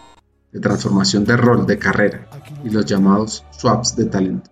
de 0.51 0.59
transformación 0.59 1.25
de 1.25 1.37
rol, 1.37 1.67
de 1.67 1.79
carrera 1.79 2.29
y 2.65 2.71
los 2.71 2.85
llamados 2.85 3.45
swaps 3.53 3.95
de 3.95 4.07
talento. 4.07 4.51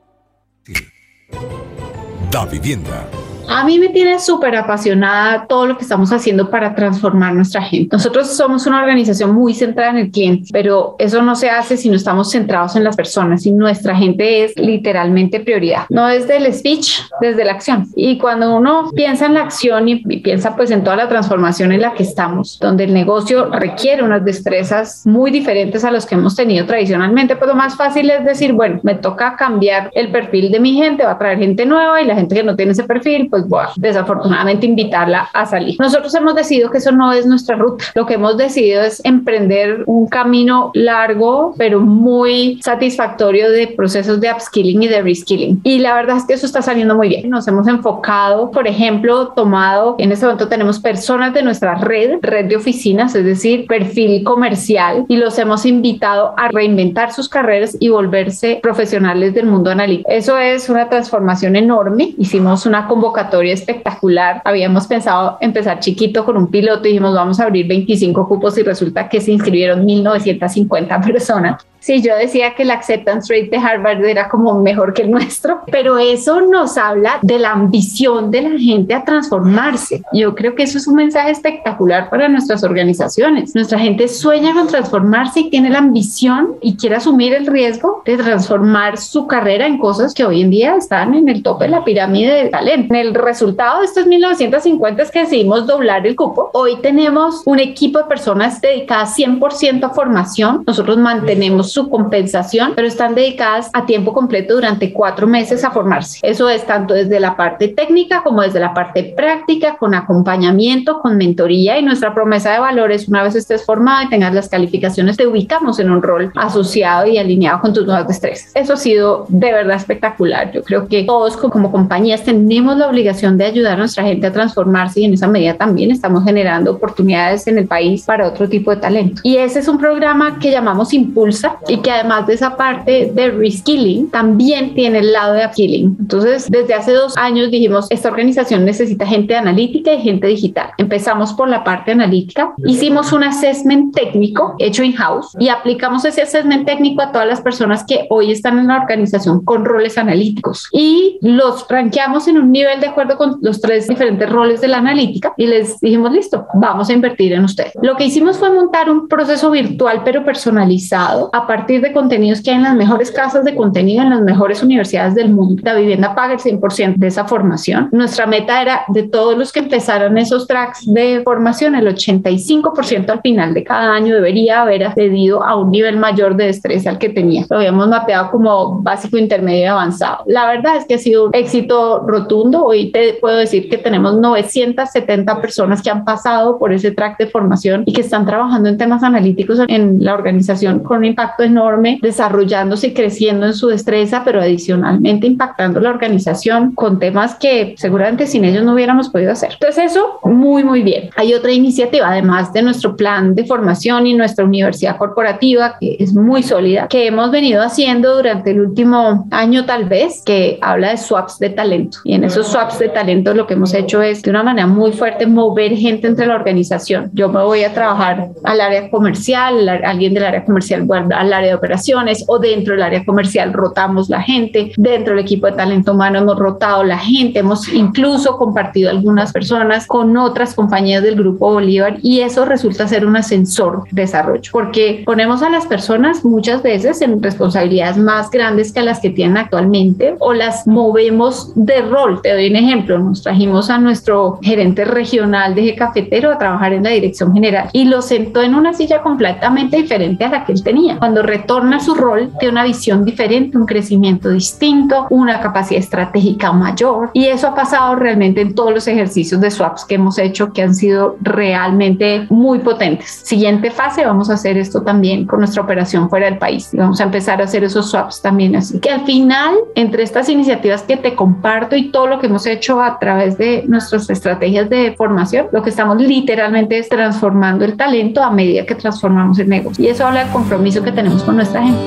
Da 2.30 2.46
vivienda 2.46 3.08
a 3.52 3.64
mí 3.64 3.78
me 3.78 3.90
tiene 3.90 4.18
súper 4.18 4.56
apasionada 4.56 5.46
todo 5.46 5.66
lo 5.66 5.76
que 5.76 5.82
estamos 5.82 6.10
haciendo 6.12 6.48
para 6.48 6.74
transformar 6.74 7.34
nuestra 7.34 7.62
gente. 7.62 7.94
Nosotros 7.94 8.34
somos 8.34 8.66
una 8.66 8.80
organización 8.80 9.34
muy 9.34 9.52
centrada 9.52 9.90
en 9.90 9.98
el 9.98 10.10
cliente, 10.10 10.48
pero 10.52 10.96
eso 10.98 11.20
no 11.22 11.36
se 11.36 11.50
hace 11.50 11.76
si 11.76 11.90
no 11.90 11.96
estamos 11.96 12.30
centrados 12.30 12.76
en 12.76 12.84
las 12.84 12.96
personas 12.96 13.44
y 13.44 13.52
nuestra 13.52 13.94
gente 13.94 14.44
es 14.44 14.56
literalmente 14.56 15.40
prioridad. 15.40 15.82
No 15.90 16.06
desde 16.06 16.38
el 16.38 16.52
speech, 16.52 17.00
desde 17.20 17.44
la 17.44 17.52
acción. 17.52 17.88
Y 17.94 18.18
cuando 18.18 18.56
uno 18.56 18.90
piensa 18.94 19.26
en 19.26 19.34
la 19.34 19.42
acción 19.42 19.88
y, 19.88 19.96
piensa 19.96 20.56
pues 20.56 20.70
en 20.70 20.82
toda 20.82 20.96
la 20.96 21.08
transformación 21.08 21.72
en 21.72 21.82
la 21.82 21.92
que 21.92 22.02
estamos, 22.02 22.58
donde 22.58 22.84
el 22.84 22.94
negocio 22.94 23.50
requiere 23.50 24.02
unas 24.02 24.24
destrezas 24.24 25.06
muy 25.06 25.30
diferentes 25.30 25.84
a 25.84 25.90
los 25.90 26.06
que 26.06 26.14
hemos 26.14 26.34
tenido 26.34 26.64
tradicionalmente, 26.66 27.36
pues 27.36 27.48
lo 27.48 27.54
más 27.54 27.76
fácil 27.76 28.08
es 28.10 28.24
decir, 28.24 28.52
bueno, 28.52 28.80
me 28.82 28.94
toca 28.94 29.36
cambiar 29.36 29.90
el 29.94 30.10
perfil 30.10 30.50
de 30.50 30.60
mi 30.60 30.74
gente, 30.74 31.04
va 31.04 31.12
a 31.12 31.18
traer 31.18 31.38
gente 31.38 31.66
nueva 31.66 32.00
y 32.00 32.06
la 32.06 32.14
gente 32.14 32.34
que 32.34 32.42
no 32.42 32.56
tiene 32.56 32.72
ese 32.72 32.84
perfil 32.84 33.28
pues 33.30 33.41
voy 33.48 33.64
a 33.64 33.70
desafortunadamente 33.76 34.66
invitarla 34.66 35.28
a 35.32 35.46
salir. 35.46 35.76
Nosotros 35.78 36.14
hemos 36.14 36.34
decidido 36.34 36.70
que 36.70 36.78
eso 36.78 36.92
no 36.92 37.12
es 37.12 37.26
nuestra 37.26 37.56
ruta. 37.56 37.84
Lo 37.94 38.06
que 38.06 38.14
hemos 38.14 38.36
decidido 38.36 38.82
es 38.82 39.04
emprender 39.04 39.82
un 39.86 40.06
camino 40.06 40.70
largo, 40.74 41.54
pero 41.56 41.80
muy 41.80 42.60
satisfactorio 42.62 43.50
de 43.50 43.68
procesos 43.68 44.20
de 44.20 44.30
upskilling 44.30 44.82
y 44.82 44.88
de 44.88 45.02
reskilling. 45.02 45.60
Y 45.64 45.78
la 45.78 45.94
verdad 45.94 46.16
es 46.16 46.24
que 46.24 46.34
eso 46.34 46.46
está 46.46 46.62
saliendo 46.62 46.94
muy 46.94 47.08
bien. 47.08 47.30
Nos 47.30 47.46
hemos 47.48 47.66
enfocado, 47.68 48.50
por 48.50 48.66
ejemplo, 48.66 49.28
tomado, 49.28 49.96
en 49.98 50.12
este 50.12 50.26
momento 50.26 50.48
tenemos 50.48 50.80
personas 50.80 51.34
de 51.34 51.42
nuestra 51.42 51.74
red, 51.76 52.18
red 52.22 52.46
de 52.46 52.56
oficinas, 52.56 53.14
es 53.14 53.24
decir, 53.24 53.66
perfil 53.66 54.24
comercial, 54.24 55.04
y 55.08 55.16
los 55.16 55.38
hemos 55.38 55.66
invitado 55.66 56.34
a 56.36 56.48
reinventar 56.48 57.12
sus 57.12 57.28
carreras 57.28 57.76
y 57.80 57.88
volverse 57.88 58.60
profesionales 58.62 59.34
del 59.34 59.46
mundo 59.46 59.70
analítico. 59.70 60.10
Eso 60.10 60.38
es 60.38 60.68
una 60.68 60.88
transformación 60.88 61.56
enorme. 61.56 62.14
Hicimos 62.18 62.66
una 62.66 62.86
convocatoria 62.86 63.21
espectacular. 63.52 64.42
Habíamos 64.44 64.86
pensado 64.86 65.38
empezar 65.40 65.80
chiquito 65.80 66.24
con 66.24 66.36
un 66.36 66.50
piloto 66.50 66.86
y 66.86 66.92
dijimos 66.92 67.14
vamos 67.14 67.40
a 67.40 67.44
abrir 67.44 67.66
25 67.66 68.28
cupos 68.28 68.58
y 68.58 68.62
resulta 68.62 69.08
que 69.08 69.20
se 69.20 69.32
inscribieron 69.32 69.84
1950 69.84 71.00
personas. 71.00 71.66
Sí, 71.82 72.00
yo 72.00 72.14
decía 72.14 72.54
que 72.54 72.62
el 72.62 72.70
acceptance 72.70 73.34
rate 73.34 73.50
de 73.50 73.56
Harvard 73.56 74.04
era 74.04 74.28
como 74.28 74.54
mejor 74.54 74.94
que 74.94 75.02
el 75.02 75.10
nuestro, 75.10 75.62
pero 75.72 75.98
eso 75.98 76.40
nos 76.40 76.78
habla 76.78 77.18
de 77.22 77.40
la 77.40 77.50
ambición 77.50 78.30
de 78.30 78.42
la 78.42 78.56
gente 78.56 78.94
a 78.94 79.04
transformarse. 79.04 80.00
Yo 80.12 80.32
creo 80.36 80.54
que 80.54 80.62
eso 80.62 80.78
es 80.78 80.86
un 80.86 80.94
mensaje 80.94 81.32
espectacular 81.32 82.08
para 82.08 82.28
nuestras 82.28 82.62
organizaciones. 82.62 83.56
Nuestra 83.56 83.80
gente 83.80 84.06
sueña 84.06 84.54
con 84.54 84.68
transformarse 84.68 85.40
y 85.40 85.50
tiene 85.50 85.70
la 85.70 85.78
ambición 85.78 86.54
y 86.60 86.76
quiere 86.76 86.94
asumir 86.94 87.34
el 87.34 87.48
riesgo 87.48 88.02
de 88.04 88.16
transformar 88.16 88.96
su 88.96 89.26
carrera 89.26 89.66
en 89.66 89.78
cosas 89.78 90.14
que 90.14 90.24
hoy 90.24 90.42
en 90.42 90.50
día 90.50 90.76
están 90.76 91.14
en 91.14 91.28
el 91.28 91.42
tope 91.42 91.64
de 91.64 91.70
la 91.72 91.84
pirámide 91.84 92.44
de 92.44 92.48
talento. 92.48 92.94
El 92.94 93.12
resultado 93.12 93.80
de 93.80 93.86
estos 93.86 94.06
1950 94.06 95.02
es 95.02 95.10
que 95.10 95.20
decidimos 95.20 95.66
doblar 95.66 96.06
el 96.06 96.14
cupo. 96.14 96.48
Hoy 96.52 96.76
tenemos 96.80 97.42
un 97.44 97.58
equipo 97.58 97.98
de 97.98 98.04
personas 98.04 98.60
dedicadas 98.60 99.18
100% 99.18 99.82
a 99.82 99.90
formación. 99.90 100.62
Nosotros 100.64 100.96
mantenemos 100.96 101.71
su 101.72 101.88
compensación, 101.88 102.72
pero 102.74 102.86
están 102.86 103.14
dedicadas 103.14 103.70
a 103.72 103.86
tiempo 103.86 104.12
completo 104.12 104.54
durante 104.54 104.92
cuatro 104.92 105.26
meses 105.26 105.64
a 105.64 105.70
formarse. 105.70 106.18
Eso 106.22 106.48
es 106.48 106.66
tanto 106.66 106.94
desde 106.94 107.18
la 107.20 107.36
parte 107.36 107.68
técnica 107.68 108.22
como 108.22 108.42
desde 108.42 108.60
la 108.60 108.74
parte 108.74 109.14
práctica, 109.16 109.76
con 109.78 109.94
acompañamiento, 109.94 111.00
con 111.00 111.16
mentoría 111.16 111.78
y 111.78 111.82
nuestra 111.82 112.14
promesa 112.14 112.52
de 112.52 112.60
valores, 112.60 113.08
una 113.08 113.22
vez 113.22 113.34
estés 113.34 113.64
formado 113.64 114.04
y 114.04 114.08
tengas 114.08 114.34
las 114.34 114.48
calificaciones, 114.48 115.16
te 115.16 115.26
ubicamos 115.26 115.78
en 115.78 115.90
un 115.90 116.02
rol 116.02 116.32
asociado 116.36 117.06
y 117.06 117.18
alineado 117.18 117.60
con 117.60 117.72
tus 117.72 117.86
nuevas 117.86 118.06
destrezas. 118.06 118.52
Eso 118.54 118.74
ha 118.74 118.76
sido 118.76 119.26
de 119.28 119.52
verdad 119.52 119.76
espectacular. 119.76 120.52
Yo 120.52 120.62
creo 120.62 120.86
que 120.86 121.04
todos 121.04 121.36
como 121.36 121.70
compañías 121.70 122.22
tenemos 122.22 122.76
la 122.76 122.88
obligación 122.88 123.38
de 123.38 123.46
ayudar 123.46 123.74
a 123.74 123.78
nuestra 123.78 124.04
gente 124.04 124.26
a 124.26 124.32
transformarse 124.32 125.00
y 125.00 125.04
en 125.04 125.14
esa 125.14 125.28
medida 125.28 125.54
también 125.54 125.90
estamos 125.90 126.24
generando 126.24 126.72
oportunidades 126.72 127.46
en 127.46 127.58
el 127.58 127.66
país 127.66 128.04
para 128.04 128.26
otro 128.26 128.48
tipo 128.48 128.70
de 128.70 128.76
talento. 128.76 129.20
Y 129.24 129.36
ese 129.36 129.60
es 129.60 129.68
un 129.68 129.78
programa 129.78 130.38
que 130.38 130.50
llamamos 130.50 130.92
Impulsa, 130.92 131.56
y 131.68 131.78
que 131.78 131.90
además 131.90 132.26
de 132.26 132.34
esa 132.34 132.56
parte 132.56 133.12
de 133.14 133.30
reskilling, 133.30 134.10
también 134.10 134.74
tiene 134.74 134.98
el 134.98 135.12
lado 135.12 135.34
de 135.34 135.44
upskilling. 135.44 135.96
Entonces, 136.00 136.50
desde 136.50 136.74
hace 136.74 136.92
dos 136.92 137.16
años 137.16 137.50
dijimos, 137.50 137.86
esta 137.90 138.08
organización 138.08 138.64
necesita 138.64 139.06
gente 139.06 139.36
analítica 139.36 139.92
y 139.92 140.00
gente 140.00 140.26
digital. 140.26 140.70
Empezamos 140.78 141.32
por 141.32 141.48
la 141.48 141.64
parte 141.64 141.92
analítica, 141.92 142.52
hicimos 142.64 143.12
un 143.12 143.24
assessment 143.24 143.94
técnico 143.94 144.54
hecho 144.58 144.82
in-house 144.82 145.36
y 145.38 145.48
aplicamos 145.48 146.04
ese 146.04 146.22
assessment 146.22 146.66
técnico 146.66 147.02
a 147.02 147.12
todas 147.12 147.26
las 147.26 147.40
personas 147.40 147.84
que 147.84 148.06
hoy 148.10 148.30
están 148.30 148.58
en 148.58 148.68
la 148.68 148.78
organización 148.78 149.44
con 149.44 149.64
roles 149.64 149.98
analíticos 149.98 150.68
y 150.72 151.18
los 151.22 151.66
ranqueamos 151.68 152.28
en 152.28 152.38
un 152.38 152.52
nivel 152.52 152.80
de 152.80 152.88
acuerdo 152.88 153.16
con 153.16 153.38
los 153.40 153.60
tres 153.60 153.88
diferentes 153.88 154.28
roles 154.28 154.60
de 154.60 154.68
la 154.68 154.78
analítica 154.78 155.34
y 155.36 155.46
les 155.46 155.80
dijimos, 155.80 156.12
listo, 156.12 156.46
vamos 156.54 156.88
a 156.88 156.92
invertir 156.92 157.32
en 157.32 157.44
usted. 157.44 157.66
Lo 157.82 157.96
que 157.96 158.04
hicimos 158.04 158.38
fue 158.38 158.50
montar 158.50 158.90
un 158.90 159.08
proceso 159.08 159.50
virtual 159.50 160.02
pero 160.04 160.24
personalizado 160.24 161.30
a 161.32 161.46
partir 161.52 161.82
de 161.82 161.92
contenidos 161.92 162.40
que 162.40 162.50
hay 162.50 162.56
en 162.56 162.62
las 162.62 162.74
mejores 162.74 163.10
casas 163.10 163.44
de 163.44 163.54
contenido, 163.54 164.02
en 164.02 164.08
las 164.08 164.22
mejores 164.22 164.62
universidades 164.62 165.14
del 165.14 165.28
mundo. 165.28 165.60
La 165.62 165.74
vivienda 165.74 166.14
paga 166.14 166.32
el 166.32 166.38
100% 166.38 166.94
de 166.96 167.06
esa 167.06 167.26
formación. 167.26 167.90
Nuestra 167.92 168.26
meta 168.26 168.62
era 168.62 168.84
de 168.88 169.02
todos 169.02 169.36
los 169.36 169.52
que 169.52 169.60
empezaran 169.60 170.16
esos 170.16 170.46
tracks 170.46 170.90
de 170.90 171.20
formación, 171.22 171.74
el 171.74 171.94
85% 171.94 173.10
al 173.10 173.20
final 173.20 173.52
de 173.52 173.64
cada 173.64 173.92
año 173.92 174.14
debería 174.14 174.62
haber 174.62 174.82
accedido 174.82 175.44
a 175.44 175.56
un 175.56 175.70
nivel 175.70 175.98
mayor 175.98 176.36
de 176.36 176.48
estrés 176.48 176.86
al 176.86 176.96
que 176.96 177.10
tenía. 177.10 177.44
Lo 177.50 177.58
habíamos 177.58 177.86
mapeado 177.86 178.30
como 178.30 178.80
básico, 178.80 179.18
intermedio 179.18 179.64
y 179.64 179.66
avanzado. 179.66 180.24
La 180.24 180.46
verdad 180.46 180.76
es 180.76 180.86
que 180.86 180.94
ha 180.94 180.98
sido 180.98 181.26
un 181.26 181.34
éxito 181.34 182.02
rotundo. 182.06 182.64
Hoy 182.64 182.90
te 182.92 183.18
puedo 183.20 183.36
decir 183.36 183.68
que 183.68 183.76
tenemos 183.76 184.16
970 184.16 185.38
personas 185.42 185.82
que 185.82 185.90
han 185.90 186.06
pasado 186.06 186.58
por 186.58 186.72
ese 186.72 186.92
track 186.92 187.18
de 187.18 187.26
formación 187.26 187.82
y 187.84 187.92
que 187.92 188.00
están 188.00 188.24
trabajando 188.24 188.70
en 188.70 188.78
temas 188.78 189.02
analíticos 189.02 189.58
en 189.68 190.02
la 190.02 190.14
organización 190.14 190.80
con 190.80 191.04
impacto 191.04 191.41
enorme, 191.42 191.98
desarrollándose 192.02 192.88
y 192.88 192.94
creciendo 192.94 193.46
en 193.46 193.54
su 193.54 193.68
destreza, 193.68 194.22
pero 194.24 194.40
adicionalmente 194.40 195.26
impactando 195.26 195.80
la 195.80 195.90
organización 195.90 196.74
con 196.74 196.98
temas 196.98 197.34
que 197.34 197.74
seguramente 197.76 198.26
sin 198.26 198.44
ellos 198.44 198.64
no 198.64 198.74
hubiéramos 198.74 199.08
podido 199.08 199.32
hacer. 199.32 199.50
Entonces 199.52 199.92
eso, 199.92 200.18
muy, 200.24 200.64
muy 200.64 200.82
bien. 200.82 201.10
Hay 201.16 201.34
otra 201.34 201.52
iniciativa, 201.52 202.08
además 202.08 202.52
de 202.52 202.62
nuestro 202.62 202.96
plan 202.96 203.34
de 203.34 203.44
formación 203.44 204.06
y 204.06 204.14
nuestra 204.14 204.44
universidad 204.44 204.96
corporativa, 204.96 205.76
que 205.80 205.96
es 205.98 206.14
muy 206.14 206.42
sólida, 206.42 206.88
que 206.88 207.06
hemos 207.06 207.30
venido 207.30 207.62
haciendo 207.62 208.16
durante 208.16 208.50
el 208.50 208.60
último 208.60 209.26
año 209.30 209.64
tal 209.64 209.84
vez, 209.84 210.22
que 210.24 210.58
habla 210.60 210.90
de 210.90 210.96
swaps 210.96 211.38
de 211.38 211.50
talento. 211.50 211.98
Y 212.04 212.14
en 212.14 212.24
esos 212.24 212.48
swaps 212.48 212.78
de 212.78 212.88
talento 212.88 213.34
lo 213.34 213.46
que 213.46 213.54
hemos 213.54 213.74
hecho 213.74 214.02
es 214.02 214.22
de 214.22 214.30
una 214.30 214.42
manera 214.42 214.66
muy 214.66 214.92
fuerte 214.92 215.26
mover 215.26 215.76
gente 215.76 216.06
entre 216.06 216.26
la 216.26 216.34
organización. 216.34 217.10
Yo 217.14 217.28
me 217.28 217.42
voy 217.42 217.64
a 217.64 217.72
trabajar 217.72 218.30
al 218.44 218.60
área 218.60 218.90
comercial, 218.90 219.68
alguien 219.68 220.14
del 220.14 220.24
área 220.24 220.44
comercial 220.44 220.86
al 220.92 221.31
área 221.32 221.50
de 221.50 221.54
operaciones 221.54 222.24
o 222.28 222.38
dentro 222.38 222.74
del 222.74 222.82
área 222.82 223.04
comercial 223.04 223.52
rotamos 223.52 224.08
la 224.08 224.22
gente, 224.22 224.72
dentro 224.76 225.14
del 225.14 225.24
equipo 225.24 225.46
de 225.46 225.52
talento 225.52 225.92
humano 225.92 226.18
hemos 226.18 226.38
rotado 226.38 226.84
la 226.84 226.98
gente, 226.98 227.40
hemos 227.40 227.68
incluso 227.72 228.36
compartido 228.36 228.90
algunas 228.90 229.32
personas 229.32 229.86
con 229.86 230.16
otras 230.16 230.54
compañías 230.54 231.02
del 231.02 231.16
grupo 231.16 231.52
Bolívar 231.52 231.96
y 232.02 232.20
eso 232.20 232.44
resulta 232.44 232.88
ser 232.88 233.06
un 233.06 233.16
ascensor 233.16 233.84
de 233.90 234.02
desarrollo 234.02 234.50
porque 234.52 235.02
ponemos 235.04 235.42
a 235.42 235.50
las 235.50 235.66
personas 235.66 236.24
muchas 236.24 236.62
veces 236.62 237.02
en 237.02 237.22
responsabilidades 237.22 237.96
más 237.96 238.30
grandes 238.30 238.72
que 238.72 238.82
las 238.82 239.00
que 239.00 239.10
tienen 239.10 239.36
actualmente 239.36 240.16
o 240.18 240.32
las 240.32 240.66
movemos 240.66 241.52
de 241.54 241.82
rol. 241.82 242.20
Te 242.22 242.32
doy 242.32 242.50
un 242.50 242.56
ejemplo, 242.56 242.98
nos 242.98 243.22
trajimos 243.22 243.70
a 243.70 243.78
nuestro 243.78 244.38
gerente 244.42 244.84
regional 244.84 245.54
de 245.54 245.74
cafetero 245.74 246.30
a 246.30 246.38
trabajar 246.38 246.72
en 246.72 246.84
la 246.84 246.90
dirección 246.90 247.32
general 247.32 247.68
y 247.72 247.84
lo 247.84 248.02
sentó 248.02 248.42
en 248.42 248.54
una 248.54 248.72
silla 248.72 249.02
completamente 249.02 249.76
diferente 249.76 250.24
a 250.24 250.30
la 250.30 250.44
que 250.44 250.52
él 250.52 250.62
tenía. 250.62 250.98
Cuando 250.98 251.11
retorna 251.20 251.76
a 251.76 251.80
su 251.80 251.94
rol, 251.94 252.30
tiene 252.38 252.52
una 252.52 252.64
visión 252.64 253.04
diferente, 253.04 253.58
un 253.58 253.66
crecimiento 253.66 254.30
distinto, 254.30 255.06
una 255.10 255.40
capacidad 255.40 255.80
estratégica 255.80 256.52
mayor. 256.52 257.10
Y 257.12 257.26
eso 257.26 257.48
ha 257.48 257.54
pasado 257.54 257.96
realmente 257.96 258.40
en 258.40 258.54
todos 258.54 258.72
los 258.72 258.86
ejercicios 258.86 259.40
de 259.40 259.50
swaps 259.50 259.84
que 259.84 259.96
hemos 259.96 260.18
hecho, 260.18 260.52
que 260.52 260.62
han 260.62 260.74
sido 260.74 261.16
realmente 261.20 262.26
muy 262.30 262.60
potentes. 262.60 263.10
Siguiente 263.24 263.70
fase, 263.70 264.04
vamos 264.06 264.30
a 264.30 264.34
hacer 264.34 264.56
esto 264.56 264.82
también 264.82 265.26
con 265.26 265.40
nuestra 265.40 265.62
operación 265.62 266.08
fuera 266.08 266.26
del 266.26 266.38
país. 266.38 266.70
vamos 266.72 267.00
a 267.00 267.04
empezar 267.04 267.40
a 267.40 267.44
hacer 267.44 267.64
esos 267.64 267.90
swaps 267.90 268.22
también 268.22 268.56
así. 268.56 268.78
Que 268.78 268.90
al 268.90 269.04
final, 269.04 269.54
entre 269.74 270.02
estas 270.02 270.28
iniciativas 270.28 270.82
que 270.82 270.96
te 270.96 271.14
comparto 271.14 271.76
y 271.76 271.90
todo 271.90 272.06
lo 272.06 272.20
que 272.20 272.26
hemos 272.26 272.46
hecho 272.46 272.80
a 272.80 272.98
través 272.98 273.36
de 273.38 273.64
nuestras 273.66 274.08
estrategias 274.08 274.70
de 274.70 274.94
formación, 274.96 275.48
lo 275.52 275.62
que 275.62 275.70
estamos 275.70 276.00
literalmente 276.00 276.78
es 276.78 276.88
transformando 276.88 277.64
el 277.64 277.76
talento 277.76 278.22
a 278.22 278.30
medida 278.30 278.64
que 278.64 278.74
transformamos 278.74 279.38
el 279.38 279.48
negocio. 279.48 279.84
Y 279.84 279.88
eso 279.88 280.06
habla 280.06 280.24
del 280.24 280.32
compromiso 280.32 280.82
que 280.82 280.92
tenemos 280.92 281.01
con 281.02 281.34
nuestra 281.34 281.60
gente. 281.64 281.82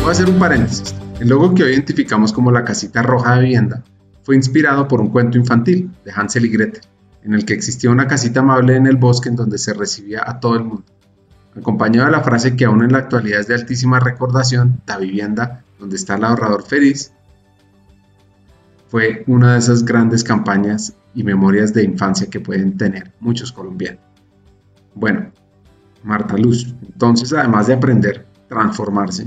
Voy 0.00 0.08
a 0.08 0.10
hacer 0.10 0.28
un 0.28 0.38
paréntesis. 0.38 0.94
El 1.18 1.28
logo 1.28 1.52
que 1.54 1.64
hoy 1.64 1.72
identificamos 1.72 2.32
como 2.32 2.52
la 2.52 2.64
casita 2.64 3.02
roja 3.02 3.34
de 3.34 3.42
vivienda 3.42 3.82
fue 4.22 4.36
inspirado 4.36 4.86
por 4.86 5.00
un 5.00 5.08
cuento 5.08 5.38
infantil 5.38 5.90
de 6.04 6.12
Hansel 6.12 6.44
y 6.44 6.50
Gretel, 6.50 6.82
en 7.24 7.34
el 7.34 7.44
que 7.44 7.52
existía 7.52 7.90
una 7.90 8.06
casita 8.06 8.40
amable 8.40 8.76
en 8.76 8.86
el 8.86 8.96
bosque 8.96 9.28
en 9.28 9.34
donde 9.34 9.58
se 9.58 9.74
recibía 9.74 10.22
a 10.24 10.38
todo 10.38 10.54
el 10.54 10.64
mundo. 10.64 10.84
Acompañado 11.56 12.06
de 12.06 12.12
la 12.12 12.22
frase 12.22 12.54
que 12.54 12.66
aún 12.66 12.84
en 12.84 12.92
la 12.92 12.98
actualidad 12.98 13.40
es 13.40 13.48
de 13.48 13.54
altísima 13.54 13.98
recordación, 13.98 14.82
la 14.86 14.98
vivienda 14.98 15.64
donde 15.80 15.96
está 15.96 16.14
el 16.14 16.22
ahorrador 16.22 16.62
feliz, 16.62 17.12
fue 18.86 19.24
una 19.26 19.54
de 19.54 19.58
esas 19.58 19.84
grandes 19.84 20.22
campañas 20.22 20.94
y 21.14 21.24
memorias 21.24 21.74
de 21.74 21.84
infancia 21.84 22.28
que 22.28 22.40
pueden 22.40 22.76
tener 22.76 23.12
muchos 23.20 23.52
colombianos. 23.52 24.00
Bueno, 24.94 25.32
Marta 26.02 26.36
Luz, 26.36 26.74
entonces 26.82 27.32
además 27.32 27.66
de 27.66 27.74
aprender, 27.74 28.26
transformarse, 28.48 29.26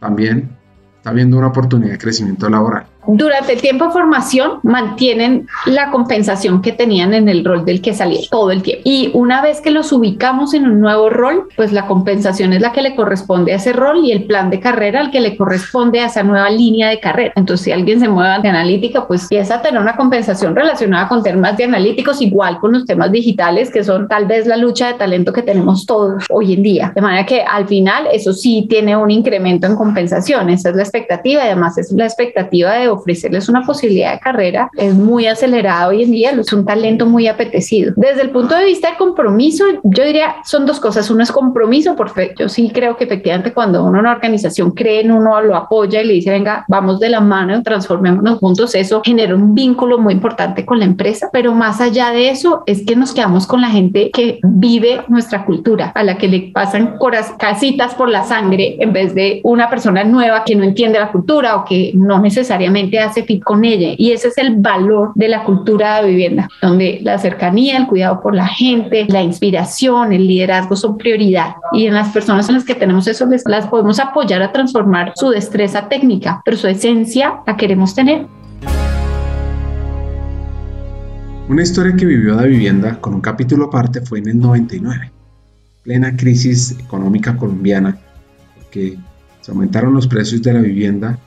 también 0.00 0.56
está 0.96 1.12
viendo 1.12 1.38
una 1.38 1.48
oportunidad 1.48 1.92
de 1.92 1.98
crecimiento 1.98 2.48
laboral. 2.48 2.86
Durante 3.06 3.54
el 3.54 3.60
tiempo 3.60 3.86
de 3.86 3.90
formación 3.90 4.60
mantienen 4.62 5.48
la 5.66 5.90
compensación 5.90 6.62
que 6.62 6.72
tenían 6.72 7.14
en 7.14 7.28
el 7.28 7.44
rol 7.44 7.64
del 7.64 7.82
que 7.82 7.94
salieron 7.94 8.26
todo 8.30 8.50
el 8.52 8.62
tiempo. 8.62 8.82
Y 8.84 9.10
una 9.14 9.42
vez 9.42 9.60
que 9.60 9.70
los 9.70 9.92
ubicamos 9.92 10.54
en 10.54 10.66
un 10.66 10.80
nuevo 10.80 11.10
rol, 11.10 11.48
pues 11.56 11.72
la 11.72 11.86
compensación 11.86 12.52
es 12.52 12.60
la 12.60 12.72
que 12.72 12.80
le 12.80 12.94
corresponde 12.94 13.52
a 13.52 13.56
ese 13.56 13.72
rol 13.72 14.04
y 14.04 14.12
el 14.12 14.24
plan 14.24 14.50
de 14.50 14.60
carrera 14.60 15.00
al 15.00 15.10
que 15.10 15.20
le 15.20 15.36
corresponde 15.36 16.00
a 16.00 16.06
esa 16.06 16.22
nueva 16.22 16.48
línea 16.48 16.90
de 16.90 17.00
carrera. 17.00 17.32
Entonces, 17.34 17.64
si 17.64 17.72
alguien 17.72 17.98
se 17.98 18.08
mueve 18.08 18.40
de 18.40 18.48
analítica, 18.48 19.06
pues 19.06 19.24
empieza 19.24 19.56
a 19.56 19.62
tener 19.62 19.80
una 19.80 19.96
compensación 19.96 20.54
relacionada 20.54 21.08
con 21.08 21.22
temas 21.24 21.56
de 21.56 21.64
analíticos, 21.64 22.20
igual 22.22 22.60
con 22.60 22.72
los 22.72 22.86
temas 22.86 23.10
digitales, 23.10 23.70
que 23.70 23.82
son 23.82 24.06
tal 24.06 24.26
vez 24.26 24.46
la 24.46 24.56
lucha 24.56 24.88
de 24.88 24.94
talento 24.94 25.32
que 25.32 25.42
tenemos 25.42 25.86
todos 25.86 26.24
hoy 26.30 26.54
en 26.54 26.62
día. 26.62 26.92
De 26.94 27.00
manera 27.00 27.26
que 27.26 27.42
al 27.42 27.66
final 27.66 28.06
eso 28.12 28.32
sí 28.32 28.66
tiene 28.68 28.96
un 28.96 29.10
incremento 29.10 29.66
en 29.66 29.74
compensación. 29.74 30.50
Esa 30.50 30.70
es 30.70 30.76
la 30.76 30.82
expectativa 30.82 31.42
y 31.42 31.46
además 31.46 31.76
es 31.78 31.90
la 31.92 32.04
expectativa 32.04 32.72
de 32.72 32.91
ofrecerles 32.92 33.48
una 33.48 33.64
posibilidad 33.64 34.12
de 34.12 34.20
carrera. 34.20 34.70
Es 34.76 34.94
muy 34.94 35.26
acelerado 35.26 35.90
hoy 35.90 36.02
en 36.02 36.12
día, 36.12 36.30
es 36.32 36.52
un 36.52 36.64
talento 36.64 37.06
muy 37.06 37.28
apetecido. 37.28 37.92
Desde 37.96 38.22
el 38.22 38.30
punto 38.30 38.54
de 38.56 38.64
vista 38.64 38.88
del 38.88 38.96
compromiso, 38.96 39.64
yo 39.82 40.04
diría 40.04 40.36
son 40.44 40.66
dos 40.66 40.80
cosas. 40.80 41.10
Uno 41.10 41.22
es 41.22 41.32
compromiso, 41.32 41.96
porque 41.96 42.34
yo 42.38 42.48
sí 42.48 42.70
creo 42.72 42.96
que 42.96 43.04
efectivamente 43.04 43.52
cuando 43.52 43.84
uno 43.84 44.02
una 44.02 44.12
organización 44.12 44.72
cree 44.72 45.00
en 45.00 45.12
uno, 45.12 45.40
lo 45.40 45.56
apoya 45.56 46.02
y 46.02 46.06
le 46.06 46.14
dice, 46.14 46.30
venga, 46.30 46.64
vamos 46.68 46.98
de 46.98 47.08
la 47.08 47.20
mano, 47.20 47.62
transformémonos 47.62 48.38
juntos, 48.38 48.74
eso 48.74 49.00
genera 49.04 49.34
un 49.34 49.54
vínculo 49.54 49.98
muy 49.98 50.14
importante 50.14 50.66
con 50.66 50.80
la 50.80 50.84
empresa. 50.84 51.30
Pero 51.32 51.54
más 51.54 51.80
allá 51.80 52.10
de 52.10 52.30
eso, 52.30 52.62
es 52.66 52.84
que 52.84 52.96
nos 52.96 53.14
quedamos 53.14 53.46
con 53.46 53.60
la 53.60 53.68
gente 53.68 54.10
que 54.12 54.40
vive 54.42 55.02
nuestra 55.08 55.44
cultura, 55.44 55.92
a 55.94 56.02
la 56.02 56.18
que 56.18 56.28
le 56.28 56.50
pasan 56.52 56.96
casitas 57.38 57.94
por 57.94 58.08
la 58.08 58.24
sangre 58.24 58.76
en 58.80 58.92
vez 58.92 59.14
de 59.14 59.40
una 59.44 59.70
persona 59.70 60.04
nueva 60.04 60.44
que 60.44 60.56
no 60.56 60.64
entiende 60.64 60.98
la 60.98 61.12
cultura 61.12 61.56
o 61.56 61.64
que 61.64 61.92
no 61.94 62.20
necesariamente 62.20 62.81
hace 63.00 63.22
fit 63.24 63.42
con 63.42 63.64
ella. 63.64 63.94
Y 63.96 64.12
ese 64.12 64.28
es 64.28 64.38
el 64.38 64.56
valor 64.56 65.12
de 65.14 65.28
la 65.28 65.44
cultura 65.44 66.02
de 66.02 66.08
vivienda, 66.08 66.48
donde 66.60 67.00
la 67.02 67.18
cercanía, 67.18 67.76
el 67.76 67.86
cuidado 67.86 68.20
por 68.20 68.34
la 68.34 68.46
gente, 68.46 69.06
la 69.08 69.22
inspiración, 69.22 70.12
el 70.12 70.26
liderazgo 70.26 70.76
son 70.76 70.96
prioridad. 70.98 71.56
Y 71.72 71.86
en 71.86 71.94
las 71.94 72.10
personas 72.10 72.48
en 72.48 72.56
las 72.56 72.64
que 72.64 72.74
tenemos 72.74 73.06
eso, 73.06 73.26
les, 73.26 73.42
las 73.46 73.66
podemos 73.66 73.98
apoyar 74.00 74.42
a 74.42 74.52
transformar 74.52 75.12
su 75.16 75.30
destreza 75.30 75.88
técnica, 75.88 76.42
pero 76.44 76.56
su 76.56 76.68
esencia 76.68 77.40
la 77.46 77.56
queremos 77.56 77.94
tener. 77.94 78.26
Una 81.48 81.62
historia 81.62 81.94
que 81.96 82.06
vivió 82.06 82.34
la 82.34 82.44
vivienda 82.44 83.00
con 83.00 83.14
un 83.14 83.20
capítulo 83.20 83.66
aparte 83.66 84.00
fue 84.00 84.20
en 84.20 84.28
el 84.28 84.38
99, 84.38 85.10
plena 85.82 86.16
crisis 86.16 86.78
económica 86.78 87.36
colombiana, 87.36 87.98
porque 88.56 88.96
se 89.40 89.50
aumentaron 89.50 89.92
los 89.92 90.06
precios 90.06 90.40
de 90.42 90.52
la 90.52 90.60
vivienda 90.60 91.18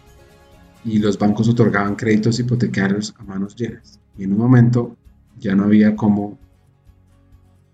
y 0.86 0.99
los 0.99 1.17
bancos 1.17 1.49
otorgaban 1.49 1.95
créditos 1.95 2.39
hipotecarios 2.39 3.13
a 3.17 3.23
manos 3.23 3.55
llenas. 3.55 3.99
Y 4.17 4.23
en 4.23 4.33
un 4.33 4.38
momento 4.38 4.95
ya 5.38 5.55
no 5.55 5.63
había 5.63 5.95
cómo 5.95 6.38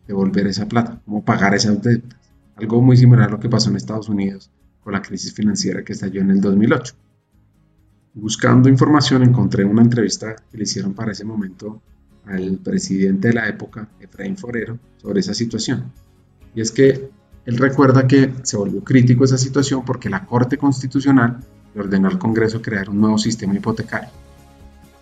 devolver 0.07 0.47
esa 0.47 0.67
plata, 0.67 1.01
cómo 1.05 1.23
pagar 1.23 1.53
esas 1.53 1.81
deudas. 1.81 2.15
Algo 2.55 2.81
muy 2.81 2.95
similar 2.95 3.27
a 3.27 3.31
lo 3.31 3.39
que 3.39 3.49
pasó 3.49 3.69
en 3.69 3.75
Estados 3.75 4.07
Unidos 4.09 4.49
con 4.81 4.93
la 4.93 5.01
crisis 5.01 5.33
financiera 5.33 5.83
que 5.83 5.93
estalló 5.93 6.21
en 6.21 6.31
el 6.31 6.41
2008. 6.41 6.95
Buscando 8.13 8.69
información 8.69 9.23
encontré 9.23 9.63
una 9.65 9.81
entrevista 9.81 10.35
que 10.49 10.57
le 10.57 10.63
hicieron 10.63 10.93
para 10.93 11.11
ese 11.11 11.25
momento 11.25 11.81
al 12.25 12.57
presidente 12.57 13.29
de 13.29 13.33
la 13.33 13.47
época, 13.47 13.89
Efraín 13.99 14.37
Forero, 14.37 14.79
sobre 14.97 15.19
esa 15.19 15.33
situación. 15.33 15.91
Y 16.55 16.61
es 16.61 16.71
que 16.71 17.09
él 17.45 17.57
recuerda 17.57 18.07
que 18.07 18.33
se 18.43 18.57
volvió 18.57 18.83
crítico 18.83 19.23
esa 19.23 19.37
situación 19.37 19.83
porque 19.83 20.09
la 20.09 20.25
Corte 20.25 20.57
Constitucional 20.57 21.39
le 21.73 21.81
ordenó 21.81 22.07
al 22.07 22.19
Congreso 22.19 22.61
crear 22.61 22.89
un 22.89 22.99
nuevo 22.99 23.17
sistema 23.17 23.55
hipotecario, 23.55 24.09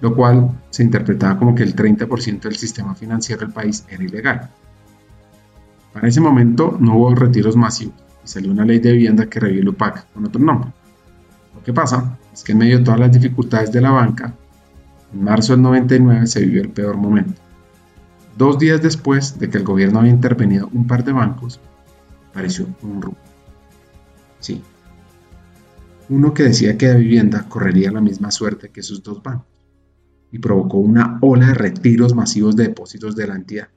lo 0.02 0.16
cual 0.16 0.52
se 0.70 0.84
interpretaba 0.84 1.38
como 1.38 1.56
que 1.56 1.64
el 1.64 1.76
30% 1.76 2.42
del 2.42 2.56
sistema 2.56 2.96
financiero 2.96 3.42
del 3.42 3.54
país 3.54 3.86
era 3.90 4.04
ilegal. 4.04 4.50
Para 5.94 6.08
ese 6.08 6.22
momento 6.22 6.78
no 6.80 6.98
hubo 6.98 7.16
retiros 7.16 7.56
masivos 7.56 7.96
y 8.24 8.28
salió 8.28 8.52
una 8.52 8.66
ley 8.66 8.80
de 8.80 8.92
vivienda 8.92 9.26
que 9.26 9.40
revivió 9.40 9.64
el 9.64 9.70
UPAC 9.70 10.12
con 10.14 10.26
otro 10.26 10.42
nombre. 10.42 10.72
Lo 11.56 11.64
que 11.64 11.74
pasa 11.74 12.18
es 12.34 12.44
que 12.44 12.52
en 12.52 12.60
medio 12.60 12.78
de 12.78 12.84
todas 12.84 13.00
las 13.00 13.12
dificultades 13.12 13.72
de 13.72 13.82
la 13.82 13.92
banca, 13.92 14.34
en 15.12 15.24
marzo 15.24 15.54
del 15.54 15.64
99 15.64 16.28
se 16.28 16.42
vivió 16.42 16.62
el 16.62 16.70
peor 16.70 16.96
momento. 16.96 17.42
Dos 18.38 18.58
días 18.60 18.82
después 18.82 19.38
de 19.40 19.50
que 19.50 19.58
el 19.58 19.64
gobierno 19.64 20.00
había 20.00 20.12
intervenido 20.12 20.70
un 20.72 20.88
par 20.88 21.04
de 21.04 21.12
bancos, 21.12 21.60
apareció 22.30 22.68
un 22.82 23.02
rumbo. 23.02 23.18
Sí. 24.40 24.64
Uno 26.10 26.34
que 26.34 26.44
decía 26.44 26.78
que 26.78 26.88
la 26.88 26.96
vivienda 26.96 27.48
correría 27.48 27.92
la 27.92 28.02
misma 28.02 28.32
suerte 28.32 28.70
que 28.70 28.84
sus 28.84 29.04
dos 29.04 29.22
bancos 29.22 29.48
y 30.32 30.40
provocó 30.40 30.78
una 30.78 31.18
ola 31.22 31.48
de 31.48 31.54
retiros 31.54 32.14
masivos 32.14 32.56
de 32.56 32.68
depósitos 32.68 33.16
de 33.16 33.28
la 33.28 33.36
entidad. 33.36 33.70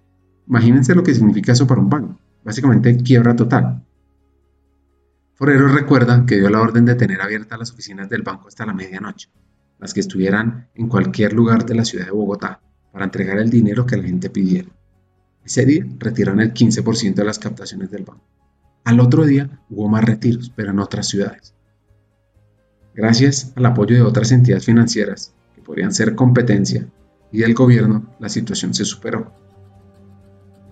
Imagínense 0.47 0.95
lo 0.95 1.03
que 1.03 1.15
significa 1.15 1.53
eso 1.53 1.67
para 1.67 1.81
un 1.81 1.89
banco. 1.89 2.19
Básicamente 2.45 2.97
quiebra 2.99 3.37
total. 3.37 3.85
Forero 5.35 5.69
recuerda 5.69 6.27
que 6.27 6.37
dio 6.37 6.51
la 6.51 6.61
orden 6.61 6.85
de 6.85 6.95
tener 6.95 7.21
abiertas 7.21 7.59
las 7.59 7.71
oficinas 7.71 8.09
del 8.09 8.23
banco 8.23 8.49
hasta 8.49 8.67
la 8.67 8.75
medianoche 8.75 9.29
las 9.83 9.93
que 9.93 10.01
estuvieran 10.01 10.69
en 10.77 10.89
cualquier 10.89 11.33
lugar 11.33 11.67
de 11.67 11.75
la 11.75 11.85
ciudad 11.85 12.07
de 12.07 12.13
Bogotá, 12.13 12.61
para 12.93 13.05
entregar 13.05 13.39
el 13.39 13.51
dinero 13.51 13.85
que 13.85 13.97
la 13.97 14.05
gente 14.05 14.31
pidiera. 14.31 14.69
Ese 15.45 15.67
día 15.67 15.85
retiraron 15.99 16.41
el 16.41 16.55
15% 16.55 17.15
de 17.15 17.25
las 17.25 17.41
captaciones 17.41 17.91
del 17.91 18.05
banco. 18.05 18.25
Al 18.85 19.01
otro 19.01 19.25
día 19.25 19.61
hubo 19.71 19.89
más 19.89 20.05
retiros, 20.05 20.53
pero 20.55 20.71
en 20.71 20.79
otras 20.79 21.09
ciudades. 21.09 21.53
Gracias 22.95 23.53
al 23.57 23.67
apoyo 23.67 23.97
de 23.97 24.03
otras 24.03 24.33
entidades 24.33 24.65
financieras, 24.65 25.33
que 25.55 25.63
podrían 25.63 25.93
ser 25.93 26.15
competencia, 26.15 26.87
y 27.31 27.39
del 27.39 27.55
gobierno, 27.55 28.05
la 28.19 28.29
situación 28.29 28.75
se 28.75 28.85
superó. 28.85 29.33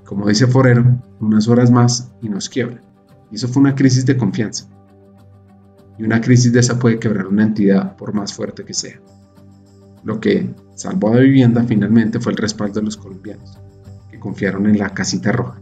Como 0.05 0.29
dice 0.29 0.47
Forero, 0.47 0.99
unas 1.21 1.49
horas 1.49 1.71
más 1.71 2.11
y 2.21 2.29
nos 2.29 2.49
quiebra. 2.49 2.81
Y 3.31 3.37
eso 3.37 3.49
fue 3.49 3.63
una 3.63 3.75
crisis 3.75 4.05
de 4.05 4.17
confianza 4.17 4.69
y 6.01 6.05
una 6.05 6.23
crisis 6.23 6.51
de 6.51 6.61
esa 6.61 6.79
puede 6.79 6.99
quebrar 6.99 7.27
una 7.27 7.43
entidad 7.43 7.95
por 7.97 8.15
más 8.15 8.33
fuerte 8.33 8.65
que 8.65 8.73
sea. 8.73 8.99
Lo 10.03 10.19
que 10.19 10.49
salvó 10.75 11.13
a 11.13 11.17
la 11.17 11.21
vivienda 11.21 11.63
finalmente 11.65 12.19
fue 12.21 12.33
el 12.33 12.39
respaldo 12.39 12.81
de 12.81 12.87
los 12.87 12.97
colombianos, 12.97 13.59
que 14.11 14.19
confiaron 14.19 14.67
en 14.67 14.79
la 14.79 14.95
casita 14.95 15.31
roja. 15.31 15.61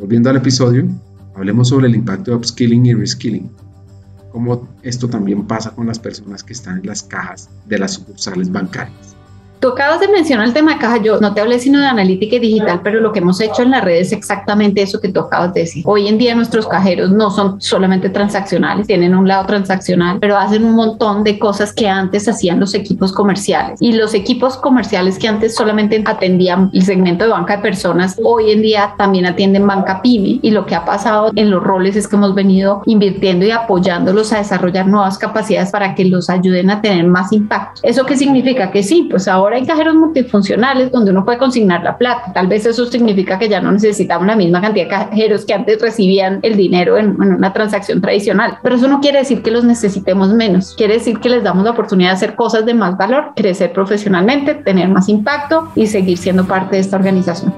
Volviendo 0.00 0.30
al 0.30 0.38
episodio, 0.38 0.88
hablemos 1.36 1.68
sobre 1.68 1.86
el 1.86 1.94
impacto 1.94 2.32
de 2.32 2.38
upskilling 2.38 2.86
y 2.86 2.94
reskilling, 2.94 3.48
cómo 4.36 4.68
esto 4.82 5.08
también 5.08 5.46
pasa 5.46 5.70
con 5.70 5.86
las 5.86 5.98
personas 5.98 6.44
que 6.44 6.52
están 6.52 6.80
en 6.80 6.86
las 6.86 7.02
cajas 7.02 7.48
de 7.64 7.78
las 7.78 7.94
sucursales 7.94 8.52
bancarias. 8.52 9.15
Tú 9.60 9.68
acabas 9.68 10.00
de 10.00 10.08
mencionar 10.08 10.46
el 10.46 10.52
tema 10.52 10.74
de 10.74 10.78
caja, 10.78 10.98
yo 10.98 11.18
no 11.18 11.32
te 11.32 11.40
hablé 11.40 11.58
sino 11.58 11.80
de 11.80 11.86
analítica 11.86 12.36
y 12.36 12.40
digital, 12.40 12.80
pero 12.84 13.00
lo 13.00 13.12
que 13.12 13.20
hemos 13.20 13.40
hecho 13.40 13.62
en 13.62 13.70
la 13.70 13.80
red 13.80 13.96
es 13.96 14.12
exactamente 14.12 14.82
eso 14.82 15.00
que 15.00 15.08
tú 15.08 15.20
acabas 15.20 15.54
de 15.54 15.60
decir. 15.60 15.82
Hoy 15.86 16.08
en 16.08 16.18
día 16.18 16.34
nuestros 16.34 16.66
cajeros 16.66 17.10
no 17.10 17.30
son 17.30 17.60
solamente 17.60 18.10
transaccionales, 18.10 18.86
tienen 18.86 19.14
un 19.14 19.26
lado 19.26 19.46
transaccional, 19.46 20.18
pero 20.20 20.36
hacen 20.36 20.64
un 20.64 20.74
montón 20.74 21.24
de 21.24 21.38
cosas 21.38 21.72
que 21.72 21.88
antes 21.88 22.28
hacían 22.28 22.60
los 22.60 22.74
equipos 22.74 23.12
comerciales. 23.12 23.80
Y 23.80 23.92
los 23.92 24.12
equipos 24.14 24.56
comerciales 24.58 25.18
que 25.18 25.28
antes 25.28 25.54
solamente 25.54 26.02
atendían 26.04 26.70
el 26.74 26.82
segmento 26.82 27.24
de 27.24 27.30
banca 27.30 27.56
de 27.56 27.62
personas, 27.62 28.20
hoy 28.22 28.50
en 28.50 28.60
día 28.62 28.94
también 28.98 29.24
atienden 29.24 29.66
banca 29.66 30.02
pyme. 30.02 30.38
Y 30.42 30.50
lo 30.50 30.66
que 30.66 30.74
ha 30.74 30.84
pasado 30.84 31.32
en 31.34 31.50
los 31.50 31.62
roles 31.62 31.96
es 31.96 32.06
que 32.08 32.16
hemos 32.16 32.34
venido 32.34 32.82
invirtiendo 32.84 33.46
y 33.46 33.50
apoyándolos 33.50 34.32
a 34.32 34.38
desarrollar 34.38 34.86
nuevas 34.86 35.16
capacidades 35.18 35.70
para 35.70 35.94
que 35.94 36.04
los 36.04 36.28
ayuden 36.28 36.70
a 36.70 36.82
tener 36.82 37.06
más 37.06 37.32
impacto. 37.32 37.80
¿Eso 37.82 38.04
qué 38.04 38.16
significa? 38.16 38.70
Que 38.70 38.82
sí, 38.82 39.08
pues 39.10 39.26
ahora 39.28 39.45
ahora 39.46 39.58
hay 39.58 39.66
cajeros 39.66 39.94
multifuncionales 39.94 40.90
donde 40.90 41.12
uno 41.12 41.24
puede 41.24 41.38
consignar 41.38 41.82
la 41.84 41.96
plata. 41.96 42.32
Tal 42.32 42.48
vez 42.48 42.66
eso 42.66 42.84
significa 42.86 43.38
que 43.38 43.48
ya 43.48 43.60
no 43.60 43.70
necesitamos 43.70 44.26
la 44.26 44.34
misma 44.34 44.60
cantidad 44.60 44.86
de 44.86 44.90
cajeros 44.90 45.44
que 45.44 45.54
antes 45.54 45.80
recibían 45.80 46.40
el 46.42 46.56
dinero 46.56 46.98
en, 46.98 47.20
una 47.20 47.52
transacción 47.52 48.00
tradicional. 48.00 48.58
Pero 48.62 48.74
eso 48.74 48.88
no 48.88 49.00
quiere 49.00 49.18
decir 49.18 49.42
que 49.42 49.52
los 49.52 49.64
necesitemos 49.64 50.32
menos. 50.32 50.74
Quiere 50.76 50.94
decir 50.94 51.20
que 51.20 51.28
les 51.28 51.44
damos 51.44 51.64
la 51.64 51.70
oportunidad 51.70 52.10
de 52.10 52.14
hacer 52.16 52.34
cosas 52.34 52.66
de 52.66 52.74
más 52.74 52.96
valor, 52.96 53.32
crecer 53.36 53.72
profesionalmente, 53.72 54.54
tener 54.54 54.88
más 54.88 55.08
impacto 55.08 55.70
y 55.76 55.86
seguir 55.86 56.18
siendo 56.18 56.44
parte 56.46 56.74
de 56.76 56.80
esta 56.80 56.96
organización. 56.96 57.54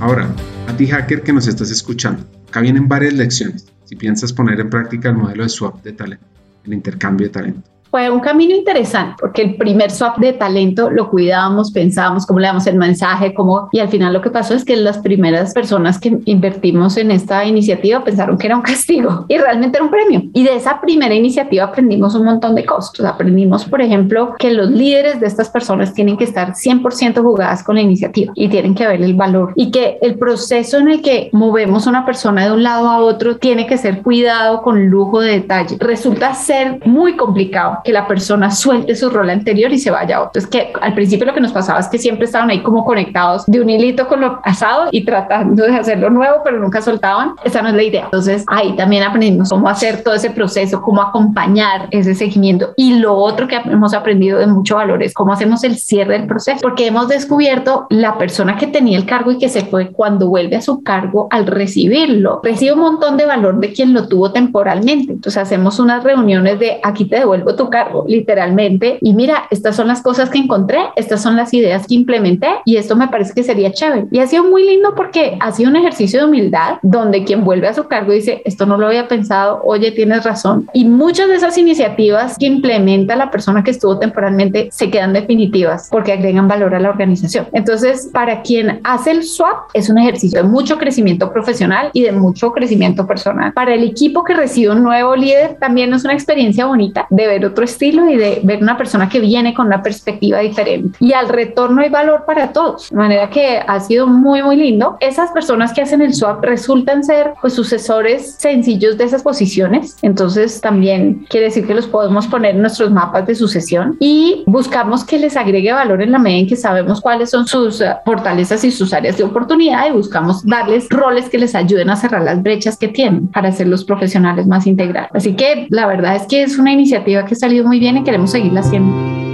Ahora, 0.00 0.30
a 0.66 0.72
ti 0.78 0.86
hacker 0.86 1.22
que 1.22 1.32
nos 1.34 1.46
estás 1.46 1.70
escuchando, 1.70 2.24
acá 2.48 2.60
vienen 2.60 2.88
varias 2.88 3.12
lecciones 3.12 3.66
si 3.84 3.96
piensas 3.96 4.32
poner 4.32 4.58
en 4.60 4.70
práctica 4.70 5.10
el 5.10 5.16
modelo 5.16 5.42
de 5.42 5.50
swap 5.50 5.82
de 5.82 5.92
talento 5.92 6.29
el 6.64 6.74
intercambio 6.74 7.26
de 7.26 7.32
talento. 7.32 7.70
Fue 7.90 8.08
un 8.08 8.20
camino 8.20 8.54
interesante 8.54 9.16
porque 9.20 9.42
el 9.42 9.56
primer 9.56 9.90
swap 9.90 10.18
de 10.18 10.32
talento 10.32 10.90
lo 10.90 11.10
cuidábamos, 11.10 11.72
pensábamos 11.72 12.24
cómo 12.24 12.38
le 12.38 12.46
damos 12.46 12.66
el 12.68 12.76
mensaje, 12.76 13.34
cómo, 13.34 13.68
y 13.72 13.80
al 13.80 13.88
final 13.88 14.12
lo 14.12 14.22
que 14.22 14.30
pasó 14.30 14.54
es 14.54 14.64
que 14.64 14.76
las 14.76 14.98
primeras 14.98 15.52
personas 15.52 15.98
que 15.98 16.18
invertimos 16.24 16.96
en 16.96 17.10
esta 17.10 17.44
iniciativa 17.44 18.04
pensaron 18.04 18.38
que 18.38 18.46
era 18.46 18.56
un 18.56 18.62
castigo 18.62 19.24
y 19.28 19.38
realmente 19.38 19.78
era 19.78 19.84
un 19.84 19.90
premio. 19.90 20.22
Y 20.32 20.44
de 20.44 20.54
esa 20.54 20.80
primera 20.80 21.14
iniciativa 21.14 21.64
aprendimos 21.64 22.14
un 22.14 22.26
montón 22.26 22.54
de 22.54 22.64
cosas. 22.64 23.04
Aprendimos, 23.04 23.64
por 23.64 23.80
ejemplo, 23.80 24.34
que 24.38 24.52
los 24.52 24.70
líderes 24.70 25.18
de 25.18 25.26
estas 25.26 25.50
personas 25.50 25.92
tienen 25.92 26.16
que 26.16 26.24
estar 26.24 26.52
100% 26.52 27.22
jugadas 27.22 27.64
con 27.64 27.74
la 27.74 27.82
iniciativa 27.82 28.32
y 28.36 28.48
tienen 28.48 28.74
que 28.74 28.86
ver 28.86 29.02
el 29.02 29.14
valor 29.14 29.52
y 29.56 29.72
que 29.72 29.98
el 30.00 30.16
proceso 30.16 30.78
en 30.78 30.90
el 30.90 31.02
que 31.02 31.28
movemos 31.32 31.88
una 31.88 32.06
persona 32.06 32.44
de 32.44 32.52
un 32.52 32.62
lado 32.62 32.88
a 32.88 32.98
otro 32.98 33.36
tiene 33.38 33.66
que 33.66 33.78
ser 33.78 34.02
cuidado 34.02 34.62
con 34.62 34.86
lujo 34.86 35.20
de 35.20 35.32
detalle. 35.32 35.76
Resulta 35.80 36.34
ser 36.34 36.78
muy 36.86 37.16
complicado 37.16 37.79
que 37.82 37.92
la 37.92 38.06
persona 38.06 38.50
suelte 38.50 38.94
su 38.94 39.10
rol 39.10 39.30
anterior 39.30 39.72
y 39.72 39.78
se 39.78 39.90
vaya 39.90 40.18
a 40.18 40.22
otro. 40.22 40.40
Es 40.40 40.46
que 40.46 40.72
al 40.80 40.94
principio 40.94 41.26
lo 41.26 41.34
que 41.34 41.40
nos 41.40 41.52
pasaba 41.52 41.80
es 41.80 41.88
que 41.88 41.98
siempre 41.98 42.26
estaban 42.26 42.50
ahí 42.50 42.62
como 42.62 42.84
conectados 42.84 43.44
de 43.46 43.60
un 43.60 43.70
hilito 43.70 44.08
con 44.08 44.20
lo 44.20 44.40
pasado 44.42 44.88
y 44.90 45.04
tratando 45.04 45.64
de 45.64 45.76
hacerlo 45.76 46.10
nuevo, 46.10 46.38
pero 46.44 46.58
nunca 46.58 46.82
soltaban. 46.82 47.34
Esa 47.44 47.62
no 47.62 47.68
es 47.68 47.74
la 47.74 47.82
idea. 47.82 48.04
Entonces 48.04 48.44
ahí 48.48 48.74
también 48.76 49.02
aprendimos 49.02 49.48
cómo 49.48 49.68
hacer 49.68 50.02
todo 50.02 50.14
ese 50.14 50.30
proceso, 50.30 50.80
cómo 50.82 51.02
acompañar 51.02 51.88
ese 51.90 52.14
seguimiento. 52.14 52.72
Y 52.76 52.98
lo 52.98 53.16
otro 53.16 53.48
que 53.48 53.56
hemos 53.56 53.94
aprendido 53.94 54.38
de 54.38 54.46
mucho 54.46 54.76
valor 54.76 55.02
es 55.02 55.14
cómo 55.14 55.32
hacemos 55.32 55.64
el 55.64 55.76
cierre 55.76 56.18
del 56.18 56.26
proceso, 56.26 56.58
porque 56.62 56.86
hemos 56.86 57.08
descubierto 57.08 57.86
la 57.90 58.18
persona 58.18 58.56
que 58.56 58.66
tenía 58.66 58.98
el 58.98 59.06
cargo 59.06 59.32
y 59.32 59.38
que 59.38 59.48
se 59.48 59.64
fue 59.64 59.90
cuando 59.90 60.28
vuelve 60.28 60.56
a 60.56 60.60
su 60.60 60.82
cargo 60.82 61.28
al 61.30 61.46
recibirlo, 61.46 62.40
recibe 62.42 62.72
un 62.72 62.80
montón 62.80 63.16
de 63.16 63.26
valor 63.26 63.58
de 63.60 63.72
quien 63.72 63.92
lo 63.92 64.08
tuvo 64.08 64.32
temporalmente. 64.32 65.12
Entonces 65.12 65.42
hacemos 65.42 65.78
unas 65.78 66.04
reuniones 66.04 66.58
de 66.58 66.80
aquí 66.82 67.04
te 67.04 67.16
devuelvo 67.16 67.54
tu 67.54 67.69
cargo, 67.70 68.04
literalmente, 68.06 68.98
y 69.00 69.14
mira, 69.14 69.44
estas 69.50 69.76
son 69.76 69.88
las 69.88 70.02
cosas 70.02 70.30
que 70.30 70.38
encontré, 70.38 70.78
estas 70.96 71.22
son 71.22 71.36
las 71.36 71.54
ideas 71.54 71.86
que 71.86 71.94
implementé 71.94 72.48
y 72.64 72.76
esto 72.76 72.96
me 72.96 73.08
parece 73.08 73.32
que 73.34 73.42
sería 73.42 73.72
chévere. 73.72 74.06
Y 74.10 74.18
ha 74.18 74.26
sido 74.26 74.44
muy 74.44 74.64
lindo 74.64 74.94
porque 74.94 75.36
ha 75.40 75.52
sido 75.52 75.70
un 75.70 75.76
ejercicio 75.76 76.20
de 76.20 76.26
humildad 76.26 76.78
donde 76.82 77.24
quien 77.24 77.44
vuelve 77.44 77.68
a 77.68 77.74
su 77.74 77.84
cargo 77.84 78.12
dice, 78.12 78.42
esto 78.44 78.66
no 78.66 78.76
lo 78.76 78.86
había 78.86 79.08
pensado, 79.08 79.60
oye, 79.64 79.92
tienes 79.92 80.24
razón. 80.24 80.68
Y 80.72 80.84
muchas 80.84 81.28
de 81.28 81.36
esas 81.36 81.56
iniciativas 81.58 82.36
que 82.38 82.46
implementa 82.46 83.16
la 83.16 83.30
persona 83.30 83.62
que 83.64 83.70
estuvo 83.70 83.98
temporalmente 83.98 84.68
se 84.72 84.90
quedan 84.90 85.12
definitivas 85.12 85.88
porque 85.90 86.12
agregan 86.12 86.48
valor 86.48 86.74
a 86.74 86.80
la 86.80 86.90
organización. 86.90 87.46
Entonces, 87.52 88.10
para 88.12 88.42
quien 88.42 88.80
hace 88.84 89.10
el 89.12 89.24
swap, 89.24 89.70
es 89.74 89.88
un 89.88 89.98
ejercicio 89.98 90.42
de 90.42 90.48
mucho 90.48 90.78
crecimiento 90.78 91.32
profesional 91.32 91.90
y 91.92 92.02
de 92.02 92.12
mucho 92.12 92.52
crecimiento 92.52 93.06
personal. 93.06 93.52
Para 93.52 93.74
el 93.74 93.84
equipo 93.84 94.24
que 94.24 94.34
recibe 94.34 94.72
un 94.72 94.82
nuevo 94.82 95.16
líder, 95.16 95.56
también 95.60 95.92
es 95.92 96.04
una 96.04 96.14
experiencia 96.14 96.66
bonita 96.66 97.06
de 97.10 97.26
ver 97.26 97.44
otro 97.44 97.59
estilo 97.64 98.08
y 98.08 98.16
de 98.16 98.40
ver 98.44 98.62
una 98.62 98.76
persona 98.76 99.08
que 99.08 99.20
viene 99.20 99.54
con 99.54 99.66
una 99.66 99.82
perspectiva 99.82 100.38
diferente. 100.40 100.96
Y 101.00 101.12
al 101.12 101.28
retorno 101.28 101.82
hay 101.82 101.88
valor 101.88 102.24
para 102.26 102.52
todos, 102.52 102.90
de 102.90 102.96
manera 102.96 103.30
que 103.30 103.60
ha 103.66 103.80
sido 103.80 104.06
muy, 104.06 104.42
muy 104.42 104.56
lindo. 104.56 104.96
Esas 105.00 105.30
personas 105.30 105.72
que 105.72 105.82
hacen 105.82 106.02
el 106.02 106.14
swap 106.14 106.44
resultan 106.44 107.04
ser 107.04 107.34
pues 107.40 107.54
sucesores 107.54 108.36
sencillos 108.38 108.98
de 108.98 109.04
esas 109.04 109.22
posiciones, 109.22 109.96
entonces 110.02 110.60
también 110.60 111.26
quiere 111.28 111.46
decir 111.46 111.66
que 111.66 111.74
los 111.74 111.86
podemos 111.86 112.26
poner 112.26 112.54
en 112.54 112.62
nuestros 112.62 112.90
mapas 112.90 113.26
de 113.26 113.34
sucesión 113.34 113.96
y 114.00 114.42
buscamos 114.46 115.04
que 115.04 115.18
les 115.18 115.36
agregue 115.36 115.72
valor 115.72 116.02
en 116.02 116.12
la 116.12 116.18
medida 116.18 116.40
en 116.40 116.46
que 116.46 116.56
sabemos 116.56 117.00
cuáles 117.00 117.30
son 117.30 117.46
sus 117.46 117.80
eh, 117.80 117.94
fortalezas 118.04 118.64
y 118.64 118.70
sus 118.70 118.92
áreas 118.92 119.16
de 119.16 119.24
oportunidad 119.24 119.88
y 119.88 119.92
buscamos 119.92 120.44
darles 120.44 120.88
roles 120.88 121.28
que 121.28 121.38
les 121.38 121.54
ayuden 121.54 121.90
a 121.90 121.96
cerrar 121.96 122.22
las 122.22 122.42
brechas 122.42 122.76
que 122.76 122.88
tienen 122.88 123.28
para 123.28 123.52
ser 123.52 123.68
los 123.68 123.84
profesionales 123.84 124.46
más 124.46 124.66
integrales. 124.66 125.10
Así 125.14 125.34
que 125.34 125.66
la 125.70 125.86
verdad 125.86 126.16
es 126.16 126.22
que 126.22 126.42
es 126.42 126.58
una 126.58 126.72
iniciativa 126.72 127.24
que 127.24 127.34
ha 127.34 127.36
salido 127.50 127.66
muy 127.66 127.80
bien 127.80 127.96
y 127.96 128.04
queremos 128.04 128.30
seguirla 128.30 128.60
haciendo 128.60 129.29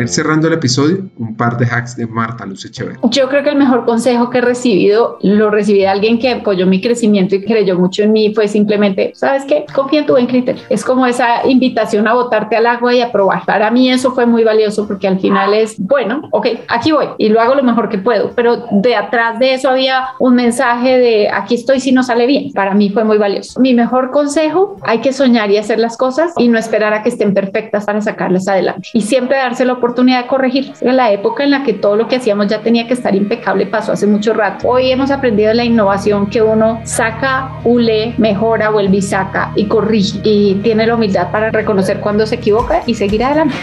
ir 0.00 0.08
cerrando 0.08 0.48
el 0.48 0.54
episodio, 0.54 1.04
un 1.18 1.36
par 1.36 1.56
de 1.58 1.66
hacks 1.66 1.96
de 1.96 2.06
Marta 2.06 2.46
Luz 2.46 2.64
Echeverría. 2.64 3.00
Yo 3.10 3.28
creo 3.28 3.42
que 3.42 3.50
el 3.50 3.56
mejor 3.56 3.84
consejo 3.84 4.30
que 4.30 4.38
he 4.38 4.40
recibido, 4.42 5.18
lo 5.22 5.50
recibí 5.50 5.80
de 5.80 5.88
alguien 5.88 6.18
que 6.18 6.30
apoyó 6.30 6.66
mi 6.66 6.80
crecimiento 6.80 7.34
y 7.34 7.44
creyó 7.44 7.78
mucho 7.78 8.02
en 8.02 8.12
mí, 8.12 8.34
fue 8.34 8.48
simplemente, 8.48 9.12
¿sabes 9.14 9.44
qué? 9.44 9.64
Confía 9.74 10.00
en 10.00 10.06
tu 10.06 10.12
buen 10.12 10.26
criterio. 10.26 10.62
Es 10.68 10.84
como 10.84 11.06
esa 11.06 11.46
invitación 11.46 12.08
a 12.08 12.14
botarte 12.14 12.56
al 12.56 12.66
agua 12.66 12.94
y 12.94 13.00
a 13.00 13.12
probar. 13.12 13.44
Para 13.44 13.70
mí 13.70 13.90
eso 13.90 14.12
fue 14.12 14.26
muy 14.26 14.44
valioso 14.44 14.86
porque 14.86 15.08
al 15.08 15.20
final 15.20 15.54
es, 15.54 15.76
bueno, 15.78 16.22
ok, 16.32 16.46
aquí 16.68 16.92
voy 16.92 17.06
y 17.18 17.28
lo 17.28 17.40
hago 17.40 17.54
lo 17.54 17.62
mejor 17.62 17.88
que 17.88 17.98
puedo, 17.98 18.32
pero 18.34 18.64
de 18.70 18.94
atrás 18.94 19.38
de 19.38 19.54
eso 19.54 19.68
había 19.68 20.08
un 20.18 20.34
mensaje 20.34 20.98
de 20.98 21.28
aquí 21.30 21.54
estoy 21.54 21.80
si 21.80 21.92
no 21.92 22.02
sale 22.02 22.26
bien. 22.26 22.52
Para 22.52 22.74
mí 22.74 22.90
fue 22.90 23.04
muy 23.04 23.18
valioso. 23.18 23.60
Mi 23.60 23.74
mejor 23.74 24.10
consejo, 24.10 24.76
hay 24.82 25.00
que 25.00 25.12
soñar 25.12 25.50
y 25.50 25.56
hacer 25.56 25.78
las 25.78 25.96
cosas 25.96 26.32
y 26.36 26.48
no 26.48 26.58
esperar 26.58 26.92
a 26.92 27.02
que 27.02 27.08
estén 27.08 27.34
perfectas 27.34 27.84
para 27.84 28.00
sacarlas 28.00 28.48
adelante. 28.48 28.88
Y 28.92 29.02
siempre 29.02 29.36
dárselo 29.36 29.80
oportunidad 29.86 30.22
de 30.22 30.26
corregir. 30.26 30.72
En 30.80 30.96
la 30.96 31.12
época 31.12 31.44
en 31.44 31.52
la 31.52 31.62
que 31.62 31.72
todo 31.72 31.94
lo 31.94 32.08
que 32.08 32.16
hacíamos 32.16 32.48
ya 32.48 32.60
tenía 32.60 32.88
que 32.88 32.94
estar 32.94 33.14
impecable 33.14 33.66
pasó 33.66 33.92
hace 33.92 34.06
mucho 34.06 34.34
rato. 34.34 34.66
Hoy 34.66 34.90
hemos 34.90 35.12
aprendido 35.12 35.54
la 35.54 35.64
innovación 35.64 36.28
que 36.28 36.42
uno 36.42 36.80
saca, 36.84 37.52
ule, 37.62 38.14
mejora, 38.18 38.70
vuelve 38.70 38.96
y 38.96 39.02
saca 39.02 39.52
y 39.54 39.66
corrige 39.66 40.20
y 40.24 40.54
tiene 40.64 40.88
la 40.88 40.96
humildad 40.96 41.30
para 41.30 41.50
reconocer 41.50 42.00
cuando 42.00 42.26
se 42.26 42.34
equivoca 42.34 42.82
y 42.84 42.94
seguir 42.94 43.22
adelante. 43.22 43.54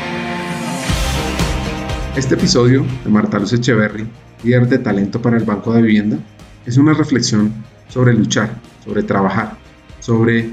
Este 2.16 2.36
episodio 2.36 2.86
de 3.04 3.10
Marta 3.10 3.38
Luz 3.38 3.52
Echeverry, 3.52 4.08
líder 4.44 4.68
de 4.70 4.78
talento 4.78 5.22
para 5.22 5.36
el 5.36 5.44
Banco 5.44 5.74
de 5.74 5.82
Vivienda, 5.82 6.18
es 6.66 6.78
una 6.78 6.94
reflexión 6.94 7.52
sobre 7.90 8.14
luchar, 8.14 8.52
sobre 8.86 9.04
trabajar, 9.04 9.58
sobre 10.00 10.52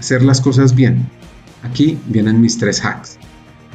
hacer 0.00 0.24
las 0.24 0.40
cosas 0.40 0.74
bien. 0.74 1.06
Aquí 1.62 1.96
vienen 2.06 2.40
mis 2.40 2.58
tres 2.58 2.84
hacks. 2.84 3.18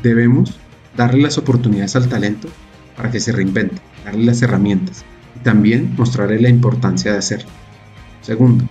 Debemos 0.04 0.60
darle 0.96 1.22
las 1.22 1.38
oportunidades 1.38 1.96
al 1.96 2.10
talento 2.10 2.48
para 2.96 3.12
que 3.12 3.20
se 3.20 3.32
reinvente, 3.32 3.82
darle 4.06 4.26
las 4.26 4.42
herramientas 4.42 5.04
y 5.36 5.40
también 5.40 5.96
mostrarle 5.98 6.40
la 6.40 6.50
importancia 6.50 7.12
de 7.12 7.18
hacerlo. 7.18 7.50
Segundo, 8.22 8.66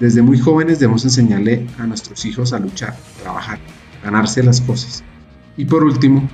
desde 0.00 0.22
muy 0.22 0.38
jóvenes 0.38 0.78
debemos 0.78 1.04
enseñarle 1.04 1.66
a 1.78 1.86
nuestros 1.86 2.24
hijos 2.24 2.52
a 2.52 2.58
luchar, 2.58 2.96
trabajar, 3.22 3.58
ganarse 4.02 4.42
las 4.42 4.60
cosas. 4.60 5.04
Y 5.56 5.64
por 5.64 5.84
último, 5.84 6.28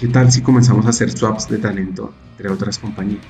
¿qué 0.00 0.08
tal 0.08 0.32
si 0.32 0.42
comenzamos 0.42 0.86
a 0.86 0.90
hacer 0.90 1.10
swaps 1.10 1.48
de 1.48 1.58
talento 1.58 2.12
entre 2.32 2.50
otras 2.50 2.78
compañías 2.78 3.22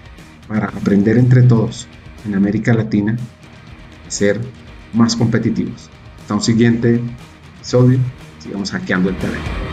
para 0.49 0.69
aprender 0.69 1.19
entre 1.19 1.43
todos 1.43 1.87
en 2.25 2.35
América 2.35 2.73
Latina 2.73 3.17
a 4.07 4.11
ser 4.11 4.41
más 4.93 5.17
competitivos? 5.17 5.91
Hasta 6.21 6.35
un 6.35 6.43
siguiente 6.43 7.01
episodio 7.59 7.99
sigamos 8.43 8.71
hackeando 8.73 9.09
el 9.11 9.17
talento. 9.17 9.72